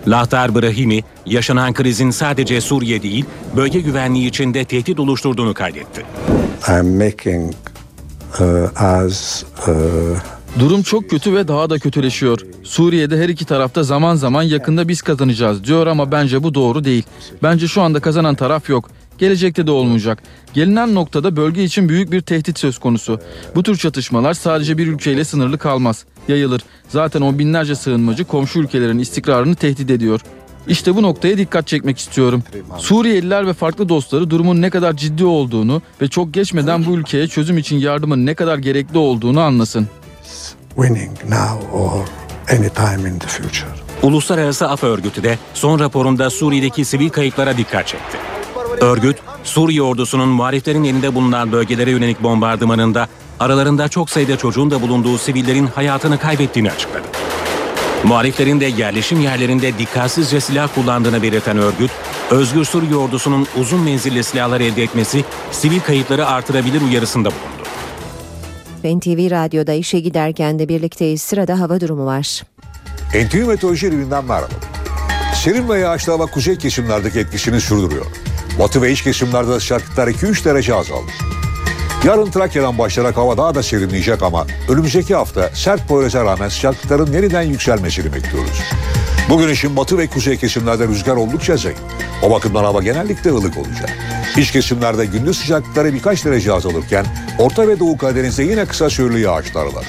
Lahtar 0.07 0.55
Brahimi, 0.55 1.03
yaşanan 1.25 1.73
krizin 1.73 2.11
sadece 2.11 2.61
Suriye 2.61 3.03
değil, 3.03 3.25
bölge 3.55 3.79
güvenliği 3.79 4.27
için 4.27 4.53
de 4.53 4.65
tehdit 4.65 4.99
oluşturduğunu 4.99 5.53
kaydetti. 5.53 6.05
I'm 6.69 7.05
making 7.05 7.53
uh, 8.39 8.81
as 8.81 9.43
uh, 9.67 9.73
Durum 10.59 10.83
çok 10.83 11.09
kötü 11.09 11.33
ve 11.33 11.47
daha 11.47 11.69
da 11.69 11.79
kötüleşiyor. 11.79 12.39
Suriye'de 12.63 13.17
her 13.17 13.29
iki 13.29 13.45
tarafta 13.45 13.83
zaman 13.83 14.15
zaman 14.15 14.43
yakında 14.43 14.87
biz 14.87 15.01
kazanacağız 15.01 15.63
diyor 15.63 15.87
ama 15.87 16.11
bence 16.11 16.43
bu 16.43 16.53
doğru 16.53 16.83
değil. 16.83 17.03
Bence 17.43 17.67
şu 17.67 17.81
anda 17.81 17.99
kazanan 17.99 18.35
taraf 18.35 18.69
yok. 18.69 18.89
Gelecekte 19.17 19.67
de 19.67 19.71
olmayacak. 19.71 20.23
Gelinen 20.53 20.95
noktada 20.95 21.35
bölge 21.35 21.63
için 21.63 21.89
büyük 21.89 22.11
bir 22.11 22.21
tehdit 22.21 22.59
söz 22.59 22.79
konusu. 22.79 23.19
Bu 23.55 23.63
tür 23.63 23.77
çatışmalar 23.77 24.33
sadece 24.33 24.77
bir 24.77 24.87
ülkeyle 24.87 25.25
sınırlı 25.25 25.57
kalmaz. 25.57 26.05
Yayılır. 26.27 26.61
Zaten 26.89 27.21
on 27.21 27.39
binlerce 27.39 27.75
sığınmacı 27.75 28.25
komşu 28.25 28.59
ülkelerin 28.59 28.99
istikrarını 28.99 29.55
tehdit 29.55 29.89
ediyor. 29.89 30.21
İşte 30.67 30.95
bu 30.95 31.01
noktaya 31.01 31.37
dikkat 31.37 31.67
çekmek 31.67 31.97
istiyorum. 31.97 32.43
Suriyeliler 32.77 33.47
ve 33.47 33.53
farklı 33.53 33.89
dostları 33.89 34.29
durumun 34.29 34.61
ne 34.61 34.69
kadar 34.69 34.93
ciddi 34.97 35.25
olduğunu 35.25 35.81
ve 36.01 36.07
çok 36.07 36.33
geçmeden 36.33 36.85
bu 36.85 36.91
ülkeye 36.97 37.27
çözüm 37.27 37.57
için 37.57 37.77
yardımın 37.77 38.25
ne 38.25 38.35
kadar 38.35 38.57
gerekli 38.57 38.97
olduğunu 38.97 39.39
anlasın. 39.39 39.87
winning 40.75 41.23
now 41.23 41.77
or 41.77 41.91
any 42.51 42.69
time 42.69 43.09
in 43.09 43.19
the 43.19 43.27
future. 43.27 43.69
Uluslararası 44.01 44.69
Af 44.69 44.83
Örgütü 44.83 45.23
de 45.23 45.37
son 45.53 45.79
raporunda 45.79 46.29
Suriye'deki 46.29 46.85
sivil 46.85 47.09
kayıplara 47.09 47.57
dikkat 47.57 47.87
çekti. 47.87 48.17
Örgüt, 48.81 49.17
Suriye 49.43 49.81
ordusunun 49.81 50.29
muhaliflerin 50.29 50.83
elinde 50.83 51.15
bulunan 51.15 51.51
bölgelere 51.51 51.91
yönelik 51.91 52.23
bombardımanında 52.23 53.07
aralarında 53.39 53.87
çok 53.87 54.09
sayıda 54.09 54.37
çocuğun 54.37 54.71
da 54.71 54.81
bulunduğu 54.81 55.17
sivillerin 55.17 55.67
hayatını 55.67 56.19
kaybettiğini 56.19 56.71
açıkladı. 56.71 57.03
Muhaliflerin 58.03 58.59
de 58.59 58.65
yerleşim 58.65 59.21
yerlerinde 59.21 59.77
dikkatsizce 59.77 60.41
silah 60.41 60.69
kullandığını 60.75 61.21
belirten 61.21 61.57
örgüt, 61.57 61.91
Özgür 62.31 62.65
Suriye 62.65 62.95
ordusunun 62.95 63.47
uzun 63.59 63.79
menzilli 63.79 64.23
silahlar 64.23 64.61
elde 64.61 64.83
etmesi 64.83 65.23
sivil 65.51 65.79
kayıpları 65.79 66.27
artırabilir 66.27 66.81
uyarısında 66.81 67.29
bulundu. 67.29 67.63
NTV 68.97 69.31
Radyo'da 69.31 69.73
işe 69.73 69.99
giderken 69.99 70.59
de 70.59 70.69
birlikteyiz. 70.69 71.21
Sırada 71.21 71.59
hava 71.59 71.81
durumu 71.81 72.05
var. 72.05 72.43
NTV 73.15 73.47
Meteoroloji 73.47 73.87
evinden 73.87 74.25
merhaba. 74.25 74.47
Serin 75.35 75.69
ve 75.69 75.79
yağışlı 75.79 76.13
hava 76.13 76.25
kuzey 76.25 76.57
kesimlerdeki 76.57 77.19
etkisini 77.19 77.61
sürdürüyor. 77.61 78.05
Batı 78.59 78.81
ve 78.81 78.91
iç 78.91 79.01
kesimlerde 79.01 79.59
sıcaklıklar 79.59 80.07
2-3 80.07 80.45
derece 80.45 80.75
azaldı. 80.75 81.11
Yarın 82.03 82.31
Trakya'dan 82.31 82.77
başlayarak 82.77 83.17
hava 83.17 83.37
daha 83.37 83.55
da 83.55 83.63
serinleyecek 83.63 84.23
ama 84.23 84.47
önümüzdeki 84.69 85.15
hafta 85.15 85.49
sert 85.53 85.87
Poyraz'a 85.87 86.25
rağmen 86.25 86.49
sıcaklıkların 86.49 87.13
yeniden 87.13 87.41
yükselmesini 87.41 88.13
bekliyoruz. 88.13 88.61
Bugün 89.29 89.49
için 89.49 89.77
batı 89.77 89.97
ve 89.97 90.07
kuzey 90.07 90.37
kesimlerde 90.37 90.87
rüzgar 90.87 91.15
oldukça 91.15 91.57
zayıf. 91.57 91.77
O 92.23 92.31
bakımdan 92.31 92.63
hava 92.63 92.83
genellikle 92.83 93.31
ılık 93.31 93.57
olacak. 93.57 93.89
İç 94.37 94.51
kesimlerde 94.51 95.05
gündüz 95.05 95.37
sıcaklıkları 95.37 95.93
birkaç 95.93 96.25
derece 96.25 96.53
azalırken 96.53 97.05
Orta 97.39 97.67
ve 97.67 97.79
Doğu 97.79 97.97
Karadeniz'de 97.97 98.43
yine 98.43 98.65
kısa 98.65 98.89
süreli 98.89 99.21
yağışlar 99.21 99.65
var. 99.65 99.85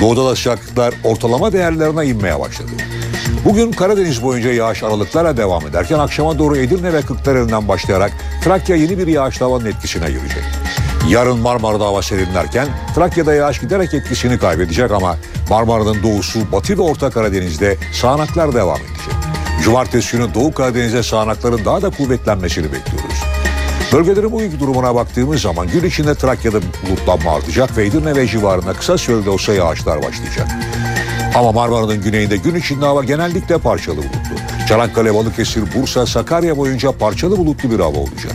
Doğuda 0.00 0.26
da 0.26 0.36
sıcaklıklar 0.36 0.94
ortalama 1.04 1.52
değerlerine 1.52 2.06
inmeye 2.06 2.40
başladı. 2.40 2.70
Bugün 3.44 3.72
Karadeniz 3.72 4.22
boyunca 4.22 4.52
yağış 4.52 4.82
aralıklarla 4.82 5.36
devam 5.36 5.66
ederken 5.66 5.98
akşama 5.98 6.38
doğru 6.38 6.56
Edirne 6.56 6.92
ve 6.92 7.02
Kırklareli'nden 7.02 7.68
başlayarak 7.68 8.12
Trakya 8.44 8.76
yeni 8.76 8.98
bir 8.98 9.06
yağışlı 9.06 9.46
havanın 9.46 9.64
etkisine 9.64 10.10
girecek. 10.10 10.44
Yarın 11.08 11.38
Marmara'da 11.38 11.84
hava 11.84 12.02
serinlerken 12.02 12.68
Trakya'da 12.94 13.34
yağış 13.34 13.60
giderek 13.60 13.94
etkisini 13.94 14.38
kaybedecek 14.38 14.90
ama 14.90 15.16
Marmara'nın 15.50 16.02
doğusu, 16.02 16.52
Batı 16.52 16.78
ve 16.78 16.82
Orta 16.82 17.10
Karadeniz'de 17.10 17.76
sağanaklar 17.92 18.54
devam 18.54 18.78
edecek. 18.78 19.14
Cumartesi 19.64 20.16
günü 20.16 20.34
Doğu 20.34 20.54
Karadeniz'de 20.54 21.02
sağanakların 21.02 21.64
daha 21.64 21.82
da 21.82 21.90
kuvvetlenmesini 21.90 22.64
bekliyoruz. 22.64 23.09
Bölgelerin 23.92 24.32
bu 24.32 24.42
ilk 24.42 24.60
durumuna 24.60 24.94
baktığımız 24.94 25.40
zaman 25.40 25.68
gün 25.68 25.84
içinde 25.84 26.14
Trakya'da 26.14 26.60
bulutlanma 26.62 27.34
artacak 27.36 27.76
ve 27.76 27.86
Edirne 27.86 28.16
ve 28.16 28.26
civarında 28.26 28.72
kısa 28.72 28.98
sürede 28.98 29.30
olsa 29.30 29.52
yağışlar 29.52 30.02
başlayacak. 30.02 30.48
Ama 31.34 31.52
Marmara'nın 31.52 32.02
güneyinde 32.02 32.36
gün 32.36 32.54
içinde 32.54 32.84
hava 32.84 33.04
genellikle 33.04 33.58
parçalı 33.58 33.96
bulutlu. 33.96 34.66
Çanakkale, 34.68 35.14
Balıkesir, 35.14 35.62
Bursa, 35.74 36.06
Sakarya 36.06 36.56
boyunca 36.56 36.92
parçalı 36.92 37.38
bulutlu 37.38 37.70
bir 37.70 37.80
hava 37.80 37.98
olacak. 37.98 38.32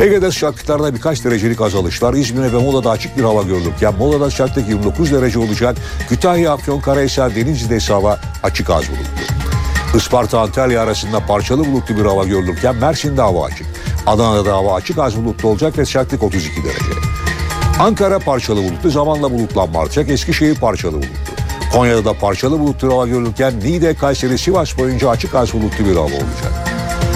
Ege'de 0.00 0.30
sıcaklıklarda 0.30 0.94
birkaç 0.94 1.24
derecelik 1.24 1.60
azalışlar, 1.60 2.14
İzmir'e 2.14 2.52
ve 2.52 2.58
Mola'da 2.58 2.90
açık 2.90 3.18
bir 3.18 3.22
hava 3.22 3.42
görülürken 3.42 3.94
Mola'da 3.94 4.30
sıcaklık 4.30 4.68
29 4.68 5.12
derece 5.12 5.38
olacak. 5.38 5.76
Kütahya, 6.08 6.52
Afyon, 6.52 6.80
Karahisar, 6.80 7.36
Denizli'de 7.36 7.76
ise 7.76 7.92
hava 7.92 8.20
açık 8.42 8.70
az 8.70 8.84
bulutlu. 8.88 9.96
Isparta, 9.96 10.40
Antalya 10.40 10.82
arasında 10.82 11.26
parçalı 11.26 11.66
bulutlu 11.66 11.96
bir 11.96 12.04
hava 12.04 12.24
görülürken 12.24 12.76
Mersin'de 12.76 13.20
hava 13.20 13.44
açık. 13.44 13.66
Adana'da 14.06 14.44
da 14.44 14.52
hava 14.52 14.74
açık 14.74 14.98
az 14.98 15.16
bulutlu 15.16 15.48
olacak 15.48 15.78
ve 15.78 15.84
sıcaklık 15.84 16.22
32 16.22 16.64
derece. 16.64 17.00
Ankara 17.80 18.18
parçalı 18.18 18.64
bulutlu, 18.64 18.90
zamanla 18.90 19.32
bulutlanma 19.32 19.80
artacak. 19.80 20.08
Eskişehir 20.08 20.54
parçalı 20.54 20.92
bulutlu. 20.92 21.34
Konya'da 21.72 22.04
da 22.04 22.12
parçalı 22.12 22.60
bulutlu 22.60 22.92
hava 22.92 23.06
görülürken 23.06 23.60
Niğde, 23.60 23.94
Kayseri, 23.94 24.38
Sivas 24.38 24.78
boyunca 24.78 25.10
açık 25.10 25.34
az 25.34 25.52
bulutlu 25.52 25.84
bir 25.84 25.94
hava 25.94 26.04
olacak. 26.04 26.52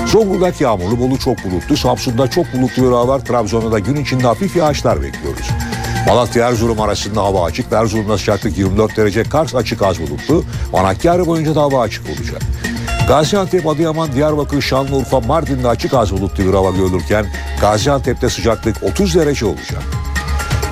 Zonguldak 0.06 0.60
yağmurlu, 0.60 0.98
Bolu 0.98 1.18
çok 1.18 1.44
bulutlu, 1.44 1.76
Samsun'da 1.76 2.30
çok 2.30 2.52
bulutlu 2.52 2.82
bir 2.82 2.88
hava 2.88 3.08
var. 3.08 3.24
Trabzon'da 3.24 3.72
da 3.72 3.78
gün 3.78 3.96
içinde 3.96 4.26
hafif 4.26 4.56
yağışlar 4.56 5.02
bekliyoruz. 5.02 5.46
Malatya 6.06 6.48
Erzurum 6.48 6.80
arasında 6.80 7.22
hava 7.22 7.44
açık. 7.44 7.72
Erzurum'da 7.72 8.18
sıcaklık 8.18 8.58
24 8.58 8.96
derece. 8.96 9.22
Kars 9.22 9.54
açık 9.54 9.82
az 9.82 10.00
bulutlu. 10.00 10.44
Manakkari 10.72 11.26
boyunca 11.26 11.54
da 11.54 11.62
hava 11.62 11.80
açık 11.80 12.06
olacak. 12.06 12.42
Gaziantep, 13.08 13.66
Adıyaman, 13.66 14.12
Diyarbakır, 14.12 14.62
Şanlıurfa, 14.62 15.20
Mardin'de 15.20 15.68
açık 15.68 15.94
az 15.94 16.12
bulutlu 16.12 16.44
bir 16.44 16.54
hava 16.54 16.70
görülürken 16.70 17.26
Gaziantep'te 17.60 18.28
sıcaklık 18.28 18.82
30 18.82 19.14
derece 19.14 19.46
olacak. 19.46 19.82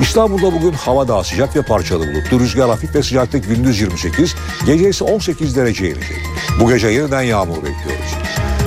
İstanbul'da 0.01 0.53
bugün 0.53 0.73
hava 0.73 1.09
daha 1.09 1.25
sıcak 1.25 1.57
ve 1.57 1.63
parçalı 1.63 2.07
bulutlu. 2.07 2.41
Rüzgar 2.41 2.69
hafif 2.71 2.95
ve 2.95 3.03
sıcaklık 3.03 3.49
gündüz 3.49 3.81
28, 3.81 4.35
gece 4.67 4.89
ise 4.89 5.05
18 5.05 5.57
derece 5.57 5.91
inecek. 5.91 6.21
Bu 6.61 6.69
gece 6.69 6.89
yeniden 6.89 7.23
yağmur 7.23 7.57
bekliyoruz. 7.57 8.15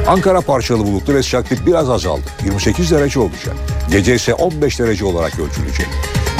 Ankara 0.07 0.41
parçalı 0.41 0.79
bulutlu 0.79 1.13
ve 1.13 1.23
sıcaklık 1.23 1.65
biraz 1.67 1.89
azaldı. 1.89 2.25
28 2.43 2.91
derece 2.91 3.19
olacak. 3.19 3.55
Gece 3.91 4.15
ise 4.15 4.33
15 4.33 4.79
derece 4.79 5.05
olarak 5.05 5.39
ölçülecek. 5.39 5.87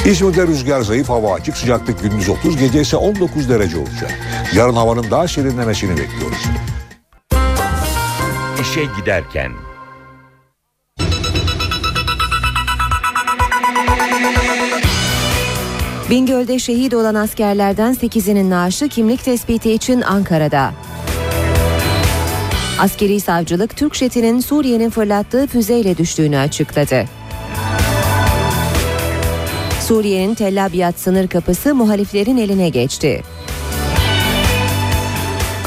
İzmir'de 0.05 0.47
rüzgar 0.47 0.82
zayıf 0.82 1.09
hava 1.09 1.34
açık 1.34 1.57
sıcaklık 1.57 2.01
gündüz 2.01 2.30
30 2.30 2.57
gece 2.57 2.82
ise 2.82 2.97
19 2.97 3.49
derece 3.49 3.78
olacak. 3.78 4.11
Yarın 4.53 4.76
havanın 4.76 5.11
daha 5.11 5.28
serinlemesini 5.28 5.97
bekliyoruz. 5.97 6.45
İşe 8.76 8.86
giderken 8.99 9.51
Bingöl'de 16.09 16.59
şehit 16.59 16.93
olan 16.93 17.15
askerlerden 17.15 17.93
8'inin 17.93 18.49
naaşı 18.49 18.89
kimlik 18.89 19.23
tespiti 19.23 19.71
için 19.71 20.01
Ankara'da. 20.01 20.73
Askeri 22.80 23.19
savcılık 23.19 23.78
Türk 23.78 23.95
jetinin 23.95 24.39
Suriye'nin 24.39 24.89
fırlattığı 24.89 25.47
füzeyle 25.47 25.97
düştüğünü 25.97 26.38
açıkladı. 26.38 27.05
Suriye'nin 29.82 30.36
Tel 30.36 30.65
Abyad 30.65 30.97
sınır 30.97 31.28
kapısı 31.28 31.76
muhaliflerin 31.76 32.38
eline 32.38 32.69
geçti. 32.69 33.23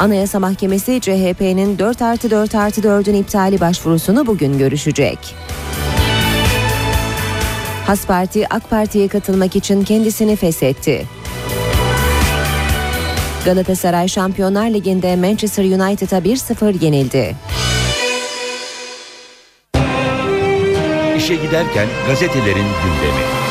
Anayasa 0.01 0.39
Mahkemesi 0.39 1.01
CHP'nin 1.01 1.79
4 1.79 2.03
artı 2.03 2.31
4 2.31 2.55
artı 2.55 2.81
4'ün 2.81 3.15
iptali 3.15 3.61
başvurusunu 3.61 4.27
bugün 4.27 4.59
görüşecek. 4.59 5.19
Has 7.87 8.07
Parti 8.07 8.55
AK 8.55 8.71
Parti'ye 8.71 9.09
katılmak 9.09 9.57
için 9.57 9.85
kendisini 9.85 10.37
feshetti. 10.37 11.07
Galatasaray 13.45 14.09
Şampiyonlar 14.09 14.71
Ligi'nde 14.71 15.17
Manchester 15.17 15.65
United'a 15.65 16.19
1-0 16.19 16.85
yenildi. 16.85 17.37
İşe 21.17 21.35
giderken 21.35 21.89
gazetelerin 22.09 22.67
gündemi. 22.83 23.48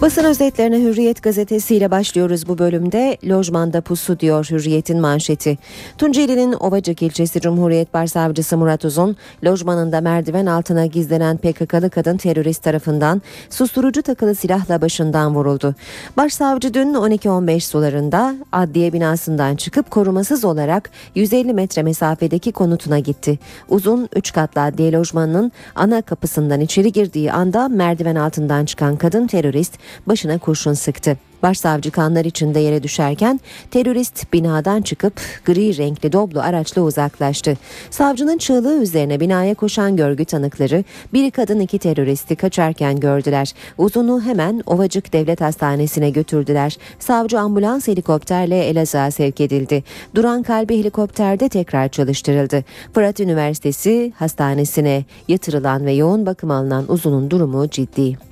Basın 0.00 0.24
özetlerine 0.24 0.80
Hürriyet 0.80 1.22
gazetesiyle 1.22 1.90
başlıyoruz 1.90 2.48
bu 2.48 2.58
bölümde. 2.58 3.16
Lojmanda 3.28 3.80
pusu 3.80 4.20
diyor 4.20 4.46
Hürriyet'in 4.50 5.00
manşeti. 5.00 5.58
Tunceli'nin 5.98 6.52
Ovacık 6.52 7.02
ilçesi 7.02 7.40
Cumhuriyet 7.40 7.94
Başsavcısı 7.94 8.56
Murat 8.56 8.84
Uzun, 8.84 9.16
lojmanında 9.44 10.00
merdiven 10.00 10.46
altına 10.46 10.86
gizlenen 10.86 11.36
PKK'lı 11.36 11.90
kadın 11.90 12.16
terörist 12.16 12.62
tarafından 12.62 13.22
susturucu 13.50 14.02
takılı 14.02 14.34
silahla 14.34 14.82
başından 14.82 15.34
vuruldu. 15.34 15.74
Başsavcı 16.16 16.74
dün 16.74 16.94
12-15 16.94 17.60
sularında 17.60 18.34
adliye 18.52 18.92
binasından 18.92 19.56
çıkıp 19.56 19.90
korumasız 19.90 20.44
olarak 20.44 20.90
150 21.14 21.54
metre 21.54 21.82
mesafedeki 21.82 22.52
konutuna 22.52 22.98
gitti. 22.98 23.38
Uzun 23.68 24.08
3 24.16 24.32
katlı 24.32 24.62
adliye 24.62 24.92
lojmanının 24.92 25.52
ana 25.74 26.02
kapısından 26.02 26.60
içeri 26.60 26.92
girdiği 26.92 27.32
anda 27.32 27.68
merdiven 27.68 28.16
altından 28.16 28.64
çıkan 28.64 28.96
kadın 28.96 29.26
terörist 29.26 29.78
başına 30.06 30.38
kurşun 30.38 30.74
sıktı. 30.74 31.16
Başsavcı 31.42 31.90
kanlar 31.90 32.24
içinde 32.24 32.60
yere 32.60 32.82
düşerken 32.82 33.40
terörist 33.70 34.32
binadan 34.32 34.82
çıkıp 34.82 35.20
gri 35.44 35.76
renkli 35.76 36.12
Doblo 36.12 36.40
araçla 36.40 36.82
uzaklaştı. 36.82 37.56
Savcının 37.90 38.38
çığlığı 38.38 38.82
üzerine 38.82 39.20
binaya 39.20 39.54
koşan 39.54 39.96
görgü 39.96 40.24
tanıkları 40.24 40.84
bir 41.12 41.30
kadın 41.30 41.60
iki 41.60 41.78
teröristi 41.78 42.36
kaçarken 42.36 43.00
gördüler. 43.00 43.52
Uzunu 43.78 44.22
hemen 44.22 44.62
Ovacık 44.66 45.12
Devlet 45.12 45.40
Hastanesi'ne 45.40 46.10
götürdüler. 46.10 46.76
Savcı 46.98 47.40
ambulans 47.40 47.88
helikopterle 47.88 48.64
Elazığ'a 48.64 49.10
sevk 49.10 49.40
edildi. 49.40 49.84
Duran 50.14 50.42
kalbi 50.42 50.78
helikopterde 50.78 51.48
tekrar 51.48 51.88
çalıştırıldı. 51.88 52.64
Fırat 52.94 53.20
Üniversitesi 53.20 54.12
hastanesine 54.16 55.04
yatırılan 55.28 55.86
ve 55.86 55.92
yoğun 55.92 56.26
bakım 56.26 56.50
alınan 56.50 56.92
uzunun 56.92 57.30
durumu 57.30 57.70
ciddi. 57.70 58.29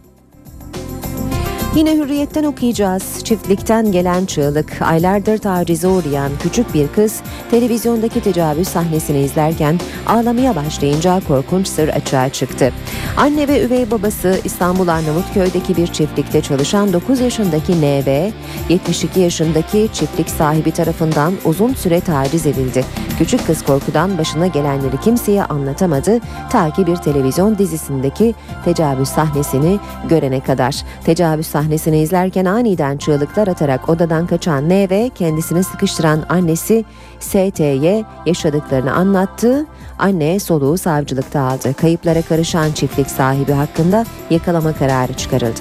Yine 1.76 1.96
hürriyetten 1.96 2.44
okuyacağız. 2.44 3.24
Çiftlikten 3.24 3.92
gelen 3.92 4.26
çığlık, 4.26 4.82
aylardır 4.82 5.38
tacize 5.38 5.88
uğrayan 5.88 6.32
küçük 6.42 6.74
bir 6.74 6.88
kız 6.88 7.20
televizyondaki 7.50 8.20
tecavüz 8.20 8.68
sahnesini 8.68 9.20
izlerken 9.20 9.80
ağlamaya 10.06 10.56
başlayınca 10.56 11.20
korkunç 11.28 11.68
sır 11.68 11.88
açığa 11.88 12.28
çıktı. 12.28 12.72
Anne 13.16 13.48
ve 13.48 13.64
üvey 13.64 13.90
babası 13.90 14.40
İstanbul 14.44 14.88
Arnavutköy'deki 14.88 15.76
bir 15.76 15.86
çiftlikte 15.86 16.40
çalışan 16.40 16.92
9 16.92 17.20
yaşındaki 17.20 17.72
NV, 17.72 18.30
72 18.68 19.20
yaşındaki 19.20 19.88
çiftlik 19.92 20.30
sahibi 20.30 20.72
tarafından 20.72 21.34
uzun 21.44 21.74
süre 21.74 22.00
taciz 22.00 22.46
edildi. 22.46 22.84
Küçük 23.18 23.46
kız 23.46 23.62
korkudan 23.62 24.18
başına 24.18 24.46
gelenleri 24.46 25.00
kimseye 25.00 25.44
anlatamadı 25.44 26.20
ta 26.50 26.70
ki 26.70 26.86
bir 26.86 26.96
televizyon 26.96 27.58
dizisindeki 27.58 28.34
tecavüz 28.64 29.08
sahnesini 29.08 29.78
görene 30.08 30.40
kadar. 30.40 30.76
Tecavüz 31.04 31.46
sahnesini 31.59 31.98
izlerken 31.98 32.44
aniden 32.44 32.96
çığlıklar 32.96 33.48
atarak 33.48 33.88
odadan 33.88 34.26
kaçan 34.26 34.68
NV 34.68 35.11
kendisini 35.14 35.64
sıkıştıran 35.64 36.24
annesi 36.28 36.84
ST'ye 37.20 38.04
yaşadıklarını 38.26 38.92
anlattı. 38.92 39.66
Anne 39.98 40.40
soluğu 40.40 40.78
savcılıkta 40.78 41.40
aldı. 41.40 41.74
Kayıplara 41.74 42.22
karışan 42.22 42.72
çiftlik 42.72 43.11
sahibi 43.11 43.52
hakkında 43.52 44.04
yakalama 44.30 44.72
kararı 44.72 45.12
çıkarıldı. 45.12 45.61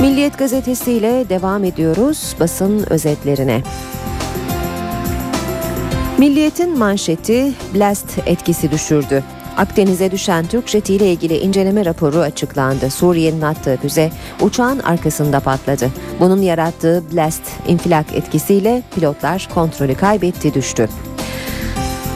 Milliyet 0.00 0.38
gazetesiyle 0.38 1.28
devam 1.28 1.64
ediyoruz 1.64 2.36
basın 2.40 2.86
özetlerine. 2.90 3.62
Milliyetin 6.18 6.78
manşeti 6.78 7.52
blast 7.74 8.18
etkisi 8.26 8.70
düşürdü. 8.70 9.24
Akdeniz'e 9.60 10.10
düşen 10.10 10.46
Türk 10.46 10.68
jeti 10.68 10.94
ile 10.94 11.12
ilgili 11.12 11.38
inceleme 11.38 11.84
raporu 11.84 12.18
açıklandı. 12.18 12.90
Suriye'nin 12.90 13.42
attığı 13.42 13.76
füze 13.76 14.10
uçağın 14.40 14.78
arkasında 14.78 15.40
patladı. 15.40 15.90
Bunun 16.20 16.42
yarattığı 16.42 17.02
blast 17.12 17.42
infilak 17.68 18.14
etkisiyle 18.14 18.82
pilotlar 18.94 19.48
kontrolü 19.54 19.94
kaybetti 19.94 20.54
düştü. 20.54 20.88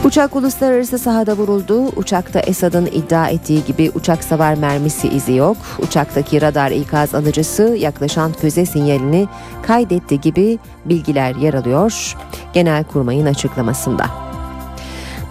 Uçak 0.03 0.35
uluslararası 0.35 0.99
sahada 0.99 1.37
vuruldu. 1.37 1.85
Uçakta 1.95 2.39
Esad'ın 2.39 2.85
iddia 2.85 3.29
ettiği 3.29 3.65
gibi 3.65 3.91
uçak 3.95 4.23
savar 4.23 4.53
mermisi 4.53 5.07
izi 5.07 5.33
yok. 5.33 5.57
Uçaktaki 5.79 6.41
radar 6.41 6.71
ikaz 6.71 7.15
alıcısı 7.15 7.63
yaklaşan 7.63 8.33
füze 8.33 8.65
sinyalini 8.65 9.27
kaydetti 9.63 10.21
gibi 10.21 10.59
bilgiler 10.85 11.35
yer 11.35 11.53
alıyor. 11.53 12.15
Genelkurmay'ın 12.53 13.25
açıklamasında. 13.25 14.34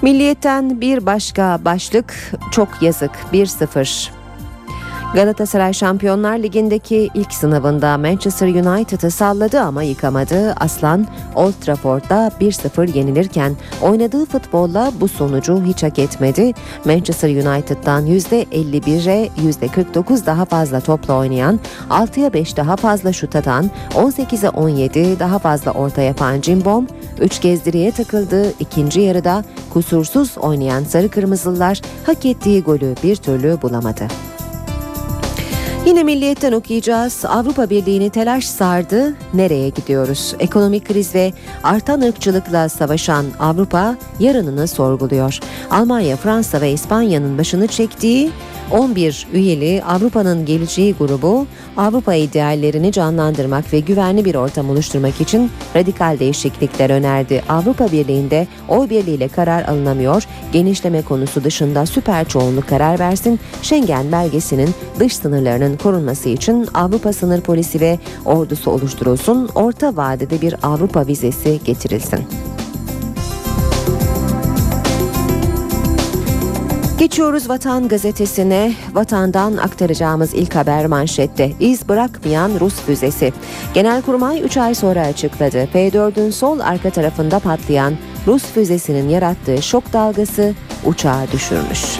Milliyetten 0.04 0.80
bir 0.80 1.06
başka 1.06 1.64
başlık 1.64 2.32
çok 2.52 2.82
yazık 2.82 3.10
1-0. 3.32 4.23
Galatasaray 5.14 5.72
Şampiyonlar 5.72 6.38
Ligi'ndeki 6.38 7.10
ilk 7.14 7.32
sınavında 7.32 7.98
Manchester 7.98 8.46
United'ı 8.48 9.10
salladı 9.10 9.60
ama 9.60 9.82
yıkamadı. 9.82 10.52
Aslan 10.52 11.06
Old 11.34 11.52
Trafford'da 11.52 12.30
1-0 12.40 12.98
yenilirken 12.98 13.56
oynadığı 13.82 14.26
futbolla 14.26 14.92
bu 15.00 15.08
sonucu 15.08 15.62
hiç 15.64 15.82
hak 15.82 15.98
etmedi. 15.98 16.52
Manchester 16.84 17.28
United'dan 17.28 18.06
%51'e 18.06 19.30
%49 19.50 20.26
daha 20.26 20.44
fazla 20.44 20.80
topla 20.80 21.14
oynayan, 21.14 21.60
6'ya 21.90 22.32
5 22.32 22.56
daha 22.56 22.76
fazla 22.76 23.12
şut 23.12 23.36
atan, 23.36 23.70
18'e 23.90 24.48
17 24.48 25.18
daha 25.18 25.38
fazla 25.38 25.70
orta 25.70 26.02
yapan 26.02 26.40
Cimbom, 26.40 26.86
3 27.20 27.38
kez 27.38 27.64
direğe 27.64 27.90
takıldı. 27.90 28.52
İkinci 28.60 29.00
yarıda 29.00 29.44
kusursuz 29.72 30.38
oynayan 30.38 30.84
Sarı 30.84 31.08
Kırmızılılar 31.08 31.80
hak 32.06 32.26
ettiği 32.26 32.62
golü 32.62 32.94
bir 33.02 33.16
türlü 33.16 33.62
bulamadı. 33.62 34.04
Yine 35.86 36.02
milliyetten 36.02 36.52
okuyacağız. 36.52 37.24
Avrupa 37.24 37.70
Birliği'ni 37.70 38.10
telaş 38.10 38.44
sardı. 38.44 39.14
Nereye 39.34 39.68
gidiyoruz? 39.68 40.34
Ekonomik 40.38 40.88
kriz 40.88 41.14
ve 41.14 41.32
artan 41.62 42.00
ırkçılıkla 42.00 42.68
savaşan 42.68 43.26
Avrupa 43.38 43.96
yarınını 44.20 44.68
sorguluyor. 44.68 45.38
Almanya, 45.70 46.16
Fransa 46.16 46.60
ve 46.60 46.72
İspanya'nın 46.72 47.38
başını 47.38 47.66
çektiği 47.66 48.30
11 48.70 49.26
üyeli 49.32 49.82
Avrupa'nın 49.84 50.46
geleceği 50.46 50.94
grubu 50.94 51.46
Avrupa 51.76 52.14
ideallerini 52.14 52.92
canlandırmak 52.92 53.72
ve 53.72 53.80
güvenli 53.80 54.24
bir 54.24 54.34
ortam 54.34 54.70
oluşturmak 54.70 55.20
için 55.20 55.50
radikal 55.76 56.18
değişiklikler 56.18 56.90
önerdi. 56.90 57.42
Avrupa 57.48 57.92
Birliği'nde 57.92 58.46
oy 58.68 58.90
birliğiyle 58.90 59.28
karar 59.28 59.62
alınamıyor. 59.62 60.24
Genişleme 60.52 61.02
konusu 61.02 61.44
dışında 61.44 61.86
süper 61.86 62.28
çoğunluk 62.28 62.68
karar 62.68 62.98
versin. 62.98 63.40
Schengen 63.62 64.12
belgesinin 64.12 64.70
dış 64.98 65.16
sınırlarının 65.16 65.73
korunması 65.76 66.28
için 66.28 66.68
Avrupa 66.74 67.12
sınır 67.12 67.40
polisi 67.40 67.80
ve 67.80 67.98
ordusu 68.24 68.70
oluşturulsun. 68.70 69.48
Orta 69.54 69.96
vadede 69.96 70.40
bir 70.40 70.54
Avrupa 70.62 71.06
vizesi 71.06 71.60
getirilsin. 71.64 72.20
Geçiyoruz 76.98 77.48
Vatan 77.48 77.88
Gazetesi'ne. 77.88 78.72
Vatandan 78.92 79.56
aktaracağımız 79.56 80.34
ilk 80.34 80.54
haber 80.54 80.86
manşette. 80.86 81.52
İz 81.60 81.88
bırakmayan 81.88 82.50
Rus 82.60 82.74
füzesi. 82.74 83.32
Genelkurmay 83.74 84.42
3 84.42 84.56
ay 84.56 84.74
sonra 84.74 85.00
açıkladı. 85.00 85.66
F-4'ün 85.66 86.30
sol 86.30 86.60
arka 86.60 86.90
tarafında 86.90 87.38
patlayan 87.38 87.94
Rus 88.26 88.42
füzesinin 88.42 89.08
yarattığı 89.08 89.62
şok 89.62 89.92
dalgası 89.92 90.54
uçağı 90.84 91.32
düşürmüş. 91.32 91.98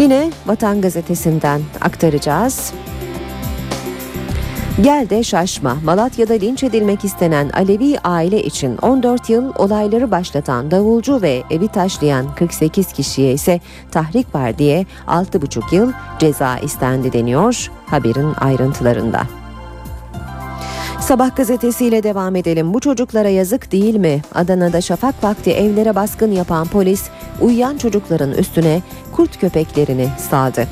Yine 0.00 0.30
Vatan 0.46 0.80
Gazetesi'nden 0.80 1.60
aktaracağız. 1.80 2.72
Gel 4.80 5.10
de 5.10 5.22
şaşma. 5.22 5.76
Malatya'da 5.84 6.32
linç 6.32 6.62
edilmek 6.62 7.04
istenen 7.04 7.48
Alevi 7.48 7.98
aile 8.04 8.42
için 8.42 8.76
14 8.76 9.30
yıl 9.30 9.52
olayları 9.58 10.10
başlatan 10.10 10.70
davulcu 10.70 11.22
ve 11.22 11.42
evi 11.50 11.68
taşlayan 11.68 12.34
48 12.34 12.92
kişiye 12.92 13.32
ise 13.32 13.60
tahrik 13.90 14.34
var 14.34 14.58
diye 14.58 14.86
6,5 15.06 15.74
yıl 15.74 15.92
ceza 16.18 16.58
istendi 16.58 17.12
deniyor 17.12 17.70
haberin 17.86 18.34
ayrıntılarında. 18.34 19.22
Sabah 21.00 21.36
gazetesiyle 21.36 22.02
devam 22.02 22.36
edelim. 22.36 22.74
Bu 22.74 22.80
çocuklara 22.80 23.28
yazık 23.28 23.72
değil 23.72 23.96
mi? 23.96 24.22
Adana'da 24.34 24.80
şafak 24.80 25.24
vakti 25.24 25.50
evlere 25.50 25.94
baskın 25.94 26.32
yapan 26.32 26.66
polis 26.66 27.02
uyuyan 27.40 27.78
çocukların 27.78 28.30
üstüne 28.30 28.82
kurt 29.16 29.40
köpeklerini 29.40 30.08
saldı. 30.30 30.66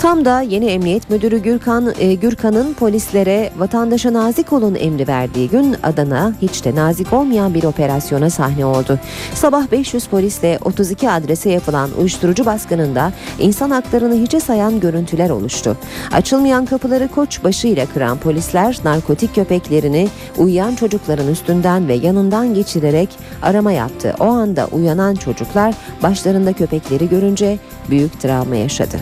Tam 0.00 0.24
da 0.24 0.40
yeni 0.40 0.66
emniyet 0.66 1.10
müdürü 1.10 1.38
Gürkan 1.38 1.92
e, 1.98 2.14
Gürkan'ın 2.14 2.74
polislere 2.74 3.50
vatandaşa 3.58 4.12
nazik 4.12 4.52
olun 4.52 4.74
emri 4.74 5.08
verdiği 5.08 5.48
gün 5.48 5.76
Adana 5.82 6.32
hiç 6.42 6.64
de 6.64 6.74
nazik 6.74 7.12
olmayan 7.12 7.54
bir 7.54 7.64
operasyona 7.64 8.30
sahne 8.30 8.64
oldu. 8.64 8.98
Sabah 9.34 9.70
500 9.72 10.06
polisle 10.06 10.58
32 10.64 11.10
adrese 11.10 11.50
yapılan 11.50 11.90
uyuşturucu 11.98 12.46
baskınında 12.46 13.12
insan 13.38 13.70
haklarını 13.70 14.14
hiçe 14.14 14.40
sayan 14.40 14.80
görüntüler 14.80 15.30
oluştu. 15.30 15.76
Açılmayan 16.12 16.66
kapıları 16.66 17.08
koç 17.08 17.44
başıyla 17.44 17.86
kıran 17.86 18.18
polisler 18.18 18.78
narkotik 18.84 19.34
köpeklerini 19.34 20.08
uyuyan 20.38 20.74
çocukların 20.74 21.28
üstünden 21.28 21.88
ve 21.88 21.94
yanından 21.94 22.54
geçirerek 22.54 23.08
arama 23.42 23.72
yaptı. 23.72 24.14
O 24.20 24.24
anda 24.24 24.66
uyanan 24.66 25.14
çocuklar 25.14 25.74
başlarında 26.02 26.52
köpekleri 26.52 27.08
görünce 27.08 27.58
büyük 27.90 28.20
travma 28.20 28.56
yaşadı. 28.56 28.96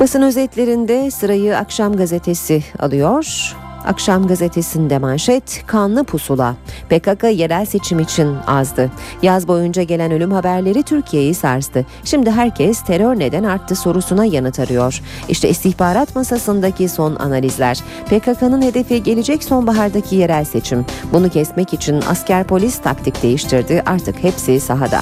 Basın 0.00 0.22
özetlerinde 0.22 1.10
sırayı 1.10 1.56
Akşam 1.56 1.96
Gazetesi 1.96 2.64
alıyor. 2.78 3.54
Akşam 3.84 4.26
gazetesinde 4.26 4.98
manşet 4.98 5.62
kanlı 5.66 6.04
pusula. 6.04 6.54
PKK 6.88 7.24
yerel 7.24 7.64
seçim 7.64 7.98
için 7.98 8.36
azdı. 8.46 8.90
Yaz 9.22 9.48
boyunca 9.48 9.82
gelen 9.82 10.12
ölüm 10.12 10.32
haberleri 10.32 10.82
Türkiye'yi 10.82 11.34
sarstı. 11.34 11.86
Şimdi 12.04 12.30
herkes 12.30 12.82
terör 12.82 13.18
neden 13.18 13.44
arttı 13.44 13.76
sorusuna 13.76 14.24
yanıt 14.24 14.58
arıyor. 14.58 15.00
İşte 15.28 15.48
istihbarat 15.48 16.16
masasındaki 16.16 16.88
son 16.88 17.16
analizler. 17.16 17.80
PKK'nın 18.06 18.62
hedefi 18.62 19.02
gelecek 19.02 19.44
sonbahardaki 19.44 20.16
yerel 20.16 20.44
seçim. 20.44 20.86
Bunu 21.12 21.28
kesmek 21.28 21.74
için 21.74 22.02
asker 22.08 22.44
polis 22.44 22.78
taktik 22.78 23.22
değiştirdi. 23.22 23.82
Artık 23.86 24.24
hepsi 24.24 24.60
sahada. 24.60 25.00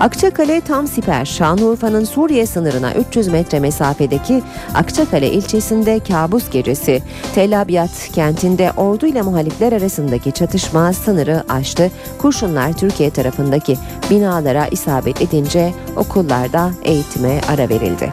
Akçakale 0.00 0.60
tam 0.60 0.86
siper. 0.86 1.24
Şanlıurfa'nın 1.24 2.04
Suriye 2.04 2.46
sınırına 2.46 2.94
300 2.94 3.28
metre 3.28 3.60
mesafedeki 3.60 4.42
Akçakale 4.74 5.32
ilçesinde 5.32 5.98
kabus 5.98 6.50
gecesi. 6.50 7.02
Tel 7.34 7.60
Abyad 7.60 8.12
kentinde 8.14 8.72
ordu 8.76 9.06
ile 9.06 9.22
muhalifler 9.22 9.72
arasındaki 9.72 10.32
çatışma 10.32 10.92
sınırı 10.92 11.44
aştı. 11.48 11.90
Kurşunlar 12.18 12.72
Türkiye 12.72 13.10
tarafındaki 13.10 13.76
binalara 14.10 14.66
isabet 14.66 15.22
edince 15.22 15.74
okullarda 15.96 16.70
eğitime 16.82 17.40
ara 17.48 17.68
verildi. 17.68 18.12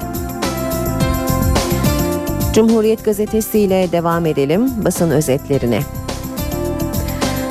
Cumhuriyet 2.54 3.06
Gazetesi 3.06 3.60
ile 3.60 3.92
devam 3.92 4.26
edelim 4.26 4.86
basın 4.86 5.10
özetlerine. 5.10 5.80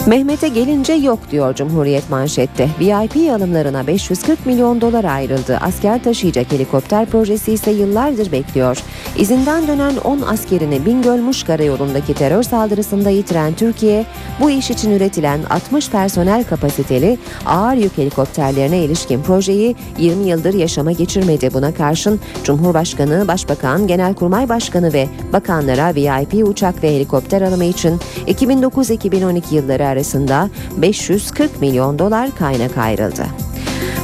Mehmet'e 0.06 0.48
gelince 0.48 0.92
yok 0.92 1.18
diyor 1.30 1.54
Cumhuriyet 1.54 2.10
manşette. 2.10 2.68
VIP 2.80 3.32
alımlarına 3.32 3.86
540 3.86 4.46
milyon 4.46 4.80
dolar 4.80 5.04
ayrıldı. 5.04 5.58
Asker 5.62 6.02
taşıyacak 6.02 6.52
helikopter 6.52 7.06
projesi 7.06 7.52
ise 7.52 7.70
yıllardır 7.70 8.32
bekliyor. 8.32 8.78
İzinden 9.18 9.66
dönen 9.66 9.96
10 9.96 10.20
askerini 10.20 10.86
Bingöl-Muş 10.86 11.42
karayolundaki 11.42 12.14
terör 12.14 12.42
saldırısında 12.42 13.10
yitiren 13.10 13.54
Türkiye, 13.54 14.06
bu 14.40 14.50
iş 14.50 14.70
için 14.70 14.90
üretilen 14.90 15.40
60 15.50 15.90
personel 15.90 16.44
kapasiteli 16.44 17.18
ağır 17.46 17.76
yük 17.76 17.98
helikopterlerine 17.98 18.78
ilişkin 18.78 19.22
projeyi 19.22 19.76
20 19.98 20.28
yıldır 20.28 20.54
yaşama 20.54 20.92
geçirmedi. 20.92 21.54
Buna 21.54 21.74
karşın 21.74 22.20
Cumhurbaşkanı, 22.44 23.28
Başbakan, 23.28 23.86
Genelkurmay 23.86 24.48
Başkanı 24.48 24.92
ve 24.92 25.08
bakanlara 25.32 25.94
VIP 25.94 26.48
uçak 26.48 26.82
ve 26.82 26.96
helikopter 26.96 27.42
alımı 27.42 27.64
için 27.64 28.00
2009-2012 28.26 29.54
yılları 29.54 29.95
arasında 29.96 30.50
540 30.76 31.60
milyon 31.60 31.98
dolar 31.98 32.30
kaynak 32.34 32.78
ayrıldı. 32.78 33.26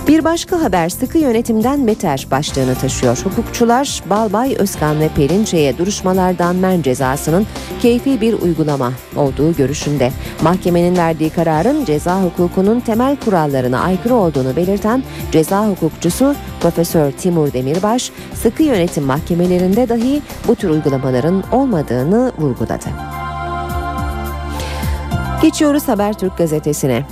Bir 0.09 0.25
başka 0.25 0.63
haber 0.63 0.89
sıkı 0.89 1.19
yönetimden 1.19 1.87
beter 1.87 2.27
başlığını 2.31 2.75
taşıyor. 2.75 3.19
Hukukçular 3.25 4.03
Balbay 4.11 4.57
Özkan 4.59 5.01
ve 5.01 5.09
Perinçe'ye 5.09 5.79
duruşmalardan 5.79 6.57
men 6.57 6.83
cezasının 6.83 7.47
keyfi 7.83 8.21
bir 8.21 8.33
uygulama 8.33 8.93
olduğu 9.17 9.57
görüşünde. 9.57 10.13
Mahkemenin 10.43 10.97
verdiği 10.97 11.31
kararın 11.31 11.85
ceza 11.85 12.23
hukukunun 12.23 12.81
temel 12.81 13.17
kurallarına 13.17 13.81
aykırı 13.81 14.15
olduğunu 14.15 14.57
belirten 14.57 15.03
ceza 15.33 15.69
hukukçusu 15.69 16.35
Profesör 16.61 17.13
Timur 17.13 17.53
Demirbaş, 17.53 18.11
sıkı 18.35 18.63
yönetim 18.63 19.05
mahkemelerinde 19.05 19.89
dahi 19.89 20.23
bu 20.49 20.55
tür 20.55 20.69
uygulamaların 20.69 21.45
olmadığını 21.53 22.33
vurguladı. 22.39 23.22
Geçiyoruz 25.43 25.89
Habertürk 25.89 26.39
gazetesine. 26.39 27.05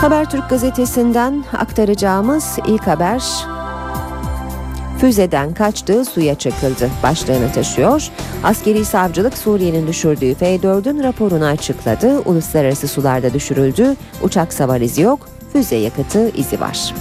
Habertürk 0.00 0.50
gazetesinden 0.50 1.44
aktaracağımız 1.52 2.58
ilk 2.66 2.86
haber 2.86 3.22
füzeden 4.98 5.54
kaçtığı 5.54 6.04
suya 6.04 6.34
çakıldı 6.34 6.90
başlığını 7.02 7.52
taşıyor. 7.52 8.10
Askeri 8.44 8.84
savcılık 8.84 9.38
Suriye'nin 9.38 9.86
düşürdüğü 9.86 10.34
F-4'ün 10.34 11.02
raporunu 11.02 11.44
açıkladı. 11.44 12.20
Uluslararası 12.20 12.88
sularda 12.88 13.34
düşürüldü. 13.34 13.96
Uçak 14.22 14.52
savar 14.52 14.80
izi 14.80 15.02
yok. 15.02 15.28
Füze 15.52 15.76
yakıtı 15.76 16.30
izi 16.36 16.60
var. 16.60 16.94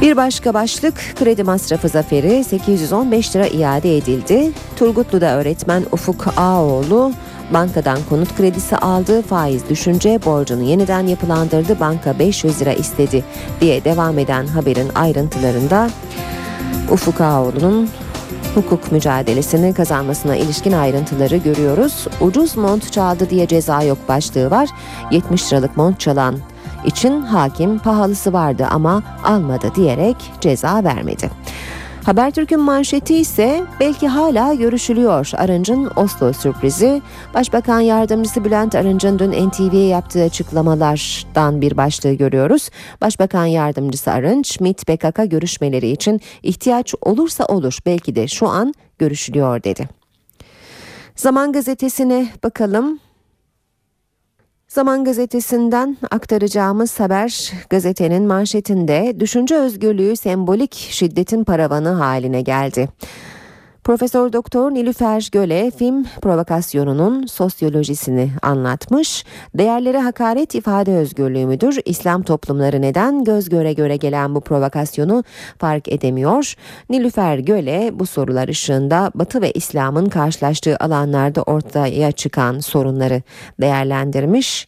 Bir 0.00 0.16
başka 0.16 0.54
başlık 0.54 0.94
kredi 1.18 1.42
masrafı 1.42 1.88
zaferi 1.88 2.44
815 2.44 3.36
lira 3.36 3.46
iade 3.46 3.96
edildi. 3.96 4.52
Turgutlu'da 4.76 5.36
öğretmen 5.36 5.82
Ufuk 5.92 6.38
Ağoğlu 6.38 7.12
bankadan 7.54 7.98
konut 8.08 8.36
kredisi 8.36 8.76
aldı, 8.76 9.22
faiz 9.22 9.68
düşünce 9.68 10.20
borcunu 10.24 10.62
yeniden 10.62 11.06
yapılandırdı, 11.06 11.80
banka 11.80 12.18
500 12.18 12.60
lira 12.60 12.72
istedi 12.72 13.24
diye 13.60 13.84
devam 13.84 14.18
eden 14.18 14.46
haberin 14.46 14.88
ayrıntılarında 14.94 15.90
Ufuk 16.90 17.20
Ağoğlu'nun 17.20 17.88
hukuk 18.54 18.92
mücadelesini 18.92 19.74
kazanmasına 19.74 20.36
ilişkin 20.36 20.72
ayrıntıları 20.72 21.36
görüyoruz. 21.36 22.06
Ucuz 22.20 22.56
mont 22.56 22.92
çaldı 22.92 23.30
diye 23.30 23.46
ceza 23.46 23.82
yok 23.82 23.98
başlığı 24.08 24.50
var. 24.50 24.68
70 25.10 25.52
liralık 25.52 25.76
mont 25.76 26.00
çalan 26.00 26.34
için 26.84 27.22
hakim 27.22 27.78
pahalısı 27.78 28.32
vardı 28.32 28.66
ama 28.70 29.02
almadı 29.24 29.72
diyerek 29.74 30.16
ceza 30.40 30.84
vermedi. 30.84 31.30
Habertürk'ün 32.08 32.60
manşeti 32.60 33.16
ise 33.16 33.64
belki 33.80 34.08
hala 34.08 34.54
görüşülüyor. 34.54 35.30
Arınç'ın 35.36 35.90
Oslo 35.96 36.32
sürprizi. 36.32 37.02
Başbakan 37.34 37.80
Yardımcısı 37.80 38.44
Bülent 38.44 38.74
Arınç'ın 38.74 39.18
dün 39.18 39.48
NTV'ye 39.48 39.86
yaptığı 39.86 40.22
açıklamalardan 40.22 41.60
bir 41.60 41.76
başlığı 41.76 42.12
görüyoruz. 42.12 42.70
Başbakan 43.00 43.46
Yardımcısı 43.46 44.10
Arınç, 44.10 44.60
MİT 44.60 44.86
PKK 44.86 45.30
görüşmeleri 45.30 45.90
için 45.90 46.20
ihtiyaç 46.42 46.94
olursa 47.00 47.44
olur 47.44 47.78
belki 47.86 48.16
de 48.16 48.28
şu 48.28 48.48
an 48.48 48.74
görüşülüyor 48.98 49.62
dedi. 49.62 49.88
Zaman 51.16 51.52
gazetesine 51.52 52.28
bakalım. 52.44 53.00
Zaman 54.68 55.04
gazetesinden 55.04 55.96
aktaracağımız 56.10 57.00
haber 57.00 57.52
gazetenin 57.70 58.26
manşetinde 58.26 59.16
düşünce 59.20 59.56
özgürlüğü 59.56 60.16
sembolik 60.16 60.74
şiddetin 60.74 61.44
paravanı 61.44 61.88
haline 61.88 62.42
geldi. 62.42 62.88
Profesör 63.88 64.32
Doktor 64.32 64.70
Nilüfer 64.70 65.28
Göle 65.32 65.70
film 65.70 66.04
provokasyonunun 66.22 67.26
sosyolojisini 67.26 68.30
anlatmış. 68.42 69.24
Değerlere 69.54 69.98
hakaret 69.98 70.54
ifade 70.54 70.96
özgürlüğü 70.96 71.46
müdür? 71.46 71.78
İslam 71.84 72.22
toplumları 72.22 72.82
neden 72.82 73.24
göz 73.24 73.48
göre 73.48 73.72
göre 73.72 73.96
gelen 73.96 74.34
bu 74.34 74.40
provokasyonu 74.40 75.24
fark 75.58 75.88
edemiyor? 75.88 76.54
Nilüfer 76.90 77.38
Göle 77.38 77.90
bu 77.92 78.06
sorular 78.06 78.48
ışığında 78.48 79.10
Batı 79.14 79.42
ve 79.42 79.52
İslam'ın 79.52 80.08
karşılaştığı 80.08 80.76
alanlarda 80.76 81.42
ortaya 81.42 82.12
çıkan 82.12 82.58
sorunları 82.58 83.22
değerlendirmiş 83.60 84.66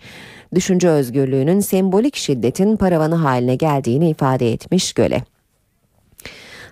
düşünce 0.54 0.88
özgürlüğünün 0.88 1.60
sembolik 1.60 2.16
şiddetin 2.16 2.76
paravanı 2.76 3.14
haline 3.14 3.54
geldiğini 3.54 4.10
ifade 4.10 4.52
etmiş 4.52 4.92
Göle. 4.92 5.22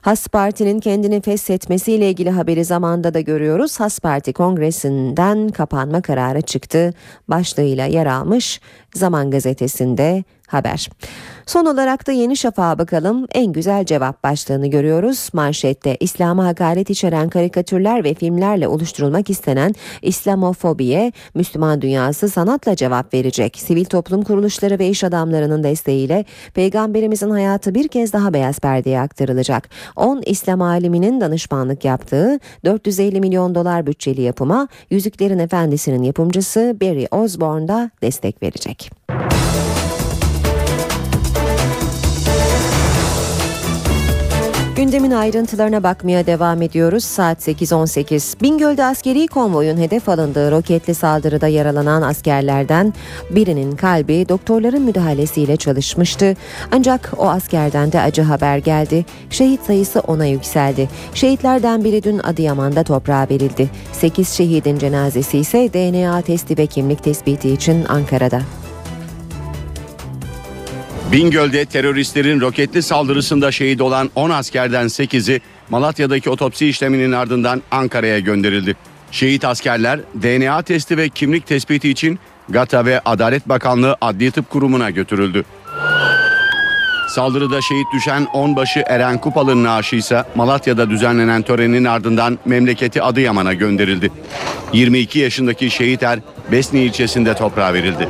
Has 0.09 0.29
Parti'nin 0.29 0.81
kendini 0.81 1.21
feshetmesiyle 1.21 2.11
ilgili 2.11 2.31
haberi 2.31 2.65
zamanda 2.65 3.15
da 3.15 3.21
görüyoruz. 3.21 3.81
Has 3.81 4.01
Parti 4.01 4.33
kongresinden 4.33 5.49
kapanma 5.49 6.03
kararı 6.03 6.43
çıktı. 6.43 6.95
Başlığıyla 7.29 7.87
yer 7.87 8.07
almış 8.07 8.61
Zaman 8.95 9.31
gazetesinde 9.31 10.25
haber. 10.49 10.89
Son 11.49 11.67
olarak 11.67 12.07
da 12.07 12.13
Yeni 12.13 12.37
Şafak'a 12.37 12.79
bakalım. 12.79 13.27
En 13.35 13.53
güzel 13.53 13.85
cevap 13.85 14.25
başlığını 14.25 14.67
görüyoruz. 14.67 15.29
Manşette 15.33 15.97
İslam'a 16.01 16.47
hakaret 16.47 16.91
içeren 16.91 17.29
karikatürler 17.29 18.05
ve 18.05 18.15
filmlerle 18.15 18.69
oluşturulmak 18.69 19.31
istenen 19.31 19.75
İslamofobiye 20.03 21.13
Müslüman 21.35 21.83
dünyası 21.83 22.29
sanatla 22.29 22.77
cevap 22.77 23.15
verecek. 23.15 23.57
Sivil 23.57 23.85
toplum 23.85 24.23
kuruluşları 24.23 24.79
ve 24.79 24.89
iş 24.89 25.05
adamlarının 25.05 25.63
desteğiyle 25.65 26.25
Peygamberimizin 26.55 27.31
hayatı 27.31 27.75
bir 27.75 27.89
kez 27.89 28.13
daha 28.13 28.33
beyaz 28.33 28.59
perdeye 28.59 29.01
aktarılacak. 29.01 29.69
10 29.97 30.23
İslam 30.27 30.63
aliminin 30.63 31.21
danışmanlık 31.21 31.85
yaptığı 31.85 32.39
450 32.65 33.21
milyon 33.21 33.55
dolar 33.55 33.87
bütçeli 33.87 34.21
yapıma 34.21 34.69
Yüzüklerin 34.91 35.39
Efendisi'nin 35.39 36.03
yapımcısı 36.03 36.77
Barry 36.81 37.09
Osborne 37.11 37.69
da 37.69 37.91
destek 38.03 38.43
verecek. 38.43 38.91
Gündemin 44.79 45.11
ayrıntılarına 45.11 45.83
bakmaya 45.83 46.27
devam 46.27 46.63
ediyoruz. 46.63 47.05
Saat 47.05 47.49
8.18. 47.49 48.43
Bingöl'de 48.43 48.85
askeri 48.85 49.27
konvoyun 49.27 49.77
hedef 49.77 50.09
alındığı 50.09 50.51
roketli 50.51 50.95
saldırıda 50.95 51.49
yaralanan 51.49 52.03
askerlerden 52.03 52.95
birinin 53.31 53.77
kalbi 53.77 54.29
doktorların 54.29 54.83
müdahalesiyle 54.83 55.57
çalışmıştı. 55.57 56.37
Ancak 56.73 57.13
o 57.17 57.29
askerden 57.29 57.93
de 57.93 58.01
acı 58.01 58.23
haber 58.23 58.59
geldi. 58.59 59.05
Şehit 59.31 59.61
sayısı 59.63 60.01
ona 60.01 60.27
yükseldi. 60.27 60.89
Şehitlerden 61.15 61.85
biri 61.85 62.03
dün 62.03 62.19
Adıyaman'da 62.19 62.83
toprağa 62.83 63.27
verildi. 63.31 63.71
8 63.93 64.29
şehidin 64.29 64.79
cenazesi 64.79 65.39
ise 65.39 65.73
DNA 65.73 66.23
testi 66.23 66.59
ve 66.59 66.67
kimlik 66.67 67.05
tespiti 67.05 67.51
için 67.51 67.85
Ankara'da. 67.85 68.41
Bingöl'de 71.13 71.65
teröristlerin 71.65 72.41
roketli 72.41 72.83
saldırısında 72.83 73.53
şehit 73.53 73.81
olan 73.81 74.11
10 74.15 74.31
askerden 74.31 74.87
8'i 74.87 75.41
Malatya'daki 75.71 76.31
otopsi 76.31 76.67
işleminin 76.69 77.13
ardından 77.13 77.63
Ankara'ya 77.71 78.19
gönderildi. 78.19 78.77
Şehit 79.11 79.45
askerler 79.45 80.01
DNA 80.23 80.63
testi 80.63 80.97
ve 80.97 81.09
kimlik 81.09 81.47
tespiti 81.47 81.91
için 81.91 82.19
GATA 82.49 82.87
ve 82.87 83.01
Adalet 83.05 83.49
Bakanlığı 83.49 83.97
Adli 84.01 84.31
Tıp 84.31 84.51
Kurumu'na 84.51 84.91
götürüldü. 84.91 85.45
Saldırıda 87.09 87.61
şehit 87.61 87.87
düşen 87.95 88.27
onbaşı 88.33 88.83
Eren 88.87 89.19
Kupalı'nın 89.19 89.65
naaşı 89.65 89.97
ise 89.97 90.25
Malatya'da 90.35 90.91
düzenlenen 90.91 91.43
törenin 91.43 91.85
ardından 91.85 92.39
memleketi 92.45 93.03
Adıyaman'a 93.03 93.55
gönderildi. 93.55 94.11
22 94.73 95.19
yaşındaki 95.19 95.71
şehit 95.71 96.03
er 96.03 96.19
Besni 96.53 96.81
ilçesinde 96.81 97.35
toprağa 97.35 97.75
verildi. 97.75 98.09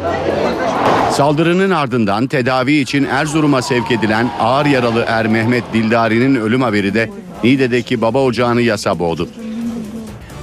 Saldırının 1.12 1.70
ardından 1.70 2.26
tedavi 2.26 2.76
için 2.76 3.04
Erzurum'a 3.04 3.62
sevk 3.62 3.90
edilen 3.90 4.30
ağır 4.40 4.66
yaralı 4.66 5.04
er 5.08 5.26
Mehmet 5.26 5.64
Dildari'nin 5.72 6.34
ölüm 6.34 6.62
haberi 6.62 6.94
de 6.94 7.10
Niğde'deki 7.44 8.00
baba 8.00 8.22
ocağını 8.22 8.62
yasa 8.62 8.98
boğdu. 8.98 9.28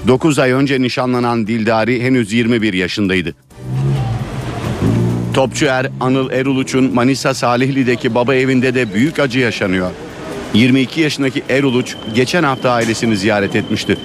9 0.07 0.39
ay 0.39 0.51
önce 0.51 0.81
nişanlanan 0.81 1.47
Dildari 1.47 2.03
henüz 2.03 2.33
21 2.33 2.73
yaşındaydı. 2.73 3.35
Topçu 5.36 5.65
er 5.65 5.88
Anıl 5.99 6.31
Eruluç'un 6.31 6.93
Manisa 6.93 7.33
Salihli'deki 7.33 8.15
baba 8.15 8.36
evinde 8.36 8.75
de 8.75 8.93
büyük 8.93 9.19
acı 9.19 9.39
yaşanıyor. 9.39 9.91
22 10.53 11.01
yaşındaki 11.01 11.43
Eruluç 11.49 11.95
geçen 12.15 12.43
hafta 12.43 12.71
ailesini 12.71 13.17
ziyaret 13.17 13.55
etmişti. 13.55 13.97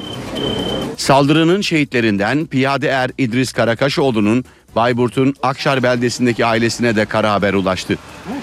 Saldırının 0.96 1.60
şehitlerinden 1.60 2.46
piyade 2.46 2.88
er 2.88 3.10
İdris 3.18 3.52
Karakaşoğlu'nun 3.52 4.44
Bayburt'un 4.76 5.34
Akşar 5.42 5.82
beldesindeki 5.82 6.46
ailesine 6.46 6.96
de 6.96 7.04
kara 7.04 7.32
haber 7.32 7.54
ulaştı. 7.54 7.98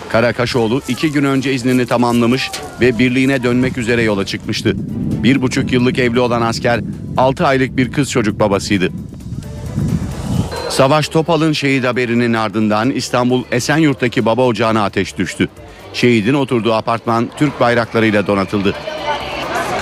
Karakaşoğlu 0.09 0.81
iki 0.87 1.11
gün 1.11 1.23
önce 1.23 1.53
iznini 1.53 1.85
tamamlamış 1.85 2.51
ve 2.81 2.99
birliğine 2.99 3.43
dönmek 3.43 3.77
üzere 3.77 4.03
yola 4.03 4.25
çıkmıştı. 4.25 4.75
Bir 5.23 5.41
buçuk 5.41 5.71
yıllık 5.71 5.99
evli 5.99 6.19
olan 6.19 6.41
asker 6.41 6.79
6 7.17 7.47
aylık 7.47 7.77
bir 7.77 7.91
kız 7.91 8.11
çocuk 8.11 8.39
babasıydı. 8.39 8.91
Savaş 10.69 11.07
Topal'ın 11.07 11.53
şehit 11.53 11.85
haberinin 11.85 12.33
ardından 12.33 12.91
İstanbul 12.91 13.43
Esenyurt'taki 13.51 14.25
baba 14.25 14.45
ocağına 14.45 14.83
ateş 14.83 15.17
düştü. 15.17 15.49
Şehidin 15.93 16.33
oturduğu 16.33 16.73
apartman 16.73 17.29
Türk 17.37 17.59
bayraklarıyla 17.59 18.27
donatıldı. 18.27 18.73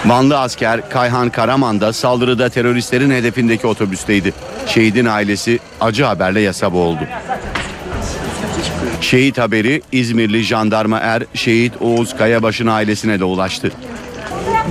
Vanlı 0.05 0.39
asker 0.39 0.89
Kayhan 0.89 1.29
Karaman 1.29 1.81
da 1.81 1.93
saldırıda 1.93 2.49
teröristlerin 2.49 3.11
hedefindeki 3.11 3.67
otobüsteydi. 3.67 4.33
Şehidin 4.67 5.05
ailesi 5.05 5.59
acı 5.81 6.03
haberle 6.03 6.41
yasa 6.41 6.73
boğuldu. 6.73 7.07
Şehit 9.01 9.37
haberi 9.37 9.81
İzmirli 9.91 10.43
jandarma 10.43 10.99
er 10.99 11.23
şehit 11.33 11.73
Oğuz 11.81 12.17
Kayabaş'ın 12.17 12.67
ailesine 12.67 13.19
de 13.19 13.23
ulaştı. 13.23 13.71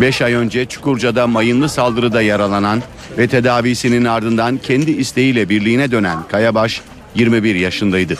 5 0.00 0.22
ay 0.22 0.34
önce 0.34 0.66
Çukurca'da 0.66 1.26
mayınlı 1.26 1.68
saldırıda 1.68 2.22
yaralanan 2.22 2.82
ve 3.18 3.26
tedavisinin 3.26 4.04
ardından 4.04 4.58
kendi 4.58 4.90
isteğiyle 4.90 5.48
birliğine 5.48 5.90
dönen 5.90 6.18
Kayabaş 6.28 6.80
21 7.14 7.54
yaşındaydı. 7.54 8.14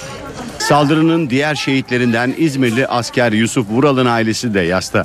Saldırının 0.58 1.30
diğer 1.30 1.54
şehitlerinden 1.54 2.34
İzmirli 2.38 2.86
asker 2.86 3.32
Yusuf 3.32 3.70
Vural'ın 3.70 4.06
ailesi 4.06 4.54
de 4.54 4.60
yasta. 4.60 5.04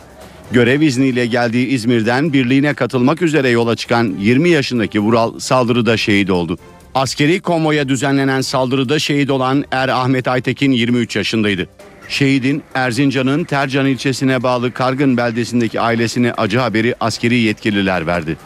Görev 0.52 0.82
izniyle 0.82 1.26
geldiği 1.26 1.68
İzmir'den 1.68 2.34
birliğine 2.34 2.74
katılmak 2.74 3.22
üzere 3.22 3.50
yola 3.50 3.76
çıkan 3.76 4.16
20 4.20 4.50
yaşındaki 4.50 5.00
Vural 5.00 5.40
saldırıda 5.40 5.98
şehit 5.98 6.30
oldu. 6.30 6.58
Askeri 6.96 7.40
konvoya 7.40 7.90
düzenlenen 7.90 8.42
saldırıda 8.42 9.00
şehit 9.00 9.30
olan 9.30 9.66
Er 9.72 9.90
Ahmet 9.90 10.28
Aytekin 10.28 10.72
23 10.72 11.16
yaşındaydı. 11.16 11.68
Şehidin 12.10 12.64
Erzincan'ın 12.74 13.44
Tercan 13.44 13.86
ilçesine 13.86 14.44
bağlı 14.44 14.72
Kargın 14.72 15.18
beldesindeki 15.18 15.82
ailesine 15.82 16.34
acı 16.34 16.60
haberi 16.60 16.96
askeri 17.00 17.36
yetkililer 17.36 18.08
verdi. 18.08 18.38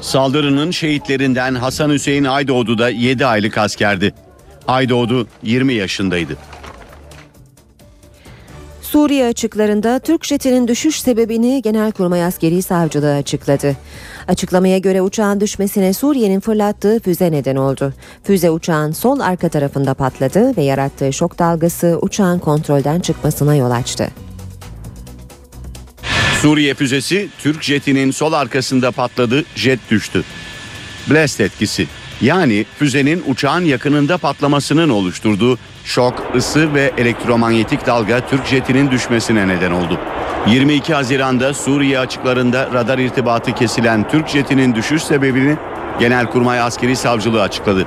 Saldırının 0.00 0.70
şehitlerinden 0.70 1.54
Hasan 1.54 1.90
Hüseyin 1.90 2.24
Aydoğdu 2.24 2.78
da 2.78 2.90
7 2.90 3.26
aylık 3.26 3.58
askerdi. 3.58 4.14
Aydoğdu 4.68 5.26
20 5.42 5.74
yaşındaydı. 5.74 6.36
Suriye 8.82 9.26
açıklarında 9.26 9.98
Türk 9.98 10.24
jetinin 10.24 10.68
düşüş 10.68 11.00
sebebini 11.00 11.62
Genelkurmay 11.62 12.24
Askeri 12.24 12.62
Savcılığı 12.62 13.14
açıkladı. 13.14 13.76
Açıklamaya 14.28 14.78
göre 14.78 15.02
uçağın 15.02 15.40
düşmesine 15.40 15.92
Suriye'nin 15.92 16.40
fırlattığı 16.40 17.00
füze 17.00 17.32
neden 17.32 17.56
oldu. 17.56 17.92
Füze 18.24 18.50
uçağın 18.50 18.92
sol 18.92 19.20
arka 19.20 19.48
tarafında 19.48 19.94
patladı 19.94 20.56
ve 20.56 20.62
yarattığı 20.62 21.12
şok 21.12 21.38
dalgası 21.38 21.98
uçağın 22.02 22.38
kontrolden 22.38 23.00
çıkmasına 23.00 23.54
yol 23.54 23.70
açtı. 23.70 24.08
Suriye 26.42 26.74
füzesi 26.74 27.28
Türk 27.38 27.62
jetinin 27.62 28.10
sol 28.10 28.32
arkasında 28.32 28.90
patladı, 28.92 29.44
jet 29.54 29.80
düştü. 29.90 30.24
Blast 31.10 31.40
etkisi 31.40 31.86
yani 32.20 32.66
füzenin 32.78 33.22
uçağın 33.26 33.64
yakınında 33.64 34.18
patlamasının 34.18 34.88
oluşturduğu 34.88 35.58
şok, 35.84 36.32
ısı 36.36 36.74
ve 36.74 36.92
elektromanyetik 36.98 37.86
dalga 37.86 38.26
Türk 38.26 38.46
jetinin 38.46 38.90
düşmesine 38.90 39.48
neden 39.48 39.70
oldu. 39.72 39.98
22 40.46 40.94
Haziran'da 40.94 41.54
Suriye 41.54 41.98
açıklarında 41.98 42.70
radar 42.72 42.98
irtibatı 42.98 43.54
kesilen 43.54 44.08
Türk 44.08 44.28
jetinin 44.28 44.74
düşüş 44.74 45.02
sebebini 45.02 45.56
Genelkurmay 46.00 46.60
Askeri 46.60 46.96
Savcılığı 46.96 47.42
açıkladı. 47.42 47.86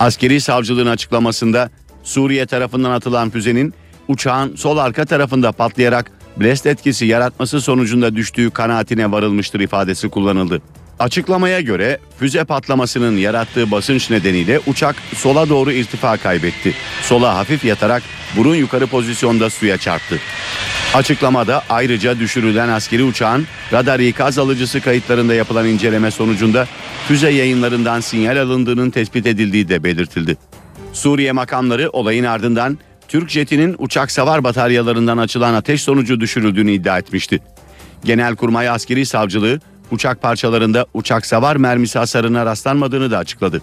Askeri 0.00 0.40
savcılığın 0.40 0.86
açıklamasında 0.86 1.70
Suriye 2.02 2.46
tarafından 2.46 2.90
atılan 2.90 3.30
füzenin 3.30 3.74
uçağın 4.08 4.56
sol 4.56 4.78
arka 4.78 5.04
tarafında 5.04 5.52
patlayarak 5.52 6.10
blast 6.36 6.66
etkisi 6.66 7.06
yaratması 7.06 7.60
sonucunda 7.60 8.16
düştüğü 8.16 8.50
kanaatine 8.50 9.12
varılmıştır 9.12 9.60
ifadesi 9.60 10.08
kullanıldı. 10.08 10.62
Açıklamaya 10.98 11.60
göre 11.60 11.98
füze 12.18 12.44
patlamasının 12.44 13.16
yarattığı 13.16 13.70
basınç 13.70 14.10
nedeniyle 14.10 14.60
uçak 14.66 14.96
sola 15.14 15.48
doğru 15.48 15.72
irtifa 15.72 16.16
kaybetti. 16.16 16.74
Sola 17.02 17.36
hafif 17.36 17.64
yatarak 17.64 18.02
burun 18.36 18.54
yukarı 18.54 18.86
pozisyonda 18.86 19.50
suya 19.50 19.78
çarptı. 19.78 20.18
Açıklamada 20.94 21.62
ayrıca 21.68 22.18
düşürülen 22.18 22.68
askeri 22.68 23.04
uçağın 23.04 23.46
radar 23.72 24.00
ikaz 24.00 24.38
alıcısı 24.38 24.80
kayıtlarında 24.80 25.34
yapılan 25.34 25.66
inceleme 25.66 26.10
sonucunda 26.10 26.66
füze 27.08 27.30
yayınlarından 27.30 28.00
sinyal 28.00 28.36
alındığının 28.36 28.90
tespit 28.90 29.26
edildiği 29.26 29.68
de 29.68 29.84
belirtildi. 29.84 30.36
Suriye 30.92 31.32
makamları 31.32 31.90
olayın 31.90 32.24
ardından 32.24 32.78
Türk 33.12 33.30
jetinin 33.30 33.76
uçak 33.78 34.10
savar 34.10 34.44
bataryalarından 34.44 35.18
açılan 35.18 35.54
ateş 35.54 35.82
sonucu 35.82 36.20
düşürüldüğünü 36.20 36.72
iddia 36.72 36.98
etmişti. 36.98 37.40
Genelkurmay 38.04 38.68
Askeri 38.68 39.06
Savcılığı 39.06 39.60
uçak 39.90 40.22
parçalarında 40.22 40.86
uçak 40.94 41.26
savar 41.26 41.56
mermisi 41.56 41.98
hasarına 41.98 42.46
rastlanmadığını 42.46 43.10
da 43.10 43.18
açıkladı. 43.18 43.62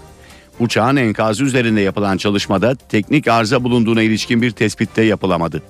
Uçağın 0.59 0.95
enkazı 0.95 1.43
üzerinde 1.43 1.81
yapılan 1.81 2.17
çalışmada 2.17 2.75
teknik 2.75 3.27
arıza 3.27 3.63
bulunduğuna 3.63 4.01
ilişkin 4.01 4.41
bir 4.41 4.51
tespitte 4.51 5.01
yapılamadı. 5.01 5.61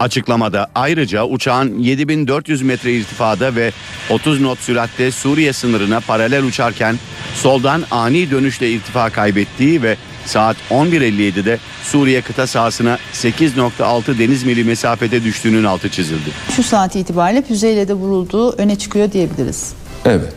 Açıklamada 0.00 0.70
ayrıca 0.74 1.24
uçağın 1.24 1.78
7400 1.78 2.62
metre 2.62 2.92
irtifada 2.92 3.54
ve 3.54 3.72
30 4.10 4.38
knot 4.38 4.58
süratte 4.58 5.10
Suriye 5.10 5.52
sınırına 5.52 6.00
paralel 6.00 6.44
uçarken 6.44 6.96
soldan 7.34 7.82
ani 7.90 8.30
dönüşle 8.30 8.70
irtifa 8.70 9.10
kaybettiği 9.10 9.82
ve 9.82 9.96
saat 10.26 10.56
11.57'de 10.70 11.58
Suriye 11.82 12.20
kıta 12.20 12.46
sahasına 12.46 12.98
8.6 13.12 14.18
deniz 14.18 14.44
mili 14.44 14.64
mesafede 14.64 15.24
düştüğünün 15.24 15.64
altı 15.64 15.88
çizildi. 15.88 16.30
Şu 16.56 16.62
saat 16.62 16.96
itibariyle 16.96 17.42
füzeyle 17.42 17.88
de 17.88 17.94
vurulduğu 17.94 18.52
öne 18.52 18.76
çıkıyor 18.78 19.12
diyebiliriz. 19.12 19.72
Evet. 20.04 20.34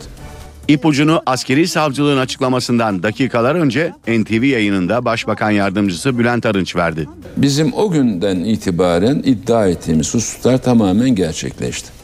İpucunu 0.68 1.22
askeri 1.26 1.68
savcılığın 1.68 2.18
açıklamasından 2.18 3.02
dakikalar 3.02 3.54
önce 3.54 3.92
NTV 4.08 4.44
yayınında 4.44 5.04
Başbakan 5.04 5.50
Yardımcısı 5.50 6.18
Bülent 6.18 6.46
Arınç 6.46 6.76
verdi. 6.76 7.08
Bizim 7.36 7.72
o 7.74 7.90
günden 7.90 8.36
itibaren 8.36 9.22
iddia 9.24 9.68
ettiğimiz 9.68 10.14
hususlar 10.14 10.58
tamamen 10.58 11.14
gerçekleşti. 11.14 11.99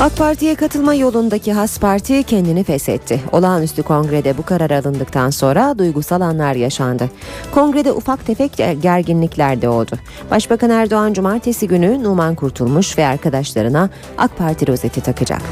AK 0.00 0.16
Parti'ye 0.16 0.54
katılma 0.54 0.94
yolundaki 0.94 1.52
Has 1.52 1.80
Parti 1.80 2.22
kendini 2.22 2.64
feshetti. 2.64 3.20
Olağanüstü 3.32 3.82
kongrede 3.82 4.38
bu 4.38 4.42
karar 4.42 4.70
alındıktan 4.70 5.30
sonra 5.30 5.78
duygusal 5.78 6.20
anlar 6.20 6.54
yaşandı. 6.54 7.10
Kongrede 7.52 7.92
ufak 7.92 8.26
tefek 8.26 8.56
gerginlikler 8.56 9.62
de 9.62 9.68
oldu. 9.68 9.96
Başbakan 10.30 10.70
Erdoğan 10.70 11.12
cumartesi 11.12 11.68
günü 11.68 12.02
Numan 12.02 12.34
Kurtulmuş 12.34 12.98
ve 12.98 13.06
arkadaşlarına 13.06 13.90
AK 14.18 14.38
Parti 14.38 14.66
rozeti 14.66 15.00
takacak. 15.00 15.42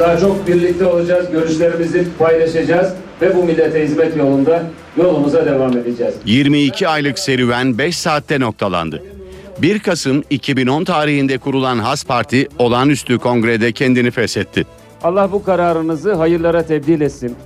Daha 0.00 0.18
çok 0.18 0.46
birlikte 0.46 0.86
olacağız, 0.86 1.30
görüşlerimizi 1.30 2.08
paylaşacağız 2.18 2.92
ve 3.22 3.36
bu 3.36 3.44
millete 3.44 3.84
hizmet 3.84 4.16
yolunda 4.16 4.62
yolumuza 4.96 5.46
devam 5.46 5.78
edeceğiz. 5.78 6.14
22 6.24 6.88
aylık 6.88 7.18
serüven 7.18 7.78
5 7.78 7.96
saatte 7.96 8.40
noktalandı. 8.40 9.11
1 9.58 9.78
Kasım 9.78 10.22
2010 10.30 10.84
tarihinde 10.84 11.38
kurulan 11.38 11.78
Has 11.78 12.04
Parti 12.04 12.48
olağanüstü 12.58 13.18
kongrede 13.18 13.72
kendini 13.72 14.10
feshetti. 14.10 14.66
Allah 15.02 15.32
bu 15.32 15.44
kararınızı 15.44 16.14
hayırlara 16.14 16.66
tebdil 16.66 17.00
etsin. 17.00 17.36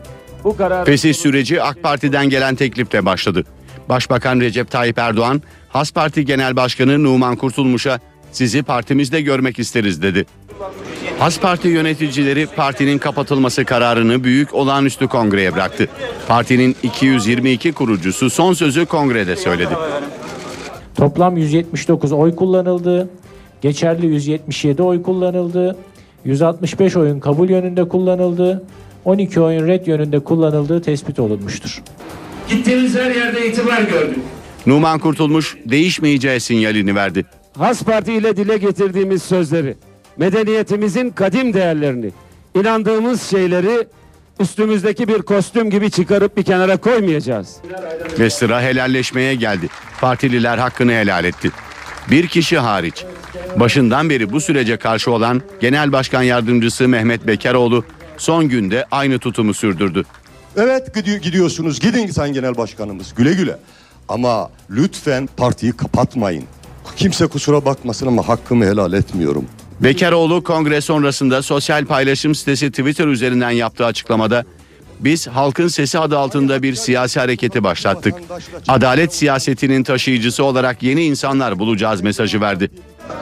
Bu 0.44 0.56
karar 0.56 0.84
Fesih 0.84 1.14
süreci 1.14 1.62
AK 1.62 1.82
Parti'den 1.82 2.30
gelen 2.30 2.54
teklifle 2.54 3.06
başladı. 3.06 3.44
Başbakan 3.88 4.40
Recep 4.40 4.70
Tayyip 4.70 4.98
Erdoğan, 4.98 5.42
Has 5.68 5.92
Parti 5.92 6.24
Genel 6.24 6.56
Başkanı 6.56 7.04
Numan 7.04 7.36
Kurtulmuş'a 7.36 8.00
sizi 8.32 8.62
partimizde 8.62 9.20
görmek 9.20 9.58
isteriz 9.58 10.02
dedi. 10.02 10.26
Has 11.18 11.40
Parti 11.40 11.68
yöneticileri 11.68 12.46
partinin 12.46 12.98
kapatılması 12.98 13.64
kararını 13.64 14.24
büyük 14.24 14.54
olağanüstü 14.54 15.06
kongreye 15.08 15.54
bıraktı. 15.54 15.88
Partinin 16.28 16.76
222 16.82 17.72
kurucusu 17.72 18.30
son 18.30 18.52
sözü 18.52 18.86
kongrede 18.86 19.36
söyledi. 19.36 19.74
Toplam 20.96 21.36
179 21.36 22.12
oy 22.12 22.36
kullanıldı. 22.36 23.08
Geçerli 23.60 24.06
177 24.06 24.82
oy 24.82 25.02
kullanıldı. 25.02 25.76
165 26.24 26.96
oyun 26.96 27.20
kabul 27.20 27.50
yönünde 27.50 27.88
kullanıldı. 27.88 28.64
12 29.04 29.40
oyun 29.40 29.66
red 29.66 29.86
yönünde 29.86 30.20
kullanıldığı 30.20 30.82
tespit 30.82 31.18
olunmuştur. 31.18 31.82
Gittiğimiz 32.48 32.96
her 32.96 33.10
yerde 33.10 33.48
itibar 33.48 33.82
gördük. 33.82 34.18
Numan 34.66 34.98
Kurtulmuş 34.98 35.56
değişmeyeceği 35.64 36.40
sinyalini 36.40 36.94
verdi. 36.94 37.24
Has 37.58 37.82
Parti 37.82 38.12
ile 38.12 38.36
dile 38.36 38.56
getirdiğimiz 38.56 39.22
sözleri, 39.22 39.76
medeniyetimizin 40.16 41.10
kadim 41.10 41.54
değerlerini, 41.54 42.10
inandığımız 42.54 43.22
şeyleri 43.22 43.86
üstümüzdeki 44.40 45.08
bir 45.08 45.22
kostüm 45.22 45.70
gibi 45.70 45.90
çıkarıp 45.90 46.36
bir 46.36 46.42
kenara 46.42 46.76
koymayacağız. 46.76 47.56
Ve 48.18 48.30
sıra 48.30 48.62
helalleşmeye 48.62 49.34
geldi. 49.34 49.68
Partililer 50.00 50.58
hakkını 50.58 50.92
helal 50.92 51.24
etti. 51.24 51.50
Bir 52.10 52.26
kişi 52.28 52.58
hariç. 52.58 53.04
Başından 53.56 54.10
beri 54.10 54.32
bu 54.32 54.40
sürece 54.40 54.76
karşı 54.76 55.10
olan 55.10 55.42
Genel 55.60 55.92
Başkan 55.92 56.22
Yardımcısı 56.22 56.88
Mehmet 56.88 57.26
Bekaroğlu 57.26 57.84
son 58.16 58.48
günde 58.48 58.86
aynı 58.90 59.18
tutumu 59.18 59.54
sürdürdü. 59.54 60.04
Evet 60.56 60.94
gidi- 60.94 61.20
gidiyorsunuz 61.20 61.80
gidin 61.80 62.06
Sayın 62.06 62.34
Genel 62.34 62.56
Başkanımız 62.56 63.14
güle 63.14 63.32
güle. 63.32 63.58
Ama 64.08 64.50
lütfen 64.70 65.28
partiyi 65.36 65.72
kapatmayın. 65.72 66.44
Kimse 66.96 67.26
kusura 67.26 67.64
bakmasın 67.64 68.06
ama 68.06 68.28
hakkımı 68.28 68.64
helal 68.64 68.92
etmiyorum. 68.92 69.44
Bekaroğlu 69.80 70.42
kongre 70.42 70.80
sonrasında 70.80 71.42
sosyal 71.42 71.84
paylaşım 71.84 72.34
sitesi 72.34 72.70
Twitter 72.70 73.06
üzerinden 73.06 73.50
yaptığı 73.50 73.84
açıklamada 73.86 74.44
biz 75.00 75.28
halkın 75.28 75.68
sesi 75.68 75.98
adı 75.98 76.18
altında 76.18 76.62
bir 76.62 76.74
siyasi 76.74 77.20
hareketi 77.20 77.64
başlattık. 77.64 78.14
Adalet 78.68 79.14
siyasetinin 79.14 79.82
taşıyıcısı 79.82 80.44
olarak 80.44 80.82
yeni 80.82 81.04
insanlar 81.04 81.58
bulacağız 81.58 82.00
mesajı 82.00 82.40
verdi. 82.40 82.70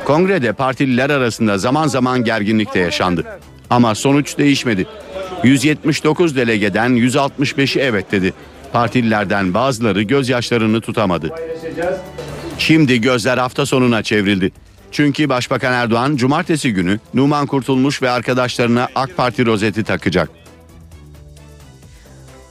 Kongrede 0.04 0.52
partililer 0.52 1.10
arasında 1.10 1.58
zaman 1.58 1.86
zaman 1.86 2.24
gerginlik 2.24 2.74
de 2.74 2.78
yaşandı. 2.78 3.24
Ama 3.70 3.94
sonuç 3.94 4.38
değişmedi. 4.38 4.86
179 5.44 6.36
delegeden 6.36 6.90
165'i 6.90 7.80
evet 7.80 8.12
dedi. 8.12 8.34
Partililerden 8.72 9.54
bazıları 9.54 10.02
gözyaşlarını 10.02 10.80
tutamadı. 10.80 11.30
Şimdi 12.58 13.00
gözler 13.00 13.38
hafta 13.38 13.66
sonuna 13.66 14.02
çevrildi. 14.02 14.52
Çünkü 14.94 15.28
Başbakan 15.28 15.72
Erdoğan 15.72 16.16
cumartesi 16.16 16.72
günü 16.72 17.00
Numan 17.14 17.46
Kurtulmuş 17.46 18.02
ve 18.02 18.10
arkadaşlarına 18.10 18.88
AK 18.94 19.16
Parti 19.16 19.46
rozeti 19.46 19.84
takacak. 19.84 20.30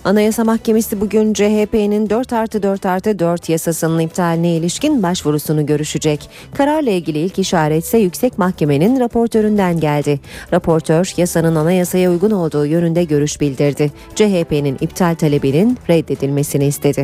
Anayasa 0.04 0.44
Mahkemesi 0.44 1.02
bugün 1.02 1.34
CHP'nin 1.34 2.10
4 2.10 2.34
artı 2.34 2.64
4 2.64 2.86
artı 2.86 3.20
4 3.20 3.50
yasasının 3.50 4.00
iptaline 4.00 4.56
ilişkin 4.56 5.04
başvurusunu 5.04 5.66
görüşecek. 5.66 6.30
Kararla 6.54 6.89
ilgili 6.89 7.18
ilk 7.20 7.39
işaret 7.39 7.84
ise 7.84 7.98
Yüksek 7.98 8.38
Mahkemenin 8.38 9.00
raportöründen 9.00 9.80
geldi. 9.80 10.20
Raportör 10.54 11.14
yasanın 11.18 11.56
anayasaya 11.56 12.12
uygun 12.12 12.32
olduğu 12.32 12.66
yönünde 12.66 13.04
görüş 13.04 13.41
bildirdi. 13.41 13.91
CHP'nin 14.16 14.78
iptal 14.82 15.16
talebinin 15.16 15.78
reddedilmesini 15.89 16.66
istedi. 16.66 17.04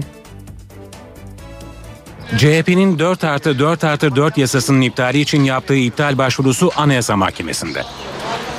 CHP'nin 2.37 2.99
4 2.99 3.23
artı 3.23 3.59
4 3.59 3.83
artı 3.83 4.15
4 4.15 4.37
yasasının 4.37 4.81
iptali 4.81 5.19
için 5.19 5.43
yaptığı 5.43 5.75
iptal 5.75 6.17
başvurusu 6.17 6.71
Anayasa 6.75 7.15
Mahkemesi'nde. 7.15 7.83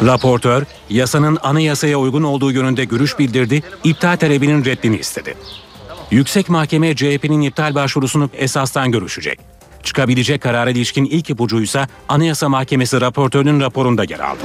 Raportör, 0.05 0.63
yasanın 0.91 1.39
anayasaya 1.43 1.99
uygun 1.99 2.23
olduğu 2.23 2.53
yönünde 2.53 2.85
görüş 2.85 3.19
bildirdi, 3.19 3.63
iptal 3.85 4.17
talebinin 4.17 4.65
reddini 4.65 4.97
istedi. 4.97 5.35
Yüksek 6.11 6.49
Mahkeme 6.49 6.97
CHP'nin 6.97 7.41
iptal 7.41 7.75
başvurusunu 7.75 8.31
esastan 8.35 8.93
görüşecek. 8.93 9.41
Çıkabilecek 9.83 10.43
karara 10.43 10.71
ilişkin 10.71 11.05
ilk 11.05 11.31
ipucuysa 11.31 11.89
Anayasa 12.09 12.49
Mahkemesi 12.49 13.01
raportörünün 13.01 13.61
raporunda 13.61 14.05
yer 14.05 14.19
aldı. 14.19 14.41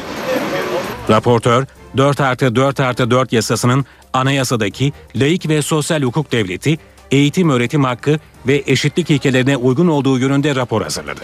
Raportör, 1.10 1.66
4 1.98 2.22
artı 2.22 2.56
4 2.56 2.80
artı 2.80 3.12
4 3.12 3.34
yasasının 3.34 3.86
anayasadaki 4.14 4.94
laik 5.16 5.50
ve 5.50 5.62
sosyal 5.62 6.02
hukuk 6.02 6.32
devleti, 6.32 6.78
eğitim 7.12 7.50
öğretim 7.50 7.84
hakkı 7.84 8.20
ve 8.48 8.64
eşitlik 8.68 9.12
ilkelerine 9.12 9.58
uygun 9.58 9.88
olduğu 9.88 10.20
yönünde 10.20 10.56
rapor 10.56 10.82
hazırladı. 10.82 11.22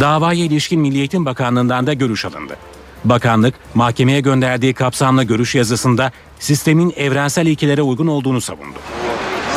Davaya 0.00 0.44
ilişkin 0.44 0.80
Milli 0.80 0.98
Eğitim 0.98 1.26
Bakanlığı'ndan 1.26 1.86
da 1.86 1.92
görüş 1.92 2.24
alındı. 2.24 2.56
Bakanlık, 3.04 3.54
mahkemeye 3.74 4.20
gönderdiği 4.20 4.74
kapsamlı 4.74 5.24
görüş 5.24 5.54
yazısında 5.54 6.12
sistemin 6.38 6.92
evrensel 6.96 7.46
ilkelere 7.46 7.82
uygun 7.82 8.06
olduğunu 8.06 8.40
savundu. 8.40 8.78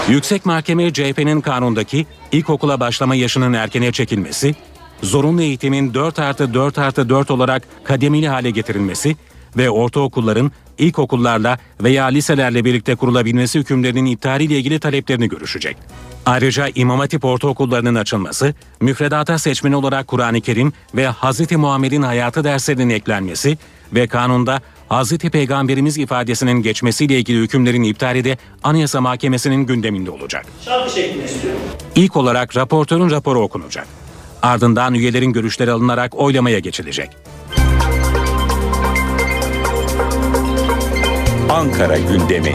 Yüksek 0.09 0.45
Mahkeme 0.45 0.93
CHP'nin 0.93 1.41
kanundaki 1.41 2.05
ilkokula 2.31 2.79
başlama 2.79 3.15
yaşının 3.15 3.53
erkene 3.53 3.91
çekilmesi, 3.91 4.55
zorunlu 5.03 5.41
eğitimin 5.41 5.93
4 5.93 6.19
artı 6.19 6.53
4 6.53 6.77
artı 6.77 7.09
4 7.09 7.31
olarak 7.31 7.63
kademeli 7.83 8.27
hale 8.27 8.51
getirilmesi 8.51 9.15
ve 9.57 9.69
ortaokulların 9.69 10.51
ilkokullarla 10.81 11.57
veya 11.81 12.05
liselerle 12.05 12.65
birlikte 12.65 12.95
kurulabilmesi 12.95 13.59
hükümlerinin 13.59 14.05
iptaliyle 14.05 14.57
ilgili 14.57 14.79
taleplerini 14.79 15.29
görüşecek. 15.29 15.77
Ayrıca 16.25 16.67
İmam 16.75 16.99
Hatip 16.99 17.25
ortaokullarının 17.25 17.95
açılması, 17.95 18.53
müfredata 18.81 19.37
seçmeni 19.37 19.75
olarak 19.75 20.07
Kur'an-ı 20.07 20.41
Kerim 20.41 20.73
ve 20.95 21.11
Hz. 21.11 21.51
Muhammed'in 21.51 22.01
hayatı 22.01 22.43
derslerinin 22.43 22.89
eklenmesi 22.89 23.57
ve 23.93 24.07
kanunda 24.07 24.61
Hz. 24.89 25.17
Peygamberimiz 25.17 25.97
ifadesinin 25.97 26.61
geçmesiyle 26.61 27.19
ilgili 27.19 27.41
hükümlerin 27.41 27.83
iptali 27.83 28.23
de 28.23 28.37
Anayasa 28.63 29.01
Mahkemesi'nin 29.01 29.65
gündeminde 29.65 30.11
olacak. 30.11 30.45
Şarkı 30.65 30.93
şeklinde 30.93 31.25
istiyorum. 31.25 31.61
İlk 31.95 32.15
olarak 32.17 32.57
raportörün 32.57 33.09
raporu 33.09 33.39
okunacak. 33.39 33.87
Ardından 34.41 34.93
üyelerin 34.93 35.33
görüşleri 35.33 35.71
alınarak 35.71 36.15
oylamaya 36.15 36.59
geçilecek. 36.59 37.09
Ankara 41.51 41.97
gündemi. 41.97 42.53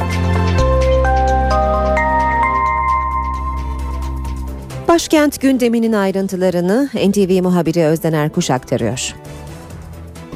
Başkent 4.88 5.40
gündeminin 5.40 5.92
ayrıntılarını 5.92 6.88
NTV 7.09 7.42
muhabiri 7.42 7.84
Özden 7.84 8.12
Erkuş 8.12 8.51
aktarıyor. 8.51 9.14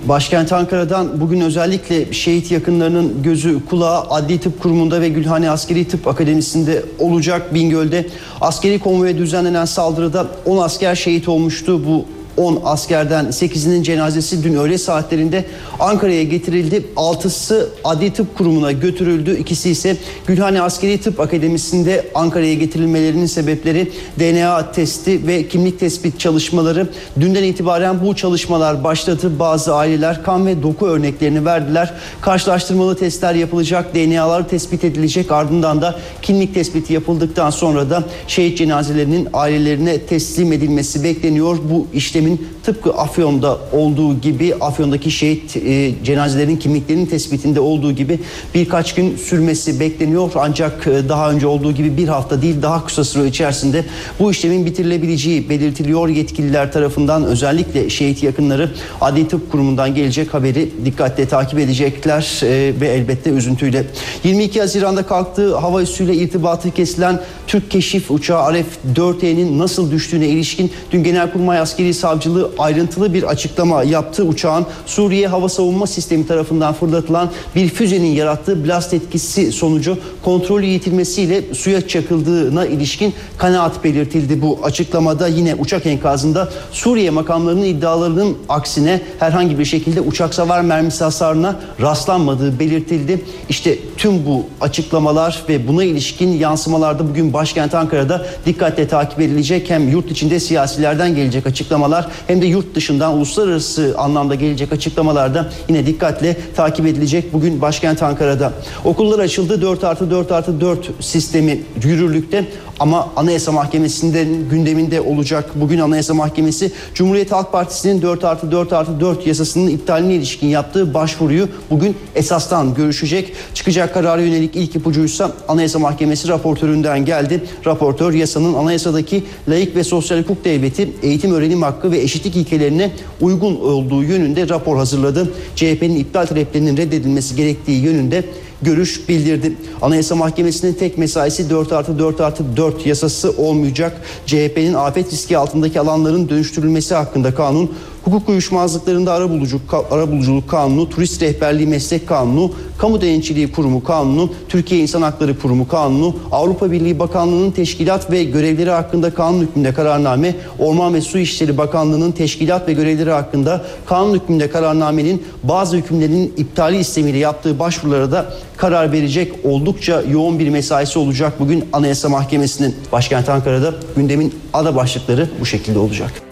Başkent 0.05 0.53
Ankara'dan 0.53 1.21
bugün 1.21 1.41
özellikle 1.41 2.13
şehit 2.13 2.51
yakınlarının 2.51 3.23
gözü 3.23 3.67
kulağı 3.67 4.01
Adli 4.01 4.41
Tıp 4.41 4.63
Kurumu'nda 4.63 5.01
ve 5.01 5.09
Gülhane 5.09 5.51
Askeri 5.51 5.89
Tıp 5.89 6.09
Akademisi'nde 6.09 6.83
olacak. 6.99 7.55
Bingöl'de 7.55 8.07
askeri 8.41 8.79
konvoya 8.79 9.19
düzenlenen 9.19 9.65
saldırıda 9.65 10.27
10 10.45 10.59
asker 10.59 10.95
şehit 10.95 11.29
olmuştu. 11.29 11.87
Bu 11.87 12.05
10 12.41 12.61
askerden 12.65 13.25
8'inin 13.25 13.83
cenazesi 13.83 14.45
dün 14.45 14.55
öğle 14.55 14.79
saatlerinde 14.79 15.45
Ankara'ya 15.81 16.23
getirildi. 16.23 16.85
6'sı 16.97 17.69
Adli 17.85 18.13
Tıp 18.13 18.39
Kurumu'na 18.39 18.73
götürüldü. 18.73 19.39
İkisi 19.39 19.71
ise 19.71 19.97
Gülhane 20.27 20.63
Askeri 20.63 21.01
Tıp 21.01 21.21
Akademisi'nde 21.21 22.07
Ankara'ya 22.15 22.55
getirilmelerinin 22.55 23.27
sebepleri 23.27 23.93
DNA 24.21 24.73
testi 24.73 25.27
ve 25.27 25.49
kimlik 25.49 25.81
tespit 25.81 26.21
çalışmaları. 26.21 26.89
Dünden 27.21 27.43
itibaren 27.43 28.01
bu 28.07 28.17
çalışmalar 28.17 28.85
başladı. 28.85 29.39
Bazı 29.39 29.75
aileler 29.75 30.23
kan 30.23 30.47
ve 30.47 30.63
doku 30.63 30.87
örneklerini 30.87 31.45
verdiler. 31.45 31.93
Karşılaştırmalı 32.21 32.97
testler 32.97 33.35
yapılacak, 33.35 33.95
DNA'lar 33.95 34.49
tespit 34.49 34.85
edilecek. 34.85 35.33
Ardından 35.33 35.83
da 35.83 35.99
kimlik 36.23 36.55
tespiti 36.55 36.93
yapıldıktan 36.93 37.51
sonra 37.51 37.91
da 37.91 38.05
şehit 38.29 38.59
cenazelerinin 38.59 39.29
ailelerine 39.33 39.99
teslim 39.99 40.53
edilmesi 40.53 41.05
bekleniyor. 41.05 41.59
Bu 41.71 41.87
işlemin 41.95 42.30
doing 42.37 42.60
tıpkı 42.63 42.93
Afyon'da 42.93 43.59
olduğu 43.73 44.21
gibi 44.21 44.55
Afyon'daki 44.61 45.11
şehit 45.11 45.57
e, 45.57 45.93
cenazelerin 46.05 46.57
kimliklerinin 46.57 47.07
tespitinde 47.07 47.61
olduğu 47.61 47.93
gibi 47.93 48.19
birkaç 48.55 48.95
gün 48.95 49.17
sürmesi 49.17 49.81
bekleniyor. 49.81 50.31
Ancak 50.35 50.87
e, 50.87 51.09
daha 51.09 51.31
önce 51.31 51.47
olduğu 51.47 51.73
gibi 51.73 51.97
bir 51.97 52.09
hafta 52.09 52.43
değil 52.43 52.63
daha 52.63 52.87
kısa 52.87 53.05
süre 53.05 53.29
içerisinde 53.29 53.85
bu 54.21 54.31
işlemin 54.31 54.67
bitirilebileceği 54.67 55.49
belirtiliyor 55.49 56.09
yetkililer 56.09 56.73
tarafından 56.73 57.25
özellikle 57.25 57.91
şehit 57.91 58.23
yakınları 58.23 58.71
Adli 59.01 59.29
Tıp 59.29 59.53
Kurumu'ndan 59.53 59.95
gelecek 59.95 60.35
haberi 60.35 60.71
dikkatle 60.85 61.29
takip 61.29 61.59
edecekler 61.59 62.41
e, 62.43 62.81
ve 62.81 62.89
elbette 62.89 63.31
üzüntüyle. 63.31 63.87
22 64.25 64.61
Haziran'da 64.61 65.03
kalktığı 65.03 65.57
hava 65.57 65.83
üssüyle 65.83 66.15
irtibatı 66.15 66.71
kesilen 66.71 67.21
Türk 67.47 67.71
keşif 67.71 68.11
uçağı 68.11 68.43
Aref 68.43 68.67
4E'nin 68.95 69.59
nasıl 69.59 69.91
düştüğüne 69.91 70.29
ilişkin 70.29 70.71
dün 70.93 71.05
Genelkurmay 71.05 71.59
Askeri 71.59 71.95
Savcılığı 71.95 72.50
ayrıntılı 72.59 73.15
bir 73.15 73.23
açıklama 73.23 73.83
yaptı. 73.83 74.25
Uçağın 74.25 74.67
Suriye 74.87 75.29
Hava 75.29 75.49
Savunma 75.49 75.87
Sistemi 75.87 76.27
tarafından 76.27 76.75
fırlatılan 76.75 77.31
bir 77.55 77.69
füzenin 77.69 78.13
yarattığı 78.13 78.65
blast 78.65 78.95
etkisi 78.95 79.53
sonucu 79.53 79.99
kontrolü 80.25 80.67
yitirmesiyle 80.67 81.55
suya 81.55 81.89
çakıldığına 81.89 82.67
ilişkin 82.67 83.15
kanaat 83.39 83.85
belirtildi. 83.85 84.43
Bu 84.43 84.59
açıklamada 84.63 85.29
yine 85.29 85.55
uçak 85.55 85.87
enkazında 85.87 86.49
Suriye 86.73 87.11
makamlarının 87.11 87.65
iddialarının 87.65 88.37
aksine 88.49 89.01
herhangi 89.19 89.59
bir 89.59 89.65
şekilde 89.65 90.01
uçak 90.01 90.35
savar 90.35 90.61
mermisi 90.61 91.05
hasarına 91.05 91.57
rastlanmadığı 91.81 92.59
belirtildi. 92.59 93.25
İşte 93.49 93.79
tüm 93.97 94.27
bu 94.27 94.47
açıklamalar 94.61 95.43
ve 95.49 95.69
buna 95.69 95.85
ilişkin 95.85 96.29
yansımalarda 96.29 97.09
bugün 97.09 97.33
başkent 97.33 97.75
Ankara'da 97.75 98.27
dikkatle 98.47 98.89
takip 98.89 99.21
edilecek. 99.21 99.71
Hem 99.71 99.89
yurt 99.89 100.11
içinde 100.11 100.41
siyasilerden 100.41 101.15
gelecek 101.15 101.47
açıklamalar 101.47 102.09
hem 102.27 102.40
de 102.43 102.47
yurt 102.47 102.75
dışından 102.75 103.17
uluslararası 103.17 103.95
anlamda 103.99 104.35
gelecek 104.35 104.73
açıklamalarda 104.73 105.51
yine 105.69 105.87
dikkatle 105.87 106.37
takip 106.57 106.87
edilecek. 106.87 107.33
Bugün 107.33 107.61
başkent 107.61 108.03
Ankara'da 108.03 108.53
okullar 108.85 109.19
açıldı. 109.19 109.63
4 109.63 109.85
artı 109.85 110.11
4 110.11 110.33
artı 110.33 110.61
4 110.61 110.91
sistemi 111.01 111.61
yürürlükte 111.85 112.47
ama 112.81 113.09
Anayasa 113.17 113.53
Mahkemesi'nde 113.53 114.27
gündeminde 114.51 115.01
olacak. 115.01 115.51
Bugün 115.55 115.79
Anayasa 115.79 116.15
Mahkemesi 116.15 116.73
Cumhuriyet 116.95 117.33
Halk 117.33 117.53
Partisi'nin 117.53 118.03
4 118.03 118.25
artı 118.25 118.53
4 118.53 118.73
artı 118.73 119.01
4 119.01 119.27
yasasının 119.27 119.71
iptaline 119.71 120.15
ilişkin 120.15 120.47
yaptığı 120.47 120.95
başvuruyu 120.95 121.49
bugün 121.71 121.97
esastan 122.15 122.75
görüşecek. 122.75 123.33
Çıkacak 123.55 123.95
karara 123.95 124.23
yönelik 124.23 124.57
ilk 124.57 124.77
ipucuysa 124.77 125.33
Anayasa 125.49 125.79
Mahkemesi 125.79 126.29
raportöründen 126.29 127.05
geldi. 127.05 127.45
Raportör 127.67 128.15
yasanın 128.15 128.55
anayasadaki 128.55 129.25
layık 129.49 129.77
ve 129.77 129.85
sosyal 129.85 130.19
hukuk 130.19 130.45
devleti, 130.45 130.91
eğitim 131.03 131.35
öğrenim 131.35 131.63
hakkı 131.63 131.93
ve 131.93 131.99
eşitlik 131.99 132.30
ilkelerine 132.37 132.91
uygun 133.21 133.57
olduğu 133.57 134.03
yönünde 134.03 134.49
rapor 134.49 134.77
hazırladı. 134.77 135.33
CHP'nin 135.57 135.97
iptal 135.97 136.27
taleplerinin 136.27 136.77
reddedilmesi 136.77 137.37
gerektiği 137.37 137.83
yönünde 137.83 138.25
görüş 138.63 139.09
bildirdi. 139.09 139.53
Anayasa 139.83 140.17
Mahkemesi'nin 140.17 140.73
tek 140.73 140.99
mesaisi 140.99 141.51
4 141.51 141.73
artı 141.73 141.99
4 141.99 142.21
artı 142.21 142.57
4 142.57 142.87
yasası 142.87 143.31
olmayacak. 143.31 144.01
CHP'nin 144.27 144.75
afet 144.75 145.13
riski 145.13 145.39
altındaki 145.39 145.81
alanların 145.81 146.29
dönüştürülmesi 146.29 146.95
hakkında 146.95 147.35
kanun, 147.35 147.71
hukuk 148.05 148.29
uyuşmazlıklarında 148.29 149.13
arabuluculuk, 149.13 149.75
arabuluculuk 149.91 150.49
kanunu, 150.49 150.89
turist 150.89 151.23
rehberliği 151.23 151.69
meslek 151.69 152.09
kanunu, 152.09 152.53
kamu 152.79 153.01
denetçiliği 153.01 153.53
kurumu 153.53 153.85
kanunu, 153.85 154.31
Türkiye 154.49 154.81
İnsan 154.81 155.03
Hakları 155.03 155.39
Kurumu 155.39 155.69
kanunu, 155.69 156.17
Avrupa 156.33 156.73
Birliği 156.73 156.99
Bakanlığı'nın 156.99 157.51
teşkilat 157.51 158.11
ve 158.11 158.25
görevleri 158.25 158.71
hakkında 158.71 159.15
kanun 159.15 159.41
hükmünde 159.41 159.75
kararname, 159.75 160.35
Orman 160.59 160.95
ve 160.95 161.01
Su 161.01 161.19
İşleri 161.19 161.59
Bakanlığı'nın 161.59 162.13
teşkilat 162.13 162.69
ve 162.69 162.73
görevleri 162.73 163.11
hakkında 163.11 163.65
kanun 163.87 164.15
hükmünde 164.15 164.51
kararnamenin 164.51 165.23
bazı 165.43 165.77
hükümlerinin 165.77 166.33
iptali 166.37 166.77
istemiyle 166.77 167.19
yaptığı 167.19 167.59
başvurulara 167.59 168.13
da 168.13 168.27
karar 168.57 168.93
verecek 168.93 169.33
oldukça 169.45 170.03
yoğun 170.11 170.39
bir 170.39 170.49
mesaisi 170.49 170.99
olacak 170.99 171.33
bugün 171.41 171.65
Anayasa 171.73 172.09
Mahkemesi'nin 172.09 172.77
başkent 172.93 173.29
Ankara'da 173.29 173.75
gündemin 173.97 174.35
ada 174.53 174.77
başlıkları 174.77 175.29
bu 175.41 175.47
şekilde 175.47 175.79
olacak. 175.79 176.30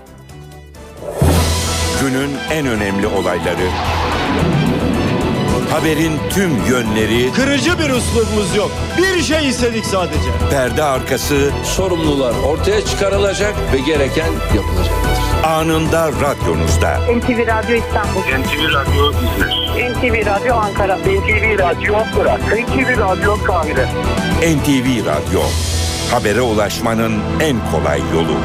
Günün 2.08 2.36
en 2.50 2.66
önemli 2.66 3.06
olayları. 3.06 3.68
Haberin 5.70 6.12
tüm 6.30 6.64
yönleri. 6.66 7.32
Kırıcı 7.32 7.78
bir 7.78 7.90
üslubumuz 7.90 8.56
yok. 8.56 8.70
Bir 8.98 9.22
şey 9.22 9.48
istedik 9.48 9.84
sadece. 9.84 10.30
Perde 10.50 10.82
arkası. 10.82 11.50
Sorumlular 11.64 12.34
ortaya 12.46 12.84
çıkarılacak 12.84 13.54
ve 13.72 13.78
gereken 13.78 14.32
yapılacaktır. 14.56 15.44
Anında 15.44 16.12
radyonuzda. 16.12 16.96
NTV 16.96 17.46
Radyo 17.46 17.76
İstanbul. 17.76 18.20
NTV 18.20 18.72
Radyo 18.74 19.12
İzmir. 19.12 19.90
NTV 19.90 20.26
Radyo 20.26 20.54
Ankara. 20.56 20.96
NTV 20.96 21.58
Radyo 21.58 21.94
Fırat. 22.14 22.40
NTV 22.40 23.00
Radyo 23.00 23.44
Kahire. 23.44 23.86
NTV 24.40 25.06
Radyo. 25.06 25.40
Habere 26.10 26.40
ulaşmanın 26.40 27.14
en 27.40 27.56
kolay 27.72 28.00
yolu. 28.14 28.36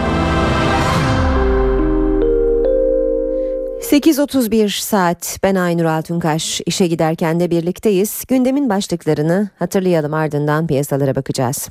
8.31 3.83 4.69
saat. 4.81 5.39
Ben 5.43 5.55
Aynur 5.55 5.85
Altunkaş. 5.85 6.61
İşe 6.65 6.87
giderken 6.87 7.39
de 7.39 7.51
birlikteyiz. 7.51 8.23
Gündemin 8.27 8.69
başlıklarını 8.69 9.49
hatırlayalım 9.59 10.13
ardından 10.13 10.67
piyasalara 10.67 11.15
bakacağız. 11.15 11.69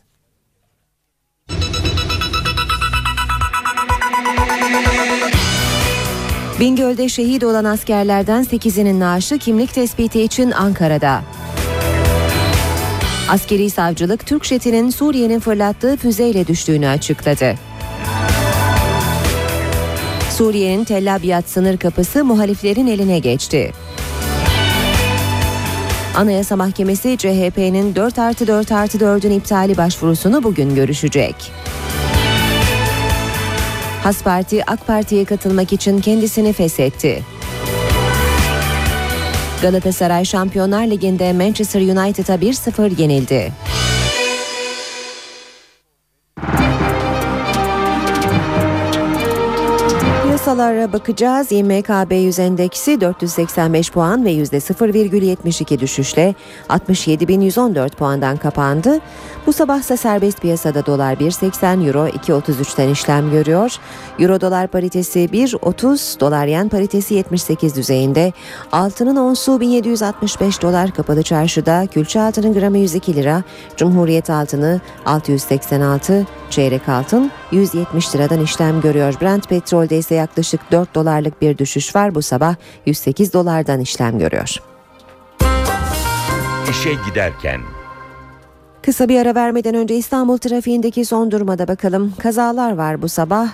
Bingöl'de 6.61 7.09
şehit 7.09 7.45
olan 7.45 7.65
askerlerden 7.65 8.45
8'inin 8.45 9.01
naaşı 9.01 9.39
kimlik 9.39 9.75
tespiti 9.75 10.23
için 10.23 10.51
Ankara'da. 10.51 11.23
Askeri 13.31 13.71
savcılık 13.71 14.27
Türk 14.27 14.45
jetinin 14.45 14.91
Suriye'nin 14.91 15.41
fırlattığı 15.41 15.97
füzeyle 15.97 16.47
düştüğünü 16.47 16.89
açıkladı. 16.89 17.55
Suriye'nin 20.33 20.85
Tel 20.85 21.15
Abyad 21.15 21.47
sınır 21.47 21.77
kapısı 21.77 22.25
muhaliflerin 22.25 22.87
eline 22.87 23.19
geçti. 23.19 23.73
Anayasa 26.17 26.57
Mahkemesi 26.57 27.17
CHP'nin 27.19 27.95
4 27.95 28.19
artı 28.19 28.47
4 28.47 28.73
artı 28.73 28.99
4'ün 28.99 29.31
iptali 29.31 29.77
başvurusunu 29.77 30.43
bugün 30.43 30.75
görüşecek. 30.75 31.35
Has 34.03 34.23
Parti 34.23 34.71
AK 34.71 34.87
Parti'ye 34.87 35.25
katılmak 35.25 35.73
için 35.73 36.01
kendisini 36.01 36.53
feshetti. 36.53 37.23
Galatasaray 39.63 40.25
Şampiyonlar 40.25 40.87
Ligi'nde 40.87 41.33
Manchester 41.33 41.81
United'a 41.81 42.35
1-0 42.35 43.01
yenildi. 43.01 43.53
Piyasalara 50.53 50.93
bakacağız. 50.93 51.53
İMKB 51.53 52.13
100 52.13 52.39
endeksi 52.39 53.01
485 53.01 53.93
puan 53.93 54.25
ve 54.25 54.33
%0,72 54.33 55.81
düşüşle 55.81 56.35
67.114 56.69 57.91
puandan 57.91 58.37
kapandı. 58.37 58.99
Bu 59.47 59.53
sabahsa 59.53 59.97
serbest 59.97 60.41
piyasada 60.41 60.87
dolar 60.87 61.15
1.80, 61.15 61.87
euro 61.87 62.07
2.33'ten 62.09 62.89
işlem 62.89 63.31
görüyor. 63.31 63.77
Euro 64.19 64.41
dolar 64.41 64.67
paritesi 64.67 65.19
1.30, 65.19 66.21
dolar 66.21 66.47
yen 66.47 66.69
paritesi 66.69 67.15
78 67.15 67.77
düzeyinde. 67.77 68.33
Altının 68.73 69.17
onsu 69.17 69.61
1765 69.61 70.63
dolar 70.63 70.91
kapalı 70.91 71.23
çarşıda, 71.23 71.87
külçe 71.87 72.21
altının 72.21 72.55
gramı 72.55 72.79
102 72.79 73.15
lira, 73.15 73.43
Cumhuriyet 73.77 74.31
altını 74.31 74.81
686, 75.07 76.27
çeyrek 76.51 76.89
altın 76.89 77.31
170 77.53 78.15
liradan 78.15 78.41
işlem 78.41 78.81
görüyor. 78.81 79.15
Brent 79.21 79.49
petrolde 79.49 79.99
ise 79.99 80.15
yaklaşık 80.15 80.42
4 80.73 80.95
dolarlık 80.95 81.43
bir 81.43 81.59
düşüş 81.59 81.97
var. 81.97 82.15
Bu 82.15 82.23
sabah 82.23 82.55
108 82.87 83.33
dolardan 83.33 83.81
işlem 83.81 84.19
görüyor. 84.19 84.57
İşe 86.71 86.91
giderken. 87.09 87.61
Kısa 88.83 89.09
bir 89.09 89.21
ara 89.21 89.35
vermeden 89.35 89.75
önce 89.75 89.97
İstanbul 89.97 90.39
trafiğindeki 90.39 91.05
son 91.05 91.31
duruma 91.31 91.59
da 91.59 91.69
bakalım. 91.69 92.15
Kazalar 92.19 92.73
var 92.73 93.03
bu 93.03 93.09
sabah. 93.09 93.49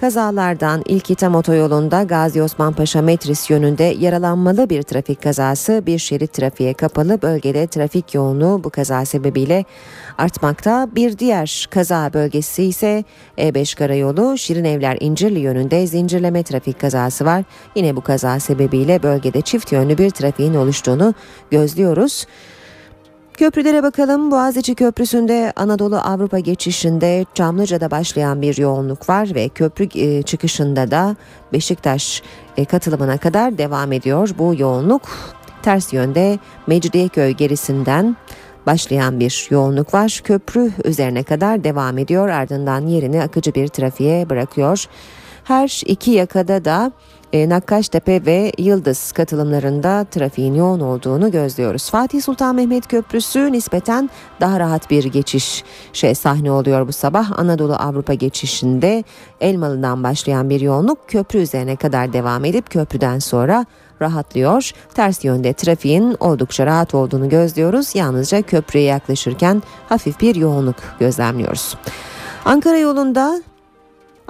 Kazalardan 0.00 0.82
ilk 0.86 1.10
İTAM 1.10 1.34
otoyolunda 1.34 2.02
Gazi 2.02 2.42
Osman 2.42 2.72
Paşa 2.72 3.02
Metris 3.02 3.50
yönünde 3.50 3.84
yaralanmalı 3.84 4.70
bir 4.70 4.82
trafik 4.82 5.22
kazası. 5.22 5.82
Bir 5.86 5.98
şerit 5.98 6.32
trafiğe 6.32 6.74
kapalı 6.74 7.22
bölgede 7.22 7.66
trafik 7.66 8.14
yoğunluğu 8.14 8.64
bu 8.64 8.70
kaza 8.70 9.04
sebebiyle 9.04 9.64
artmakta. 10.18 10.88
Bir 10.94 11.18
diğer 11.18 11.68
kaza 11.70 12.10
bölgesi 12.14 12.64
ise 12.64 13.04
E5 13.38 13.78
karayolu 13.78 14.38
Şirinevler 14.38 14.96
İncirli 15.00 15.38
yönünde 15.38 15.86
zincirleme 15.86 16.42
trafik 16.42 16.80
kazası 16.80 17.24
var. 17.24 17.44
Yine 17.74 17.96
bu 17.96 18.00
kaza 18.00 18.40
sebebiyle 18.40 19.02
bölgede 19.02 19.40
çift 19.40 19.72
yönlü 19.72 19.98
bir 19.98 20.10
trafiğin 20.10 20.54
oluştuğunu 20.54 21.14
gözlüyoruz. 21.50 22.26
Köprülere 23.40 23.82
bakalım. 23.82 24.30
Boğaziçi 24.30 24.74
Köprüsü'nde 24.74 25.52
Anadolu 25.56 25.96
Avrupa 25.96 26.38
geçişinde 26.38 27.24
Çamlıca'da 27.34 27.90
başlayan 27.90 28.42
bir 28.42 28.56
yoğunluk 28.56 29.08
var 29.08 29.34
ve 29.34 29.48
köprü 29.48 29.88
e, 29.94 30.22
çıkışında 30.22 30.90
da 30.90 31.16
Beşiktaş 31.52 32.22
e, 32.56 32.64
katılımına 32.64 33.18
kadar 33.18 33.58
devam 33.58 33.92
ediyor. 33.92 34.30
Bu 34.38 34.54
yoğunluk 34.58 35.02
ters 35.62 35.92
yönde 35.92 36.38
Mecidiyeköy 36.66 37.30
gerisinden 37.30 38.16
başlayan 38.66 39.20
bir 39.20 39.46
yoğunluk 39.50 39.94
var. 39.94 40.20
Köprü 40.24 40.72
üzerine 40.84 41.22
kadar 41.22 41.64
devam 41.64 41.98
ediyor. 41.98 42.28
Ardından 42.28 42.86
yerini 42.86 43.22
akıcı 43.22 43.54
bir 43.54 43.68
trafiğe 43.68 44.30
bırakıyor. 44.30 44.84
Her 45.44 45.82
iki 45.86 46.10
yakada 46.10 46.64
da 46.64 46.92
e, 47.32 47.48
Nakkaştepe 47.48 48.26
ve 48.26 48.52
Yıldız 48.58 49.12
katılımlarında 49.12 50.06
trafiğin 50.10 50.54
yoğun 50.54 50.80
olduğunu 50.80 51.30
gözlüyoruz. 51.30 51.90
Fatih 51.90 52.22
Sultan 52.22 52.54
Mehmet 52.54 52.86
Köprüsü 52.86 53.52
nispeten 53.52 54.10
daha 54.40 54.60
rahat 54.60 54.90
bir 54.90 55.04
geçiş 55.04 55.64
şey 55.92 56.14
sahne 56.14 56.50
oluyor 56.50 56.88
bu 56.88 56.92
sabah. 56.92 57.38
Anadolu 57.38 57.74
Avrupa 57.74 58.14
geçişinde 58.14 59.04
Elmalı'dan 59.40 60.02
başlayan 60.02 60.50
bir 60.50 60.60
yoğunluk 60.60 61.08
köprü 61.08 61.38
üzerine 61.38 61.76
kadar 61.76 62.12
devam 62.12 62.44
edip 62.44 62.70
köprüden 62.70 63.18
sonra 63.18 63.66
rahatlıyor. 64.02 64.70
Ters 64.94 65.24
yönde 65.24 65.52
trafiğin 65.52 66.16
oldukça 66.20 66.66
rahat 66.66 66.94
olduğunu 66.94 67.28
gözlüyoruz. 67.28 67.94
Yalnızca 67.94 68.42
köprüye 68.42 68.84
yaklaşırken 68.84 69.62
hafif 69.88 70.20
bir 70.20 70.34
yoğunluk 70.34 70.76
gözlemliyoruz. 71.00 71.76
Ankara 72.44 72.78
yolunda 72.78 73.42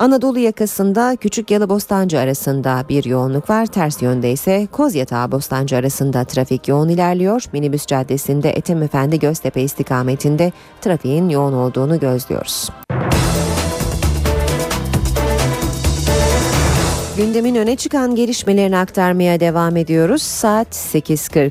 Anadolu 0.00 0.38
yakasında 0.38 1.16
Küçük 1.16 1.50
Yalı 1.50 1.68
Bostancı 1.68 2.18
arasında 2.18 2.84
bir 2.88 3.04
yoğunluk 3.04 3.50
var. 3.50 3.66
Ters 3.66 4.02
yönde 4.02 4.32
ise 4.32 4.68
Kozyatağı 4.72 5.32
Bostancı 5.32 5.76
arasında 5.76 6.24
trafik 6.24 6.68
yoğun 6.68 6.88
ilerliyor. 6.88 7.44
Minibüs 7.52 7.86
Caddesi'nde 7.86 8.50
Etem 8.50 8.82
Efendi 8.82 9.18
Göztepe 9.18 9.62
istikametinde 9.62 10.52
trafiğin 10.80 11.28
yoğun 11.28 11.52
olduğunu 11.52 12.00
gözlüyoruz. 12.00 12.70
Gündemin 17.16 17.54
öne 17.54 17.76
çıkan 17.76 18.14
gelişmelerini 18.14 18.78
aktarmaya 18.78 19.40
devam 19.40 19.76
ediyoruz. 19.76 20.22
Saat 20.22 20.68
8.40. 20.68 21.50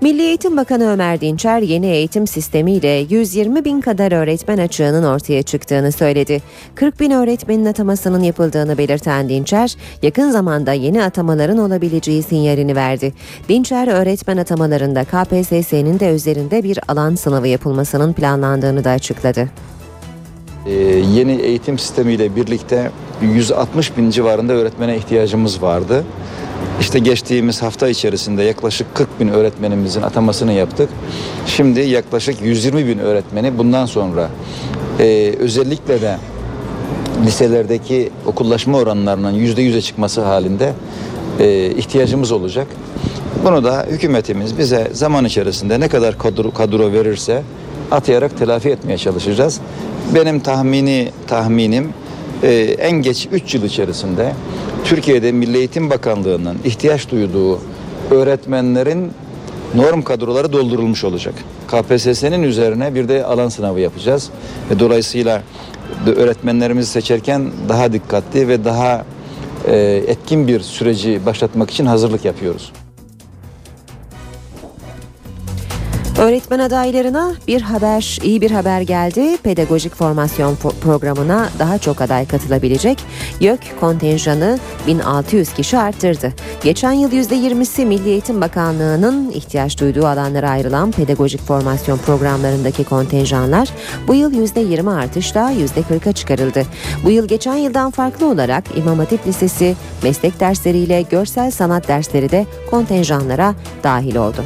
Milli 0.00 0.22
Eğitim 0.22 0.56
Bakanı 0.56 0.92
Ömer 0.92 1.20
Dinçer 1.20 1.62
yeni 1.62 1.86
eğitim 1.86 2.26
sistemiyle 2.26 2.88
120 2.88 3.64
bin 3.64 3.80
kadar 3.80 4.12
öğretmen 4.12 4.58
açığının 4.58 5.04
ortaya 5.04 5.42
çıktığını 5.42 5.92
söyledi. 5.92 6.42
40 6.74 7.00
bin 7.00 7.10
öğretmenin 7.10 7.64
atamasının 7.64 8.22
yapıldığını 8.22 8.78
belirten 8.78 9.28
Dinçer, 9.28 9.76
yakın 10.02 10.30
zamanda 10.30 10.72
yeni 10.72 11.02
atamaların 11.02 11.58
olabileceği 11.58 12.22
sinyalini 12.22 12.76
verdi. 12.76 13.12
Dinçer 13.48 13.88
öğretmen 13.88 14.36
atamalarında 14.36 15.04
KPSS'nin 15.04 16.00
de 16.00 16.08
üzerinde 16.08 16.62
bir 16.62 16.78
alan 16.88 17.14
sınavı 17.14 17.48
yapılmasının 17.48 18.12
planlandığını 18.12 18.84
da 18.84 18.90
açıkladı. 18.90 19.48
Ee, 20.66 20.72
yeni 21.14 21.32
eğitim 21.32 21.78
sistemiyle 21.78 22.36
birlikte 22.36 22.90
160 23.22 23.96
bin 23.96 24.10
civarında 24.10 24.52
öğretmene 24.52 24.96
ihtiyacımız 24.96 25.62
vardı. 25.62 26.04
İşte 26.80 26.98
geçtiğimiz 26.98 27.62
hafta 27.62 27.88
içerisinde 27.88 28.42
yaklaşık 28.42 28.94
40 28.94 29.20
bin 29.20 29.28
öğretmenimizin 29.28 30.02
atamasını 30.02 30.52
yaptık. 30.52 30.88
Şimdi 31.46 31.80
yaklaşık 31.80 32.42
120 32.42 32.86
bin 32.86 32.98
öğretmeni 32.98 33.58
bundan 33.58 33.86
sonra 33.86 34.28
e, 35.00 35.34
özellikle 35.38 36.00
de 36.00 36.16
liselerdeki 37.26 38.10
okullaşma 38.26 38.78
oranlarının 38.78 39.32
yüzde 39.32 39.62
yüze 39.62 39.82
çıkması 39.82 40.20
halinde 40.20 40.72
e, 41.40 41.70
ihtiyacımız 41.70 42.32
olacak. 42.32 42.66
Bunu 43.44 43.64
da 43.64 43.86
hükümetimiz 43.90 44.58
bize 44.58 44.90
zaman 44.92 45.24
içerisinde 45.24 45.80
ne 45.80 45.88
kadar 45.88 46.18
kadro, 46.18 46.50
kadro 46.50 46.92
verirse 46.92 47.42
atayarak 47.90 48.38
telafi 48.38 48.68
etmeye 48.68 48.98
çalışacağız. 48.98 49.60
Benim 50.14 50.40
tahmini 50.40 51.10
tahminim 51.26 51.92
e, 52.42 52.52
en 52.78 53.02
geç 53.02 53.28
3 53.32 53.54
yıl 53.54 53.62
içerisinde 53.62 54.32
Türkiye'de 54.86 55.32
Milli 55.32 55.56
Eğitim 55.56 55.90
Bakanlığı'nın 55.90 56.58
ihtiyaç 56.64 57.10
duyduğu 57.10 57.60
öğretmenlerin 58.10 59.12
norm 59.74 60.02
kadroları 60.02 60.52
doldurulmuş 60.52 61.04
olacak. 61.04 61.34
KPSS'nin 61.68 62.42
üzerine 62.42 62.94
bir 62.94 63.08
de 63.08 63.24
alan 63.24 63.48
sınavı 63.48 63.80
yapacağız. 63.80 64.30
Ve 64.70 64.80
dolayısıyla 64.80 65.42
öğretmenlerimizi 66.16 66.90
seçerken 66.90 67.50
daha 67.68 67.92
dikkatli 67.92 68.48
ve 68.48 68.64
daha 68.64 69.04
e, 69.68 69.76
etkin 70.06 70.48
bir 70.48 70.60
süreci 70.60 71.26
başlatmak 71.26 71.70
için 71.70 71.86
hazırlık 71.86 72.24
yapıyoruz. 72.24 72.72
Öğretmen 76.36 76.58
adaylarına 76.58 77.34
bir 77.46 77.62
haber, 77.62 78.18
iyi 78.22 78.40
bir 78.40 78.50
haber 78.50 78.80
geldi. 78.80 79.36
Pedagojik 79.36 79.94
formasyon 79.94 80.56
programına 80.56 81.48
daha 81.58 81.78
çok 81.78 82.00
aday 82.00 82.28
katılabilecek. 82.28 82.98
YÖK 83.40 83.60
kontenjanı 83.80 84.58
1600 84.86 85.52
kişi 85.54 85.78
arttırdı. 85.78 86.32
Geçen 86.62 86.92
yıl 86.92 87.12
%20'si 87.12 87.84
Milli 87.84 88.08
Eğitim 88.08 88.40
Bakanlığı'nın 88.40 89.30
ihtiyaç 89.30 89.80
duyduğu 89.80 90.06
alanlara 90.06 90.50
ayrılan 90.50 90.92
pedagojik 90.92 91.40
formasyon 91.40 91.98
programlarındaki 91.98 92.84
kontenjanlar 92.84 93.68
bu 94.08 94.14
yıl 94.14 94.32
%20 94.32 94.94
artışla 94.94 95.52
%40'a 95.52 96.12
çıkarıldı. 96.12 96.62
Bu 97.04 97.10
yıl 97.10 97.28
geçen 97.28 97.56
yıldan 97.56 97.90
farklı 97.90 98.26
olarak 98.26 98.64
İmam 98.76 98.98
Hatip 98.98 99.26
Lisesi 99.26 99.76
meslek 100.02 100.40
dersleriyle 100.40 101.02
görsel 101.02 101.50
sanat 101.50 101.88
dersleri 101.88 102.30
de 102.30 102.46
kontenjanlara 102.70 103.54
dahil 103.82 104.16
oldu. 104.16 104.44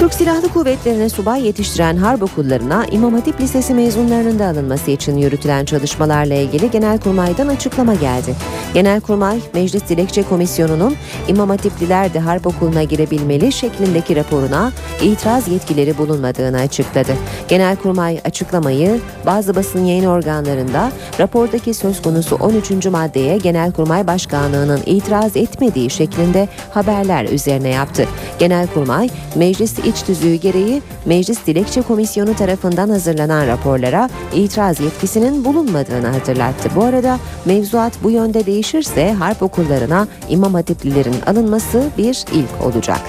Türk 0.00 0.14
Silahlı 0.14 0.48
Kuvvetleri'ne 0.48 1.08
subay 1.08 1.46
yetiştiren 1.46 1.96
harp 1.96 2.22
okullarına 2.22 2.86
İmam 2.90 3.14
Hatip 3.14 3.40
Lisesi 3.40 3.74
mezunlarının 3.74 4.38
da 4.38 4.46
alınması 4.46 4.90
için 4.90 5.16
yürütülen 5.16 5.64
çalışmalarla 5.64 6.34
ilgili 6.34 6.70
Genelkurmay'dan 6.70 7.48
açıklama 7.48 7.94
geldi. 7.94 8.34
Genelkurmay, 8.74 9.40
Meclis 9.54 9.88
Dilekçe 9.88 10.22
Komisyonu'nun 10.22 10.96
İmam 11.28 11.48
Hatipliler 11.48 12.14
de 12.14 12.20
harp 12.20 12.46
okuluna 12.46 12.82
girebilmeli 12.82 13.52
şeklindeki 13.52 14.16
raporuna 14.16 14.72
itiraz 15.02 15.48
yetkileri 15.48 15.98
bulunmadığını 15.98 16.58
açıkladı. 16.60 17.12
Genelkurmay 17.48 18.20
açıklamayı 18.24 19.00
bazı 19.26 19.56
basın 19.56 19.84
yayın 19.84 20.04
organlarında 20.04 20.92
rapordaki 21.20 21.74
söz 21.74 22.02
konusu 22.02 22.36
13. 22.36 22.86
maddeye 22.86 23.36
Genelkurmay 23.36 24.06
Başkanlığı'nın 24.06 24.80
itiraz 24.86 25.36
etmediği 25.36 25.90
şeklinde 25.90 26.48
haberler 26.74 27.24
üzerine 27.24 27.68
yaptı. 27.68 28.06
Genelkurmay, 28.38 29.10
Meclis 29.34 29.78
iç 29.90 30.02
tüzüğü 30.02 30.34
gereği 30.34 30.82
Meclis 31.06 31.46
Dilekçe 31.46 31.82
Komisyonu 31.82 32.36
tarafından 32.36 32.88
hazırlanan 32.88 33.46
raporlara 33.46 34.10
itiraz 34.34 34.80
yetkisinin 34.80 35.44
bulunmadığını 35.44 36.06
hatırlattı. 36.06 36.68
Bu 36.76 36.84
arada 36.84 37.18
mevzuat 37.44 37.92
bu 38.02 38.10
yönde 38.10 38.46
değişirse 38.46 39.12
harp 39.12 39.42
okullarına 39.42 40.08
İmam 40.28 40.54
Hatiplilerin 40.54 41.16
alınması 41.26 41.84
bir 41.98 42.24
ilk 42.32 42.66
olacak. 42.66 43.00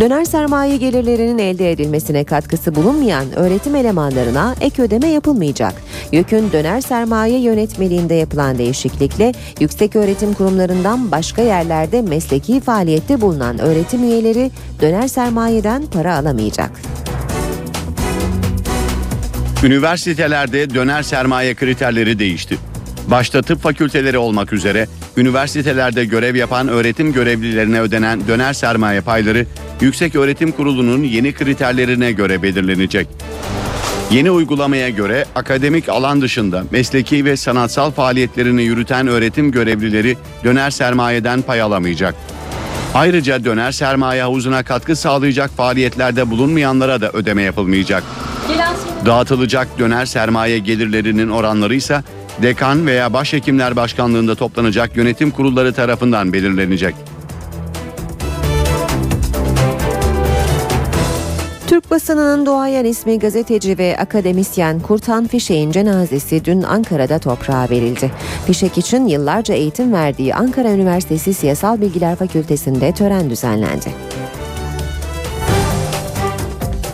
Döner 0.00 0.24
sermaye 0.24 0.76
gelirlerinin 0.76 1.38
elde 1.38 1.72
edilmesine 1.72 2.24
katkısı 2.24 2.74
bulunmayan 2.74 3.36
öğretim 3.36 3.74
elemanlarına 3.74 4.54
ek 4.60 4.82
ödeme 4.82 5.08
yapılmayacak. 5.08 5.74
YÖK'ün 6.12 6.52
döner 6.52 6.80
sermaye 6.80 7.40
yönetmeliğinde 7.40 8.14
yapılan 8.14 8.58
değişiklikle 8.58 9.32
yüksek 9.60 9.96
öğretim 9.96 10.34
kurumlarından 10.34 11.10
başka 11.10 11.42
yerlerde 11.42 12.02
mesleki 12.02 12.60
faaliyette 12.60 13.20
bulunan 13.20 13.58
öğretim 13.58 14.04
üyeleri 14.04 14.50
döner 14.80 15.08
sermayeden 15.08 15.86
para 15.86 16.16
alamayacak. 16.16 16.70
Üniversitelerde 19.64 20.74
döner 20.74 21.02
sermaye 21.02 21.54
kriterleri 21.54 22.18
değişti. 22.18 22.56
Başta 23.10 23.42
tıp 23.42 23.62
fakülteleri 23.62 24.18
olmak 24.18 24.52
üzere 24.52 24.86
üniversitelerde 25.16 26.04
görev 26.04 26.36
yapan 26.36 26.68
öğretim 26.68 27.12
görevlilerine 27.12 27.80
ödenen 27.80 28.28
döner 28.28 28.52
sermaye 28.52 29.00
payları 29.00 29.46
Yüksek 29.80 30.14
Öğretim 30.14 30.52
Kurulu'nun 30.52 31.02
yeni 31.02 31.32
kriterlerine 31.32 32.12
göre 32.12 32.42
belirlenecek. 32.42 33.08
Yeni 34.10 34.30
uygulamaya 34.30 34.88
göre 34.88 35.24
akademik 35.34 35.88
alan 35.88 36.20
dışında 36.20 36.64
mesleki 36.70 37.24
ve 37.24 37.36
sanatsal 37.36 37.90
faaliyetlerini 37.90 38.62
yürüten 38.62 39.06
öğretim 39.06 39.52
görevlileri 39.52 40.16
döner 40.44 40.70
sermayeden 40.70 41.42
pay 41.42 41.62
alamayacak. 41.62 42.14
Ayrıca 42.94 43.44
döner 43.44 43.72
sermaye 43.72 44.22
havuzuna 44.22 44.62
katkı 44.62 44.96
sağlayacak 44.96 45.50
faaliyetlerde 45.50 46.30
bulunmayanlara 46.30 47.00
da 47.00 47.10
ödeme 47.10 47.42
yapılmayacak. 47.42 48.02
Dağıtılacak 49.06 49.78
döner 49.78 50.06
sermaye 50.06 50.58
gelirlerinin 50.58 51.28
oranları 51.28 51.74
ise 51.74 52.02
dekan 52.42 52.86
veya 52.86 53.12
başhekimler 53.12 53.76
başkanlığında 53.76 54.34
toplanacak 54.34 54.96
yönetim 54.96 55.30
kurulları 55.30 55.72
tarafından 55.72 56.32
belirlenecek. 56.32 56.94
Türk 61.80 61.90
basınının 61.90 62.46
doğayan 62.46 62.84
ismi 62.84 63.18
gazeteci 63.18 63.78
ve 63.78 63.96
akademisyen 63.98 64.80
Kurtan 64.80 65.26
Fişek'in 65.26 65.70
cenazesi 65.70 66.44
dün 66.44 66.62
Ankara'da 66.62 67.18
toprağa 67.18 67.70
verildi. 67.70 68.10
Fişek 68.46 68.78
için 68.78 69.06
yıllarca 69.06 69.54
eğitim 69.54 69.92
verdiği 69.92 70.34
Ankara 70.34 70.70
Üniversitesi 70.70 71.34
Siyasal 71.34 71.80
Bilgiler 71.80 72.16
Fakültesi'nde 72.16 72.92
tören 72.92 73.30
düzenlendi. 73.30 73.92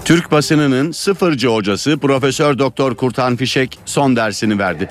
Türk 0.05 0.31
basınının 0.31 0.93
sıfırcı 0.93 1.49
hocası 1.49 1.99
Profesör 1.99 2.59
Doktor 2.59 2.95
Kurtan 2.95 3.37
Fişek 3.37 3.79
son 3.85 4.17
dersini 4.17 4.59
verdi. 4.59 4.91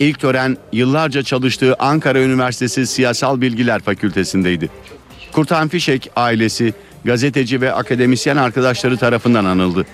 İlk 0.00 0.20
tören 0.20 0.56
yıllarca 0.72 1.22
çalıştığı 1.22 1.74
Ankara 1.78 2.20
Üniversitesi 2.20 2.86
Siyasal 2.86 3.40
Bilgiler 3.40 3.80
Fakültesindeydi. 3.80 4.68
Kurtan 5.32 5.68
Fişek 5.68 6.10
ailesi, 6.16 6.74
gazeteci 7.08 7.60
ve 7.60 7.72
akademisyen 7.72 8.36
arkadaşları 8.36 8.96
tarafından 8.96 9.44
anıldı. 9.44 9.86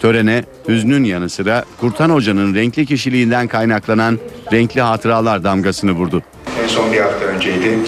Törene 0.00 0.44
hüznün 0.68 1.04
yanı 1.04 1.28
sıra 1.28 1.64
Kurtan 1.80 2.10
Hoca'nın 2.10 2.54
renkli 2.54 2.86
kişiliğinden 2.86 3.48
kaynaklanan 3.48 4.18
renkli 4.52 4.80
hatıralar 4.80 5.44
damgasını 5.44 5.92
vurdu. 5.92 6.22
En 6.62 6.68
son 6.68 6.92
bir 6.92 7.00
hafta 7.00 7.24
önceydi. 7.24 7.78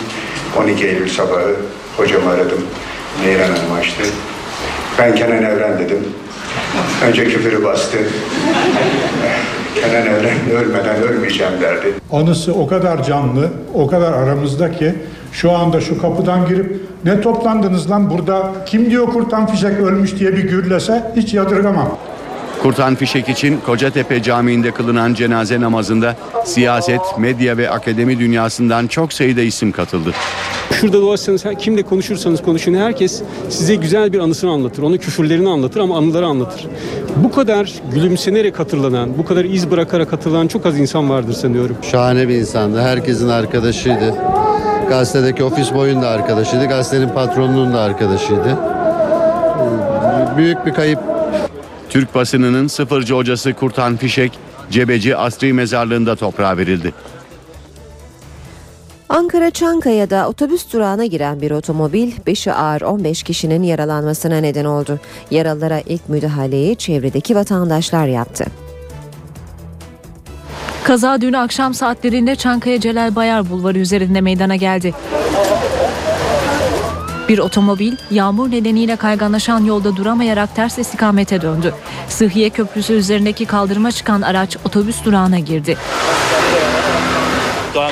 12 0.58 0.86
Eylül 0.86 1.08
sabahı 1.08 1.56
hocamı 1.96 2.30
aradım. 2.30 2.64
Neyran 3.24 3.50
Hanım 3.50 3.72
açtı. 3.80 4.02
Ben 4.98 5.14
Kenan 5.14 5.42
Evren 5.42 5.78
dedim. 5.78 5.98
Önce 7.06 7.24
küfürü 7.24 7.64
bastı. 7.64 7.98
Kenan 9.74 10.06
Evren 10.06 10.50
ölmeden 10.50 11.02
ölmeyeceğim 11.02 11.52
derdi. 11.60 11.94
Anısı 12.12 12.54
o 12.54 12.66
kadar 12.66 13.02
canlı, 13.02 13.50
o 13.74 13.86
kadar 13.86 14.12
aramızda 14.12 14.72
ki 14.72 14.94
şu 15.34 15.52
anda 15.52 15.80
şu 15.80 16.02
kapıdan 16.02 16.48
girip 16.48 16.80
ne 17.04 17.20
toplandınız 17.20 17.90
lan 17.90 18.10
burada 18.10 18.52
kim 18.66 18.90
diyor 18.90 19.06
Kurtan 19.06 19.46
Fişek 19.46 19.80
ölmüş 19.80 20.18
diye 20.18 20.36
bir 20.36 20.48
gürlese 20.48 21.12
hiç 21.16 21.34
yadırgamam. 21.34 21.98
Kurtan 22.62 22.94
Fişek 22.94 23.28
için 23.28 23.60
Kocatepe 23.66 24.22
Camii'nde 24.22 24.70
kılınan 24.70 25.14
cenaze 25.14 25.60
namazında 25.60 26.16
siyaset, 26.44 27.00
medya 27.18 27.56
ve 27.56 27.70
akademi 27.70 28.18
dünyasından 28.18 28.86
çok 28.86 29.12
sayıda 29.12 29.40
isim 29.40 29.72
katıldı. 29.72 30.10
Şurada 30.72 31.00
dolaşsanız 31.00 31.44
kimle 31.58 31.82
konuşursanız 31.82 32.42
konuşun 32.42 32.74
herkes 32.74 33.22
size 33.48 33.74
güzel 33.74 34.12
bir 34.12 34.18
anısını 34.18 34.50
anlatır. 34.50 34.82
Onun 34.82 34.96
küfürlerini 34.96 35.48
anlatır 35.48 35.80
ama 35.80 35.98
anıları 35.98 36.26
anlatır. 36.26 36.66
Bu 37.16 37.32
kadar 37.32 37.72
gülümsenerek 37.94 38.58
hatırlanan, 38.58 39.18
bu 39.18 39.24
kadar 39.24 39.44
iz 39.44 39.70
bırakarak 39.70 40.12
hatırlanan 40.12 40.48
çok 40.48 40.66
az 40.66 40.78
insan 40.78 41.10
vardır 41.10 41.32
sanıyorum. 41.32 41.76
Şahane 41.82 42.28
bir 42.28 42.34
insandı. 42.34 42.80
Herkesin 42.80 43.28
arkadaşıydı. 43.28 44.14
Gazetedeki 44.88 45.44
ofis 45.44 45.74
boyun 45.74 46.02
da 46.02 46.08
arkadaşıydı. 46.08 46.66
Gazetenin 46.66 47.08
patronunun 47.08 47.74
da 47.74 47.80
arkadaşıydı. 47.80 48.58
Büyük 50.36 50.66
bir 50.66 50.74
kayıp. 50.74 50.98
Türk 51.90 52.14
basınının 52.14 52.66
sıfırcı 52.66 53.14
hocası 53.14 53.54
Kurtan 53.54 53.96
Fişek, 53.96 54.32
Cebeci 54.70 55.16
Asri 55.16 55.52
Mezarlığı'nda 55.52 56.16
toprağa 56.16 56.56
verildi. 56.56 56.92
Ankara 59.08 59.50
Çankaya'da 59.50 60.28
otobüs 60.28 60.72
durağına 60.72 61.04
giren 61.04 61.40
bir 61.40 61.50
otomobil 61.50 62.12
5'i 62.26 62.52
ağır 62.52 62.80
15 62.80 63.22
kişinin 63.22 63.62
yaralanmasına 63.62 64.36
neden 64.38 64.64
oldu. 64.64 65.00
Yaralılara 65.30 65.80
ilk 65.80 66.08
müdahaleyi 66.08 66.76
çevredeki 66.76 67.36
vatandaşlar 67.36 68.06
yaptı. 68.06 68.44
Kaza 70.84 71.20
dün 71.20 71.32
akşam 71.32 71.74
saatlerinde 71.74 72.36
Çankaya 72.36 72.80
Celal 72.80 73.14
Bayar 73.14 73.50
Bulvarı 73.50 73.78
üzerinde 73.78 74.20
meydana 74.20 74.56
geldi. 74.56 74.94
Bir 77.28 77.38
otomobil 77.38 77.96
yağmur 78.10 78.50
nedeniyle 78.50 78.96
kayganlaşan 78.96 79.64
yolda 79.64 79.96
duramayarak 79.96 80.56
ters 80.56 80.78
istikamete 80.78 81.42
döndü. 81.42 81.74
Sıhhiye 82.08 82.50
Köprüsü 82.50 82.92
üzerindeki 82.92 83.46
kaldırıma 83.46 83.92
çıkan 83.92 84.22
araç 84.22 84.56
otobüs 84.64 85.04
durağına 85.04 85.38
girdi. 85.38 85.76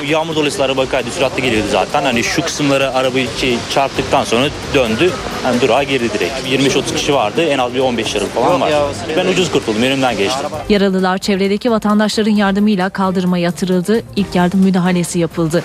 Yağmur 0.07 0.35
dolayısıyla 0.35 0.65
araba 0.65 0.85
kaydı 0.85 1.11
süratli 1.11 1.41
geliyordu 1.41 1.67
zaten. 1.71 2.03
Hani 2.03 2.23
şu 2.23 2.41
kısımları 2.41 2.93
arabayı 2.93 3.27
şey, 3.37 3.57
çarptıktan 3.69 4.23
sonra 4.23 4.45
döndü. 4.73 5.11
Hani 5.43 5.61
durağa 5.61 5.83
girdi 5.83 6.09
direkt. 6.13 6.33
25-30 6.75 6.95
kişi 6.95 7.13
vardı. 7.13 7.43
En 7.45 7.57
az 7.57 7.73
bir 7.73 7.79
15 7.79 8.15
yarım 8.15 8.27
falan 8.27 8.61
var. 8.61 8.73
Ben 9.17 9.25
ucuz 9.27 9.51
kurtuldum. 9.51 9.83
Önümden 9.83 10.17
geçtim. 10.17 10.45
Yaralılar 10.69 11.17
çevredeki 11.17 11.71
vatandaşların 11.71 12.31
yardımıyla 12.31 12.89
kaldırıma 12.89 13.37
yatırıldı. 13.37 14.01
İlk 14.15 14.35
yardım 14.35 14.59
müdahalesi 14.59 15.19
yapıldı. 15.19 15.63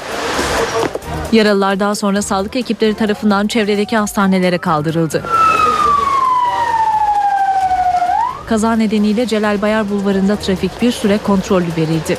Yaralılar 1.32 1.80
daha 1.80 1.94
sonra 1.94 2.22
sağlık 2.22 2.56
ekipleri 2.56 2.94
tarafından 2.94 3.46
çevredeki 3.46 3.96
hastanelere 3.96 4.58
kaldırıldı. 4.58 5.22
Kaza 8.48 8.72
nedeniyle 8.76 9.26
Celal 9.26 9.62
Bayar 9.62 9.90
Bulvarı'nda 9.90 10.36
trafik 10.36 10.82
bir 10.82 10.92
süre 10.92 11.18
kontrollü 11.26 11.66
verildi. 11.76 12.18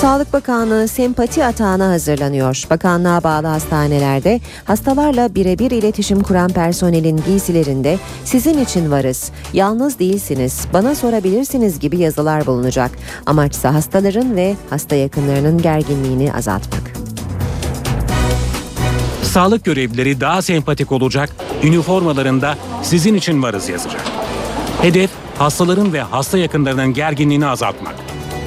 Sağlık 0.00 0.32
Bakanlığı 0.32 0.88
sempati 0.88 1.44
atağına 1.44 1.88
hazırlanıyor. 1.88 2.62
Bakanlığa 2.70 3.22
bağlı 3.22 3.46
hastanelerde 3.46 4.40
hastalarla 4.64 5.34
birebir 5.34 5.70
iletişim 5.70 6.22
kuran 6.22 6.48
personelin 6.48 7.20
giysilerinde 7.26 7.98
sizin 8.24 8.64
için 8.64 8.90
varız, 8.90 9.30
yalnız 9.52 9.98
değilsiniz, 9.98 10.66
bana 10.72 10.94
sorabilirsiniz 10.94 11.78
gibi 11.78 11.98
yazılar 11.98 12.46
bulunacak. 12.46 12.90
Amaçsa 13.26 13.74
hastaların 13.74 14.36
ve 14.36 14.56
hasta 14.70 14.96
yakınlarının 14.96 15.62
gerginliğini 15.62 16.32
azaltmak. 16.32 16.82
Sağlık 19.22 19.64
görevlileri 19.64 20.20
daha 20.20 20.42
sempatik 20.42 20.92
olacak, 20.92 21.30
üniformalarında 21.62 22.54
sizin 22.82 23.14
için 23.14 23.42
varız 23.42 23.68
yazacak. 23.68 24.02
Hedef 24.82 25.10
hastaların 25.38 25.92
ve 25.92 26.00
hasta 26.02 26.38
yakınlarının 26.38 26.94
gerginliğini 26.94 27.46
azaltmak. 27.46 27.94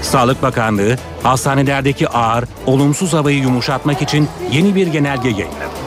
Sağlık 0.02 0.42
Bakanlığı 0.42 0.98
hastanelerdeki 1.24 2.08
ağır, 2.08 2.46
olumsuz 2.66 3.14
havayı 3.14 3.38
yumuşatmak 3.40 4.02
için 4.02 4.28
yeni 4.52 4.76
bir 4.76 4.88
genelge 4.88 5.30
yayınladı. 5.30 5.82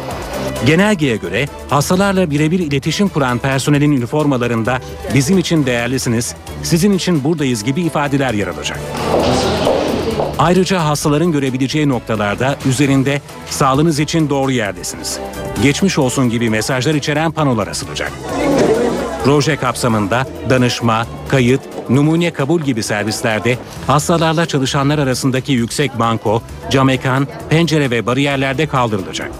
Genelgeye 0.66 1.16
göre 1.16 1.46
hastalarla 1.70 2.30
birebir 2.30 2.58
iletişim 2.58 3.08
kuran 3.08 3.38
personelin 3.38 3.92
üniformalarında 3.92 4.78
bizim 5.14 5.38
için 5.38 5.66
değerlisiniz, 5.66 6.34
sizin 6.62 6.92
için 6.92 7.24
buradayız 7.24 7.64
gibi 7.64 7.82
ifadeler 7.82 8.34
yer 8.34 8.46
alacak. 8.46 8.80
Ayrıca 10.38 10.84
hastaların 10.84 11.32
görebileceği 11.32 11.88
noktalarda 11.88 12.56
üzerinde 12.66 13.20
sağlığınız 13.50 14.00
için 14.00 14.30
doğru 14.30 14.50
yerdesiniz. 14.50 15.18
Geçmiş 15.62 15.98
olsun 15.98 16.30
gibi 16.30 16.50
mesajlar 16.50 16.94
içeren 16.94 17.32
panolar 17.32 17.66
asılacak. 17.66 18.12
Proje 19.24 19.56
kapsamında 19.56 20.26
danışma, 20.50 21.06
kayıt, 21.28 21.60
numune 21.88 22.30
kabul 22.30 22.60
gibi 22.60 22.82
servislerde 22.82 23.58
hastalarla 23.86 24.46
çalışanlar 24.46 24.98
arasındaki 24.98 25.52
yüksek 25.52 25.98
banko, 25.98 26.42
cam 26.70 26.88
ekran, 26.88 27.28
pencere 27.50 27.90
ve 27.90 28.06
bariyerlerde 28.06 28.66
kaldırılacak. 28.66 29.30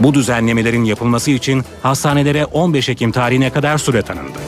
Bu 0.00 0.14
düzenlemelerin 0.14 0.84
yapılması 0.84 1.30
için 1.30 1.64
hastanelere 1.82 2.44
15 2.44 2.88
Ekim 2.88 3.12
tarihine 3.12 3.50
kadar 3.50 3.78
süre 3.78 4.02
tanındı. 4.02 4.38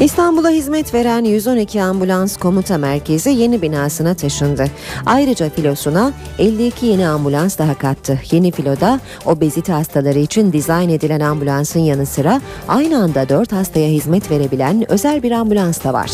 İstanbul'a 0.00 0.50
hizmet 0.50 0.94
veren 0.94 1.24
112 1.24 1.82
Ambulans 1.82 2.36
Komuta 2.36 2.78
Merkezi 2.78 3.30
yeni 3.30 3.62
binasına 3.62 4.14
taşındı. 4.14 4.66
Ayrıca 5.06 5.50
filosuna 5.50 6.12
52 6.38 6.86
yeni 6.86 7.08
ambulans 7.08 7.58
daha 7.58 7.74
kattı. 7.74 8.20
Yeni 8.30 8.52
filoda 8.52 9.00
obezite 9.26 9.72
hastaları 9.72 10.18
için 10.18 10.52
dizayn 10.52 10.88
edilen 10.88 11.20
ambulansın 11.20 11.80
yanı 11.80 12.06
sıra 12.06 12.40
aynı 12.68 13.02
anda 13.02 13.28
4 13.28 13.52
hastaya 13.52 13.88
hizmet 13.88 14.30
verebilen 14.30 14.92
özel 14.92 15.22
bir 15.22 15.30
ambulans 15.30 15.84
da 15.84 15.92
var. 15.92 16.10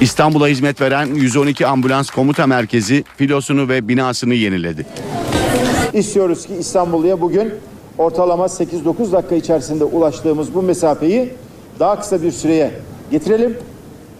İstanbul'a 0.00 0.48
hizmet 0.48 0.80
veren 0.80 1.06
112 1.06 1.66
Ambulans 1.66 2.10
Komuta 2.10 2.46
Merkezi 2.46 3.04
filosunu 3.16 3.68
ve 3.68 3.88
binasını 3.88 4.34
yeniledi. 4.34 4.86
İstiyoruz 5.92 6.46
ki 6.46 6.54
İstanbulluya 6.60 7.20
bugün 7.20 7.52
ortalama 7.98 8.44
8-9 8.44 9.12
dakika 9.12 9.34
içerisinde 9.34 9.84
ulaştığımız 9.84 10.54
bu 10.54 10.62
mesafeyi 10.62 11.30
daha 11.78 12.00
kısa 12.00 12.22
bir 12.22 12.32
süreye 12.32 12.70
getirelim 13.10 13.58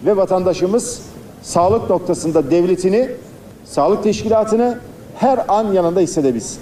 ve 0.05 0.17
vatandaşımız 0.17 1.01
sağlık 1.41 1.89
noktasında 1.89 2.51
devletini, 2.51 3.09
sağlık 3.65 4.03
teşkilatını 4.03 4.79
her 5.17 5.39
an 5.47 5.73
yanında 5.73 5.99
hissedebilsin. 5.99 6.59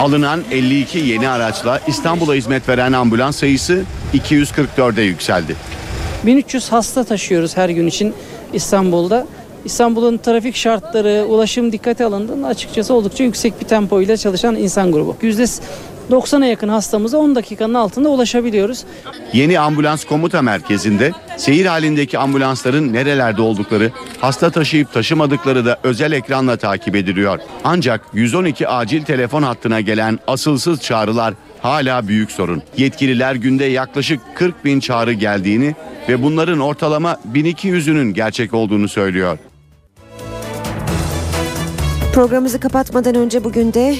Alınan 0.00 0.40
52 0.50 0.98
yeni 0.98 1.28
araçla 1.28 1.80
İstanbul'a 1.86 2.34
hizmet 2.34 2.68
veren 2.68 2.92
ambulans 2.92 3.36
sayısı 3.36 3.82
244'e 4.14 5.02
yükseldi. 5.02 5.56
1300 6.26 6.72
hasta 6.72 7.04
taşıyoruz 7.04 7.56
her 7.56 7.68
gün 7.68 7.86
için 7.86 8.14
İstanbul'da. 8.52 9.26
İstanbul'un 9.64 10.18
trafik 10.18 10.56
şartları, 10.56 11.26
ulaşım 11.28 11.72
dikkate 11.72 12.04
alındığında 12.04 12.46
açıkçası 12.46 12.94
oldukça 12.94 13.24
yüksek 13.24 13.60
bir 13.60 13.66
tempo 13.66 14.00
ile 14.00 14.16
çalışan 14.16 14.56
insan 14.56 14.92
grubu. 14.92 15.16
%90'a 16.12 16.46
yakın 16.46 16.68
hastamıza 16.68 17.18
10 17.18 17.34
dakikanın 17.34 17.74
altında 17.74 18.08
ulaşabiliyoruz. 18.08 18.84
Yeni 19.32 19.60
ambulans 19.60 20.04
komuta 20.04 20.42
merkezinde 20.42 21.12
seyir 21.36 21.66
halindeki 21.66 22.18
ambulansların 22.18 22.92
nerelerde 22.92 23.42
oldukları, 23.42 23.90
hasta 24.20 24.50
taşıyıp 24.50 24.92
taşımadıkları 24.92 25.66
da 25.66 25.78
özel 25.82 26.12
ekranla 26.12 26.56
takip 26.56 26.96
ediliyor. 26.96 27.38
Ancak 27.64 28.00
112 28.12 28.68
acil 28.68 29.02
telefon 29.02 29.42
hattına 29.42 29.80
gelen 29.80 30.18
asılsız 30.26 30.80
çağrılar 30.80 31.34
hala 31.62 32.08
büyük 32.08 32.30
sorun. 32.30 32.62
Yetkililer 32.76 33.34
günde 33.34 33.64
yaklaşık 33.64 34.20
40 34.34 34.64
bin 34.64 34.80
çağrı 34.80 35.12
geldiğini 35.12 35.74
ve 36.08 36.22
bunların 36.22 36.60
ortalama 36.60 37.16
1200'ünün 37.32 38.12
gerçek 38.14 38.54
olduğunu 38.54 38.88
söylüyor. 38.88 39.38
Programımızı 42.14 42.60
kapatmadan 42.60 43.14
önce 43.14 43.44
bugün 43.44 43.72
de 43.72 43.94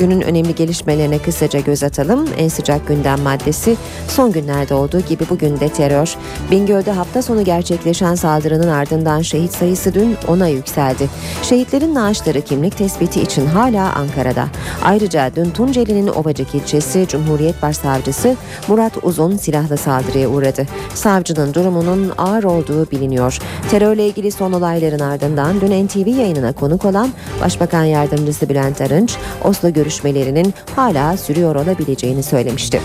günün 0.00 0.20
önemli 0.20 0.54
gelişmelerine 0.54 1.18
kısaca 1.18 1.60
göz 1.60 1.82
atalım. 1.82 2.28
En 2.38 2.48
sıcak 2.48 2.88
gündem 2.88 3.20
maddesi 3.20 3.76
son 4.08 4.32
günlerde 4.32 4.74
olduğu 4.74 5.00
gibi 5.00 5.24
bugün 5.30 5.60
de 5.60 5.68
terör. 5.68 6.16
Bingöl'de 6.50 6.92
hafta 6.92 7.22
sonu 7.22 7.44
gerçekleşen 7.44 8.14
saldırının 8.14 8.68
ardından 8.68 9.22
şehit 9.22 9.52
sayısı 9.52 9.94
dün 9.94 10.14
10'a 10.14 10.48
yükseldi. 10.48 11.08
Şehitlerin 11.42 11.94
naaşları 11.94 12.40
kimlik 12.40 12.78
tespiti 12.78 13.20
için 13.20 13.46
hala 13.46 13.92
Ankara'da. 13.92 14.48
Ayrıca 14.84 15.30
dün 15.36 15.50
Tunceli'nin 15.50 16.08
Ovacık 16.08 16.54
ilçesi 16.54 17.06
Cumhuriyet 17.08 17.62
Başsavcısı 17.62 18.36
Murat 18.68 18.92
Uzun 19.02 19.36
silahlı 19.36 19.76
saldırıya 19.76 20.28
uğradı. 20.28 20.66
Savcının 20.94 21.54
durumunun 21.54 22.12
ağır 22.18 22.44
olduğu 22.44 22.90
biliniyor. 22.90 23.38
Terörle 23.70 24.06
ilgili 24.06 24.32
son 24.32 24.52
olayların 24.52 24.98
ardından 24.98 25.60
dün 25.60 25.86
NTV 25.86 26.08
yayınına 26.08 26.52
konuk 26.52 26.84
olan 26.84 27.10
Başbakan 27.40 27.84
Yardımcısı 27.84 28.48
Bülent 28.48 28.80
Arınç, 28.80 29.16
Oslo 29.44 29.68
görüşmelerinin 29.90 30.54
hala 30.76 31.16
sürüyor 31.16 31.54
olabileceğini 31.54 32.22
söylemişti. 32.22 32.80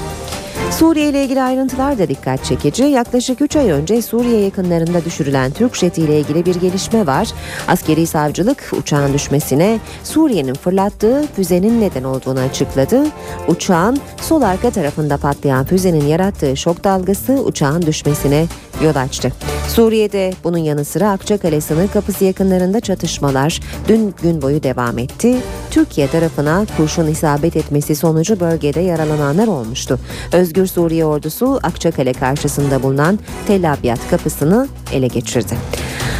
Suriye 0.71 1.09
ile 1.09 1.23
ilgili 1.23 1.41
ayrıntılar 1.41 1.99
da 1.99 2.07
dikkat 2.07 2.45
çekici. 2.45 2.83
Yaklaşık 2.83 3.41
3 3.41 3.55
ay 3.55 3.71
önce 3.71 4.01
Suriye 4.01 4.39
yakınlarında 4.39 5.05
düşürülen 5.05 5.51
Türk 5.51 5.75
jeti 5.75 6.01
ile 6.01 6.19
ilgili 6.19 6.45
bir 6.45 6.55
gelişme 6.55 7.07
var. 7.07 7.27
Askeri 7.67 8.07
savcılık 8.07 8.71
uçağın 8.79 9.13
düşmesine 9.13 9.79
Suriye'nin 10.03 10.53
fırlattığı 10.53 11.23
füzenin 11.35 11.81
neden 11.81 12.03
olduğunu 12.03 12.39
açıkladı. 12.39 13.03
Uçağın 13.47 13.97
sol 14.21 14.41
arka 14.41 14.71
tarafında 14.71 15.17
patlayan 15.17 15.65
füzenin 15.65 16.05
yarattığı 16.05 16.57
şok 16.57 16.83
dalgası 16.83 17.33
uçağın 17.33 17.81
düşmesine 17.81 18.45
yol 18.83 18.95
açtı. 18.95 19.31
Suriye'de 19.67 20.33
bunun 20.43 20.57
yanı 20.57 20.85
sıra 20.85 21.09
Akçakale 21.09 21.61
sınır 21.61 21.87
kapısı 21.87 22.25
yakınlarında 22.25 22.79
çatışmalar 22.79 23.59
dün 23.87 24.13
gün 24.23 24.41
boyu 24.41 24.63
devam 24.63 24.97
etti. 24.97 25.37
Türkiye 25.71 26.07
tarafına 26.07 26.65
kurşun 26.77 27.07
isabet 27.07 27.55
etmesi 27.55 27.95
sonucu 27.95 28.39
bölgede 28.39 28.81
yaralananlar 28.81 29.47
olmuştu. 29.47 29.99
Özgür 30.33 30.54
Suriye 30.63 31.05
ordusu 31.05 31.59
Akçakale 31.63 32.13
karşısında 32.13 32.83
bulunan 32.83 33.19
Tel 33.47 33.73
Abyad 33.73 34.09
kapısını 34.09 34.67
ele 34.93 35.07
geçirdi. 35.07 35.55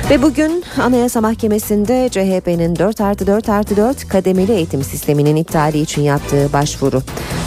Ve 0.10 0.22
bugün 0.22 0.64
Anayasa 0.82 1.22
Mahkemesi'nde 1.22 2.10
CHP'nin 2.12 2.76
4 2.76 3.02
artı 3.02 3.28
4 3.28 3.50
artı 3.50 3.78
4 3.78 4.08
kademeli 4.08 4.52
eğitim 4.52 4.84
sisteminin 4.84 5.36
iptali 5.36 5.80
için 5.80 6.02
yaptığı 6.02 6.54
başvuru 6.54 7.02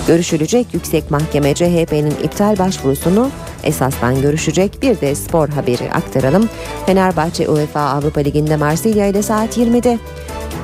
görüşülecek. 0.09 0.67
Yüksek 0.75 1.11
Mahkeme 1.11 1.55
CHP'nin 1.55 2.15
iptal 2.25 2.59
başvurusunu 2.59 3.31
esasdan 3.65 4.23
görüşecek. 4.23 4.83
Bir 4.83 5.01
de 5.01 5.15
spor 5.15 5.49
haberi 5.49 5.93
aktaralım. 5.93 6.49
Fenerbahçe 6.87 7.49
UEFA 7.49 7.81
Avrupa 7.81 8.21
Ligi'nde 8.21 8.57
Marsilya 8.57 9.07
ile 9.07 9.23
saat 9.23 9.59
20'de 9.59 9.99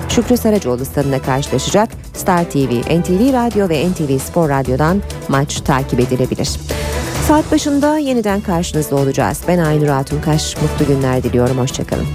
Şükrü 0.09 0.37
Saracoğlu 0.37 0.85
stadında 0.85 1.23
karşılaşacak. 1.23 1.89
Star 2.13 2.45
TV, 2.51 3.01
NTV 3.01 3.33
Radyo 3.33 3.69
ve 3.69 3.89
NTV 3.89 4.19
Spor 4.19 4.49
Radyo'dan 4.49 5.03
maç 5.29 5.61
takip 5.61 6.01
edilebilir. 6.01 6.51
Saat 7.29 7.53
başında 7.53 7.99
yeniden 7.99 8.41
karşınızda 8.41 8.97
olacağız. 8.97 9.41
Ben 9.49 9.59
Aynur 9.59 9.89
Altunkaş. 9.89 10.57
Mutlu 10.63 10.95
günler 10.95 11.23
diliyorum. 11.23 11.59
Hoşçakalın. 11.59 12.07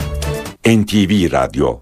NTV 0.67 1.31
Radyo 1.31 1.77